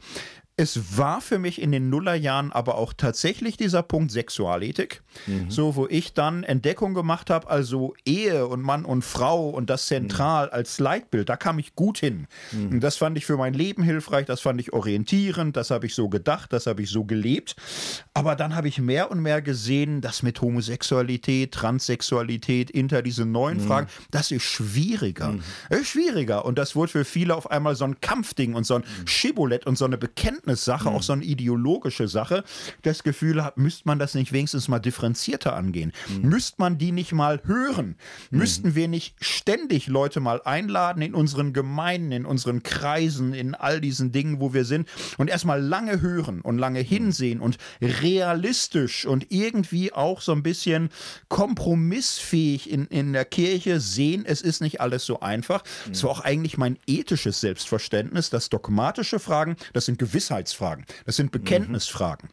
Es 0.57 0.96
war 0.96 1.20
für 1.20 1.40
mich 1.40 1.61
in 1.61 1.72
den 1.72 1.90
Nullerjahren 1.90 2.52
aber 2.52 2.76
auch 2.76 2.92
tatsächlich 2.92 3.57
dieser 3.57 3.82
Punkt 3.82 4.12
Sexualethik, 4.12 5.02
mhm. 5.26 5.50
so 5.50 5.74
wo 5.74 5.88
ich 5.88 6.14
dann 6.14 6.44
Entdeckung 6.44 6.94
gemacht 6.94 7.28
habe, 7.28 7.50
also 7.50 7.94
Ehe 8.05 8.46
und 8.46 8.62
Mann 8.62 8.84
und 8.84 9.02
Frau 9.02 9.48
und 9.50 9.68
das 9.68 9.86
zentral 9.86 10.46
mhm. 10.46 10.52
als 10.52 10.78
Leitbild, 10.78 11.28
da 11.28 11.36
kam 11.36 11.59
ich 11.59 11.74
gut 11.74 11.98
hin. 11.98 12.28
Mhm. 12.52 12.68
Und 12.74 12.80
das 12.80 12.96
fand 12.96 13.18
ich 13.18 13.26
für 13.26 13.36
mein 13.36 13.52
Leben 13.52 13.82
hilfreich, 13.82 14.26
das 14.26 14.42
fand 14.42 14.61
ich 14.61 14.72
orientierend, 14.72 15.57
das 15.57 15.72
habe 15.72 15.86
ich 15.86 15.94
so 15.94 16.09
gedacht, 16.09 16.52
das 16.52 16.68
habe 16.68 16.82
ich 16.82 16.90
so 16.90 17.05
gelebt. 17.05 17.57
Aber 18.14 18.36
dann 18.36 18.55
habe 18.55 18.68
ich 18.68 18.78
mehr 18.78 19.11
und 19.11 19.20
mehr 19.20 19.42
gesehen, 19.42 20.02
dass 20.02 20.22
mit 20.22 20.40
Homosexualität, 20.40 21.50
Transsexualität, 21.50 22.70
hinter 22.70 23.02
diese 23.02 23.26
neuen 23.26 23.59
mhm. 23.59 23.66
Fragen, 23.66 23.86
das 24.12 24.30
ist 24.30 24.44
schwieriger. 24.44 25.32
Mhm. 25.32 25.42
Das 25.68 25.80
ist 25.80 25.88
schwieriger 25.88 26.44
und 26.44 26.59
das 26.59 26.76
wurde 26.76 26.92
für 26.92 27.05
viele 27.05 27.34
auf 27.34 27.50
einmal 27.50 27.74
so 27.74 27.84
ein 27.84 28.00
Kampfding 28.00 28.55
und 28.55 28.64
so 28.64 28.76
ein 28.76 28.82
mhm. 28.82 29.07
Schibbolett 29.09 29.66
und 29.66 29.76
so 29.76 29.84
eine 29.84 29.98
Bekenntnis 29.98 30.43
Verständnissache, 30.45 30.90
mhm. 30.90 30.97
auch 30.97 31.03
so 31.03 31.12
eine 31.12 31.24
ideologische 31.24 32.09
Sache, 32.09 32.45
das 32.82 33.03
Gefühl 33.03 33.45
hat, 33.45 33.57
müsste 33.57 33.82
man 33.86 33.99
das 33.99 34.14
nicht 34.14 34.32
wenigstens 34.32 34.68
mal 34.68 34.78
differenzierter 34.78 35.55
angehen? 35.55 35.92
Mhm. 36.09 36.28
Müsste 36.28 36.57
man 36.59 36.78
die 36.78 36.92
nicht 36.92 37.12
mal 37.12 37.40
hören? 37.45 37.97
Mhm. 38.30 38.38
Müssten 38.38 38.74
wir 38.74 38.88
nicht 38.88 39.16
ständig 39.20 39.86
Leute 39.86 40.20
mal 40.20 40.42
einladen 40.45 41.03
in 41.03 41.14
unseren 41.14 41.53
Gemeinden, 41.53 42.12
in 42.12 42.26
unseren 42.26 42.62
Kreisen, 42.62 43.34
in 43.34 43.55
all 43.55 43.80
diesen 43.80 44.12
Dingen, 44.12 44.40
wo 44.40 44.55
wir 44.55 44.64
sind 44.64 44.88
und 45.18 45.28
erstmal 45.28 45.62
lange 45.62 46.01
hören 46.01 46.40
und 46.40 46.59
lange 46.59 46.80
mhm. 46.80 46.86
hinsehen 46.86 47.40
und 47.40 47.59
realistisch 47.80 49.07
und 49.07 49.26
irgendwie 49.30 49.92
auch 49.92 50.20
so 50.20 50.32
ein 50.32 50.42
bisschen 50.42 50.90
kompromissfähig 51.28 52.70
in, 52.70 52.86
in 52.86 53.12
der 53.12 53.24
Kirche 53.24 53.80
sehen, 53.80 54.24
es 54.26 54.42
ist 54.42 54.61
nicht 54.61 54.80
alles 54.80 55.05
so 55.05 55.20
einfach. 55.20 55.62
Das 55.88 56.03
war 56.03 56.11
auch 56.11 56.20
eigentlich 56.20 56.59
mein 56.59 56.78
ethisches 56.86 57.40
Selbstverständnis, 57.40 58.30
dass 58.30 58.49
dogmatische 58.49 59.18
Fragen, 59.18 59.57
das 59.72 59.86
sind 59.86 59.99
Gewissheiten, 59.99 60.34
Gewissheitsfragen, 60.35 60.85
das 61.07 61.16
sind 61.16 61.30
Bekenntnisfragen. 61.30 62.30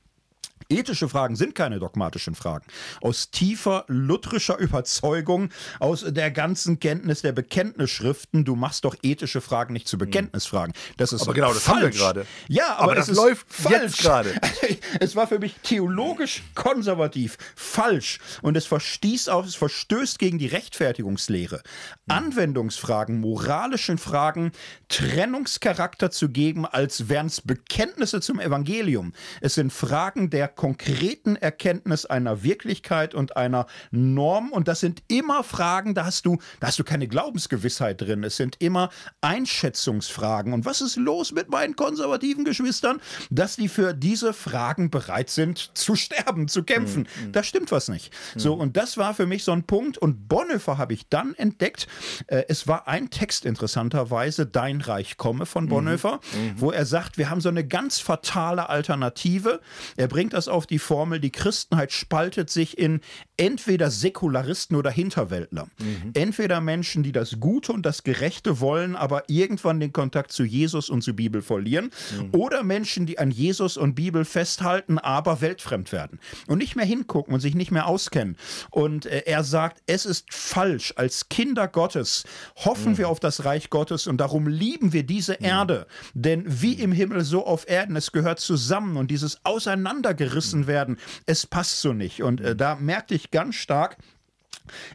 Ethische 0.69 1.09
Fragen 1.09 1.35
sind 1.35 1.55
keine 1.55 1.79
dogmatischen 1.79 2.35
Fragen. 2.35 2.65
Aus 3.01 3.31
tiefer 3.31 3.85
lutherischer 3.87 4.57
Überzeugung, 4.57 5.49
aus 5.79 6.05
der 6.07 6.31
ganzen 6.31 6.79
Kenntnis 6.79 7.21
der 7.21 7.31
Bekenntnisschriften, 7.31 8.45
du 8.45 8.55
machst 8.55 8.85
doch 8.85 8.95
ethische 9.03 9.41
Fragen 9.41 9.73
nicht 9.73 9.87
zu 9.87 9.95
hm. 9.95 9.99
Bekenntnisfragen. 9.99 10.73
Das 10.97 11.13
ist 11.13 11.23
aber 11.23 11.33
genau, 11.33 11.53
das 11.53 11.63
falsch. 11.63 11.75
haben 11.75 11.91
wir 11.91 11.97
gerade. 11.97 12.25
Ja, 12.47 12.75
aber, 12.75 12.83
aber 12.83 12.95
das 12.95 13.09
läuft 13.09 13.45
falsch 13.49 13.97
gerade. 13.97 14.33
es 14.99 15.15
war 15.15 15.27
für 15.27 15.39
mich 15.39 15.55
theologisch 15.63 16.43
konservativ 16.55 17.37
falsch 17.55 18.19
und 18.41 18.57
es 18.57 18.65
verstieß 18.65 19.29
auch, 19.29 19.45
es 19.45 19.55
verstößt 19.55 20.19
gegen 20.19 20.37
die 20.37 20.47
Rechtfertigungslehre. 20.47 21.57
Hm. 21.57 21.63
Anwendungsfragen, 22.07 23.19
moralischen 23.19 23.97
Fragen 23.97 24.51
Trennungscharakter 24.89 26.11
zu 26.11 26.29
geben, 26.29 26.65
als 26.65 27.09
wären 27.09 27.27
es 27.27 27.41
Bekenntnisse 27.41 28.21
zum 28.21 28.39
Evangelium. 28.39 29.13
Es 29.39 29.55
sind 29.55 29.71
Fragen 29.71 30.29
der 30.29 30.47
konkreten 30.55 31.35
Erkenntnis 31.35 32.05
einer 32.05 32.43
Wirklichkeit 32.43 33.13
und 33.13 33.37
einer 33.37 33.67
Norm. 33.91 34.51
Und 34.51 34.67
das 34.67 34.79
sind 34.79 35.03
immer 35.07 35.43
Fragen, 35.43 35.93
da 35.93 36.05
hast 36.05 36.25
du, 36.25 36.37
da 36.59 36.67
hast 36.67 36.79
du 36.79 36.83
keine 36.83 37.07
Glaubensgewissheit 37.07 38.01
drin. 38.01 38.23
Es 38.23 38.37
sind 38.37 38.57
immer 38.59 38.89
Einschätzungsfragen. 39.21 40.53
Und 40.53 40.65
was 40.65 40.81
ist 40.81 40.95
los 40.95 41.31
mit 41.31 41.49
meinen 41.49 41.75
konservativen 41.75 42.45
Geschwistern, 42.45 43.01
dass 43.29 43.55
die 43.55 43.67
für 43.67 43.93
diese 43.93 44.33
Fragen 44.33 44.89
bereit 44.89 45.29
sind, 45.29 45.71
zu 45.77 45.95
sterben, 45.95 46.47
zu 46.47 46.63
kämpfen? 46.63 47.07
Mhm. 47.25 47.31
Da 47.31 47.43
stimmt 47.43 47.71
was 47.71 47.87
nicht. 47.87 48.13
Mhm. 48.35 48.39
So, 48.39 48.53
und 48.53 48.77
das 48.77 48.97
war 48.97 49.13
für 49.13 49.25
mich 49.25 49.43
so 49.43 49.51
ein 49.51 49.63
Punkt. 49.63 49.97
Und 49.97 50.27
Bonhoeffer 50.27 50.77
habe 50.77 50.93
ich 50.93 51.07
dann 51.09 51.35
entdeckt. 51.35 51.87
Äh, 52.27 52.43
es 52.47 52.67
war 52.67 52.87
ein 52.87 53.09
Text 53.09 53.45
interessanterweise, 53.45 54.45
Dein 54.45 54.81
Reich 54.81 55.17
komme 55.17 55.45
von 55.45 55.65
mhm. 55.65 55.69
Bonhoeffer, 55.69 56.19
mhm. 56.33 56.53
wo 56.57 56.71
er 56.71 56.85
sagt, 56.85 57.17
wir 57.17 57.29
haben 57.29 57.41
so 57.41 57.49
eine 57.49 57.65
ganz 57.65 57.99
fatale 57.99 58.69
Alternative. 58.69 59.61
Er 59.97 60.07
bringt 60.07 60.33
das 60.33 60.40
auf 60.47 60.67
die 60.67 60.79
Formel, 60.79 61.19
die 61.19 61.31
Christenheit 61.31 61.91
spaltet 61.91 62.49
sich 62.49 62.77
in 62.77 63.01
entweder 63.37 63.89
Säkularisten 63.89 64.77
oder 64.77 64.91
Hinterwäldler. 64.91 65.67
Mhm. 65.79 66.11
Entweder 66.13 66.61
Menschen, 66.61 67.03
die 67.03 67.11
das 67.11 67.39
Gute 67.39 67.73
und 67.73 67.85
das 67.85 68.03
Gerechte 68.03 68.59
wollen, 68.59 68.95
aber 68.95 69.23
irgendwann 69.27 69.79
den 69.79 69.93
Kontakt 69.93 70.31
zu 70.31 70.43
Jesus 70.43 70.89
und 70.89 71.01
zur 71.01 71.15
Bibel 71.15 71.41
verlieren. 71.41 71.91
Mhm. 72.17 72.39
Oder 72.39 72.63
Menschen, 72.63 73.05
die 73.05 73.19
an 73.19 73.31
Jesus 73.31 73.77
und 73.77 73.95
Bibel 73.95 74.25
festhalten, 74.25 74.97
aber 74.97 75.41
weltfremd 75.41 75.91
werden 75.91 76.19
und 76.47 76.59
nicht 76.59 76.75
mehr 76.75 76.85
hingucken 76.85 77.33
und 77.33 77.39
sich 77.39 77.55
nicht 77.55 77.71
mehr 77.71 77.87
auskennen. 77.87 78.37
Und 78.69 79.05
äh, 79.05 79.23
er 79.25 79.43
sagt, 79.43 79.81
es 79.87 80.05
ist 80.05 80.33
falsch. 80.33 80.93
Als 80.95 81.29
Kinder 81.29 81.67
Gottes 81.67 82.25
hoffen 82.55 82.93
mhm. 82.93 82.97
wir 82.97 83.09
auf 83.09 83.19
das 83.19 83.45
Reich 83.45 83.69
Gottes 83.69 84.07
und 84.07 84.17
darum 84.17 84.47
lieben 84.47 84.93
wir 84.93 85.03
diese 85.03 85.33
mhm. 85.39 85.45
Erde. 85.45 85.87
Denn 86.13 86.43
wie 86.47 86.73
im 86.73 86.91
Himmel, 86.91 87.23
so 87.23 87.45
auf 87.45 87.67
Erden, 87.67 87.95
es 87.95 88.11
gehört 88.11 88.39
zusammen 88.39 88.97
und 88.97 89.09
dieses 89.09 89.43
Auseinandergerissen 89.45 90.30
gerissen 90.31 90.67
werden. 90.67 90.97
Es 91.25 91.45
passt 91.45 91.81
so 91.81 91.93
nicht. 91.93 92.23
Und 92.23 92.41
äh, 92.41 92.55
da 92.55 92.75
merkte 92.75 93.13
ich 93.15 93.31
ganz 93.31 93.55
stark, 93.55 93.97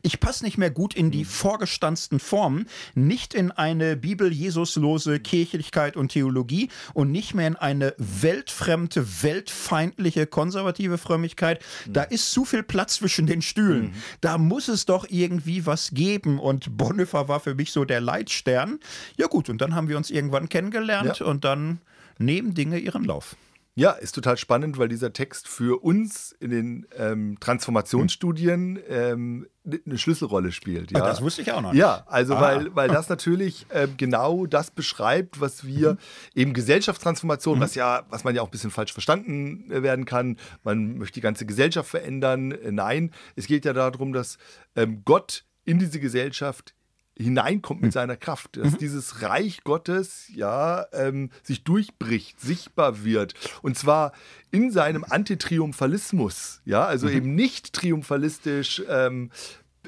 ich 0.02 0.20
passe 0.20 0.44
nicht 0.44 0.56
mehr 0.56 0.70
gut 0.70 0.94
in 0.94 1.10
die 1.10 1.24
vorgestanzten 1.24 2.18
Formen, 2.18 2.66
nicht 2.94 3.34
in 3.34 3.50
eine 3.50 3.96
Bibel-Jesuslose 3.96 5.20
Kirchlichkeit 5.20 5.96
und 5.96 6.12
Theologie 6.12 6.70
und 6.94 7.10
nicht 7.10 7.34
mehr 7.34 7.48
in 7.48 7.56
eine 7.56 7.94
weltfremde, 7.98 9.22
weltfeindliche, 9.22 10.26
konservative 10.26 10.98
Frömmigkeit. 10.98 11.62
Da 11.86 12.02
mhm. 12.02 12.14
ist 12.14 12.30
zu 12.30 12.44
viel 12.44 12.62
Platz 12.62 12.94
zwischen 12.94 13.26
den 13.26 13.42
Stühlen. 13.42 13.86
Mhm. 13.86 13.94
Da 14.20 14.38
muss 14.38 14.68
es 14.68 14.86
doch 14.86 15.06
irgendwie 15.10 15.66
was 15.66 15.90
geben. 15.92 16.38
Und 16.38 16.76
Bonhoeffer 16.78 17.28
war 17.28 17.40
für 17.40 17.54
mich 17.54 17.72
so 17.72 17.84
der 17.84 18.00
Leitstern. 18.00 18.78
Ja, 19.16 19.26
gut, 19.26 19.50
und 19.50 19.60
dann 19.60 19.74
haben 19.74 19.88
wir 19.88 19.96
uns 19.96 20.10
irgendwann 20.10 20.48
kennengelernt 20.48 21.18
ja. 21.18 21.26
und 21.26 21.44
dann 21.44 21.80
nehmen 22.18 22.54
Dinge 22.54 22.78
ihren 22.78 23.04
Lauf. 23.04 23.36
Ja, 23.78 23.90
ist 23.90 24.14
total 24.14 24.38
spannend, 24.38 24.78
weil 24.78 24.88
dieser 24.88 25.12
Text 25.12 25.46
für 25.48 25.84
uns 25.84 26.32
in 26.40 26.50
den 26.50 26.86
ähm, 26.96 27.36
Transformationsstudien 27.40 28.78
ähm, 28.88 29.46
eine 29.84 29.98
Schlüsselrolle 29.98 30.50
spielt. 30.50 30.92
Ja, 30.92 31.00
das 31.00 31.20
wusste 31.20 31.42
ich 31.42 31.52
auch 31.52 31.60
noch 31.60 31.72
nicht. 31.72 31.80
Ja, 31.80 32.02
also 32.06 32.36
ah. 32.36 32.40
weil, 32.40 32.74
weil 32.74 32.88
das 32.88 33.10
natürlich 33.10 33.66
ähm, 33.70 33.92
genau 33.98 34.46
das 34.46 34.70
beschreibt, 34.70 35.42
was 35.42 35.66
wir 35.66 35.92
mhm. 35.92 35.98
eben 36.34 36.52
Gesellschaftstransformation, 36.54 37.58
mhm. 37.58 37.62
was 37.62 37.74
ja, 37.74 38.06
was 38.08 38.24
man 38.24 38.34
ja 38.34 38.40
auch 38.40 38.48
ein 38.48 38.50
bisschen 38.50 38.70
falsch 38.70 38.94
verstanden 38.94 39.70
äh, 39.70 39.82
werden 39.82 40.06
kann. 40.06 40.38
Man 40.64 40.96
möchte 40.96 41.16
die 41.16 41.20
ganze 41.20 41.44
Gesellschaft 41.44 41.90
verändern. 41.90 42.52
Äh, 42.52 42.72
nein, 42.72 43.10
es 43.34 43.46
geht 43.46 43.66
ja 43.66 43.74
darum, 43.74 44.14
dass 44.14 44.38
ähm, 44.74 45.02
Gott 45.04 45.44
in 45.66 45.78
diese 45.78 46.00
Gesellschaft 46.00 46.75
hineinkommt 47.18 47.80
mit 47.80 47.88
hm. 47.88 47.92
seiner 47.92 48.16
Kraft, 48.16 48.56
dass 48.56 48.72
mhm. 48.72 48.78
dieses 48.78 49.22
Reich 49.22 49.64
Gottes 49.64 50.28
ja 50.34 50.86
ähm, 50.92 51.30
sich 51.42 51.64
durchbricht, 51.64 52.40
sichtbar 52.40 53.04
wird 53.04 53.34
und 53.62 53.76
zwar 53.76 54.12
in 54.50 54.70
seinem 54.70 55.04
Antitriumphalismus, 55.04 56.60
ja, 56.64 56.84
also 56.84 57.06
mhm. 57.06 57.12
eben 57.14 57.34
nicht 57.34 57.72
triumphalistisch 57.72 58.82
ähm, 58.88 59.30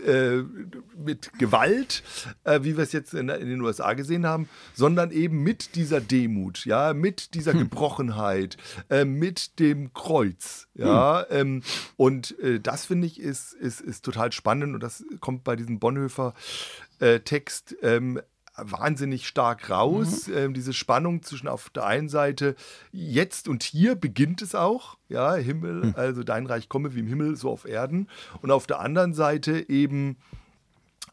äh, 0.06 0.42
mit 0.96 1.38
Gewalt, 1.38 2.02
äh, 2.44 2.60
wie 2.62 2.76
wir 2.76 2.84
es 2.84 2.92
jetzt 2.92 3.14
in, 3.14 3.28
in, 3.28 3.48
den 3.48 3.60
USA 3.60 3.94
gesehen 3.94 4.26
haben, 4.26 4.48
sondern 4.74 5.10
eben 5.10 5.42
mit 5.42 5.74
dieser 5.74 6.00
Demut, 6.00 6.64
ja, 6.64 6.92
mit 6.92 7.34
dieser 7.34 7.52
hm. 7.52 7.60
Gebrochenheit, 7.60 8.56
äh, 8.90 9.04
mit 9.04 9.58
dem 9.58 9.92
Kreuz, 9.92 10.68
ja. 10.74 11.26
Hm. 11.28 11.38
Ähm, 11.38 11.62
und 11.96 12.38
äh, 12.40 12.60
das 12.60 12.86
finde 12.86 13.06
ich 13.06 13.20
ist, 13.20 13.52
ist, 13.54 13.80
ist 13.80 14.04
total 14.04 14.32
spannend 14.32 14.74
und 14.74 14.82
das 14.82 15.04
kommt 15.20 15.44
bei 15.44 15.56
diesem 15.56 15.78
Bonhoeffer 15.78 16.34
äh, 17.00 17.20
Text 17.20 17.76
ähm, 17.82 18.20
wahnsinnig 18.56 19.26
stark 19.26 19.70
raus. 19.70 20.26
Mhm. 20.26 20.36
Ähm, 20.36 20.54
diese 20.54 20.72
Spannung 20.72 21.22
zwischen 21.22 21.48
auf 21.48 21.70
der 21.70 21.86
einen 21.86 22.08
Seite 22.08 22.56
jetzt 22.92 23.48
und 23.48 23.62
hier 23.62 23.94
beginnt 23.94 24.42
es 24.42 24.54
auch, 24.54 24.98
ja, 25.08 25.34
Himmel, 25.34 25.86
mhm. 25.86 25.94
also 25.96 26.22
dein 26.22 26.46
Reich 26.46 26.68
komme 26.68 26.94
wie 26.94 27.00
im 27.00 27.06
Himmel, 27.06 27.36
so 27.36 27.50
auf 27.50 27.64
Erden. 27.64 28.08
Und 28.42 28.50
auf 28.50 28.66
der 28.66 28.80
anderen 28.80 29.14
Seite 29.14 29.68
eben 29.68 30.16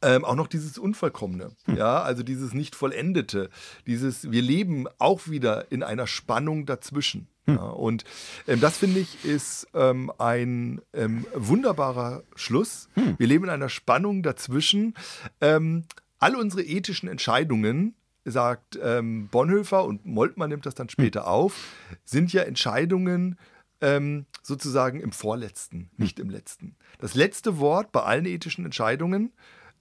ähm, 0.01 0.25
auch 0.25 0.35
noch 0.35 0.47
dieses 0.47 0.77
Unvollkommene, 0.77 1.51
mhm. 1.65 1.77
ja, 1.77 2.01
also 2.01 2.23
dieses 2.23 2.53
nicht 2.53 2.75
vollendete, 2.75 3.49
dieses, 3.87 4.31
wir 4.31 4.41
leben 4.41 4.87
auch 4.99 5.27
wieder 5.27 5.71
in 5.71 5.83
einer 5.83 6.07
Spannung 6.07 6.65
dazwischen. 6.65 7.27
Hm. 7.45 7.57
Und 7.57 8.03
ähm, 8.47 8.59
das 8.59 8.77
finde 8.77 8.99
ich 8.99 9.23
ist 9.23 9.67
ähm, 9.73 10.11
ein 10.17 10.81
ähm, 10.93 11.25
wunderbarer 11.33 12.23
Schluss. 12.35 12.89
Hm. 12.95 13.15
Wir 13.17 13.27
leben 13.27 13.45
in 13.45 13.51
einer 13.51 13.69
Spannung 13.69 14.23
dazwischen. 14.23 14.95
Ähm, 15.41 15.83
all 16.19 16.35
unsere 16.35 16.63
ethischen 16.63 17.07
Entscheidungen, 17.09 17.95
sagt 18.27 18.79
ähm, 18.81 19.27
Bonhoeffer 19.27 19.85
und 19.85 20.03
Moltmann 20.07 20.49
nimmt 20.49 20.65
das 20.65 20.73
dann 20.73 20.89
später 20.89 21.21
hm. 21.21 21.27
auf, 21.27 21.73
sind 22.05 22.33
ja 22.33 22.41
Entscheidungen 22.41 23.37
ähm, 23.81 24.25
sozusagen 24.41 24.99
im 24.99 25.11
Vorletzten, 25.11 25.77
hm. 25.77 25.89
nicht 25.97 26.19
im 26.19 26.31
Letzten. 26.31 26.75
Das 26.97 27.13
letzte 27.13 27.59
Wort 27.59 27.91
bei 27.91 28.01
allen 28.01 28.25
ethischen 28.25 28.65
Entscheidungen 28.65 29.31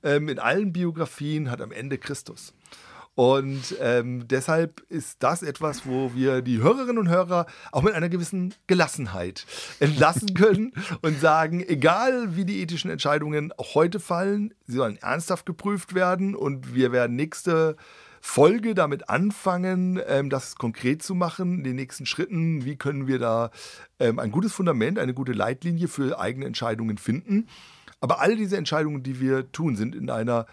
in 0.03 0.39
allen 0.39 0.75
Biografien 0.75 1.51
hat 1.51 1.63
am 1.63 1.73
Ende 1.73 1.97
Christus. 1.97 2.53
Und 3.15 3.77
ähm, 3.81 4.27
deshalb 4.27 4.81
ist 4.89 5.23
das 5.23 5.43
etwas, 5.43 5.87
wo 5.87 6.15
wir 6.15 6.43
die 6.43 6.59
Hörerinnen 6.59 6.99
und 6.99 7.09
Hörer 7.09 7.47
auch 7.71 7.83
mit 7.83 7.95
einer 7.95 8.09
gewissen 8.09 8.55
Gelassenheit 8.67 9.47
entlassen 9.79 10.35
können 10.35 10.73
und 11.03 11.21
sagen, 11.21 11.65
egal 11.67 12.37
wie 12.37 12.45
die 12.45 12.61
ethischen 12.61 12.91
Entscheidungen 12.91 13.53
auch 13.57 13.77
heute 13.77 14.01
fallen, 14.01 14.53
sie 14.67 14.77
sollen 14.77 14.97
ernsthaft 14.97 15.47
geprüft 15.47 15.95
werden 15.95 16.35
und 16.35 16.75
wir 16.75 16.91
werden 16.91 17.15
nächste 17.15 17.77
Folge 18.21 18.75
damit 18.75 19.11
anfangen, 19.11 20.01
ähm, 20.09 20.31
das 20.31 20.57
konkret 20.57 21.03
zu 21.03 21.15
machen, 21.15 21.59
in 21.59 21.65
den 21.65 21.77
nächsten 21.77 22.07
Schritten, 22.07 22.65
wie 22.65 22.77
können 22.77 23.07
wir 23.07 23.19
da 23.19 23.51
ähm, 24.01 24.19
ein 24.19 24.33
gutes 24.33 24.53
Fundament, 24.53 24.99
eine 24.99 25.15
gute 25.15 25.33
Leitlinie 25.33 25.89
für 25.89 26.19
eigene 26.19 26.47
Entscheidungen 26.47 26.97
finden. 26.97 27.49
Aber 28.01 28.21
all 28.21 28.35
diese 28.35 28.57
Entscheidungen, 28.57 29.03
die 29.03 29.21
wir 29.21 29.53
tun, 29.53 29.77
sind 29.77 29.95
in 29.95 30.11
einer 30.11 30.47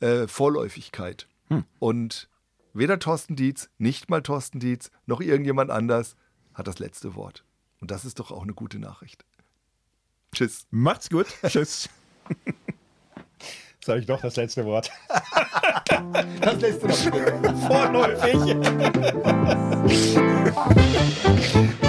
äh, 0.00 0.26
Vorläufigkeit. 0.26 1.28
Hm. 1.48 1.64
Und 1.78 2.28
weder 2.72 2.98
Thorsten 2.98 3.36
Dietz, 3.36 3.70
nicht 3.78 4.08
mal 4.10 4.22
Thorsten 4.22 4.60
Dietz, 4.60 4.90
noch 5.06 5.20
irgendjemand 5.20 5.70
anders 5.70 6.16
hat 6.54 6.66
das 6.66 6.78
letzte 6.78 7.14
Wort. 7.14 7.44
Und 7.80 7.90
das 7.90 8.04
ist 8.04 8.18
doch 8.18 8.30
auch 8.30 8.42
eine 8.42 8.54
gute 8.54 8.78
Nachricht. 8.78 9.24
Tschüss. 10.32 10.66
Macht's 10.70 11.08
gut. 11.10 11.26
Tschüss. 11.46 11.88
Sag 13.80 14.00
ich 14.00 14.06
doch 14.06 14.20
das 14.20 14.36
letzte 14.36 14.64
Wort. 14.64 14.90
das 16.40 16.60
letzte 16.60 16.88
Wort. 16.88 17.58
Vorläufig. 17.66 18.58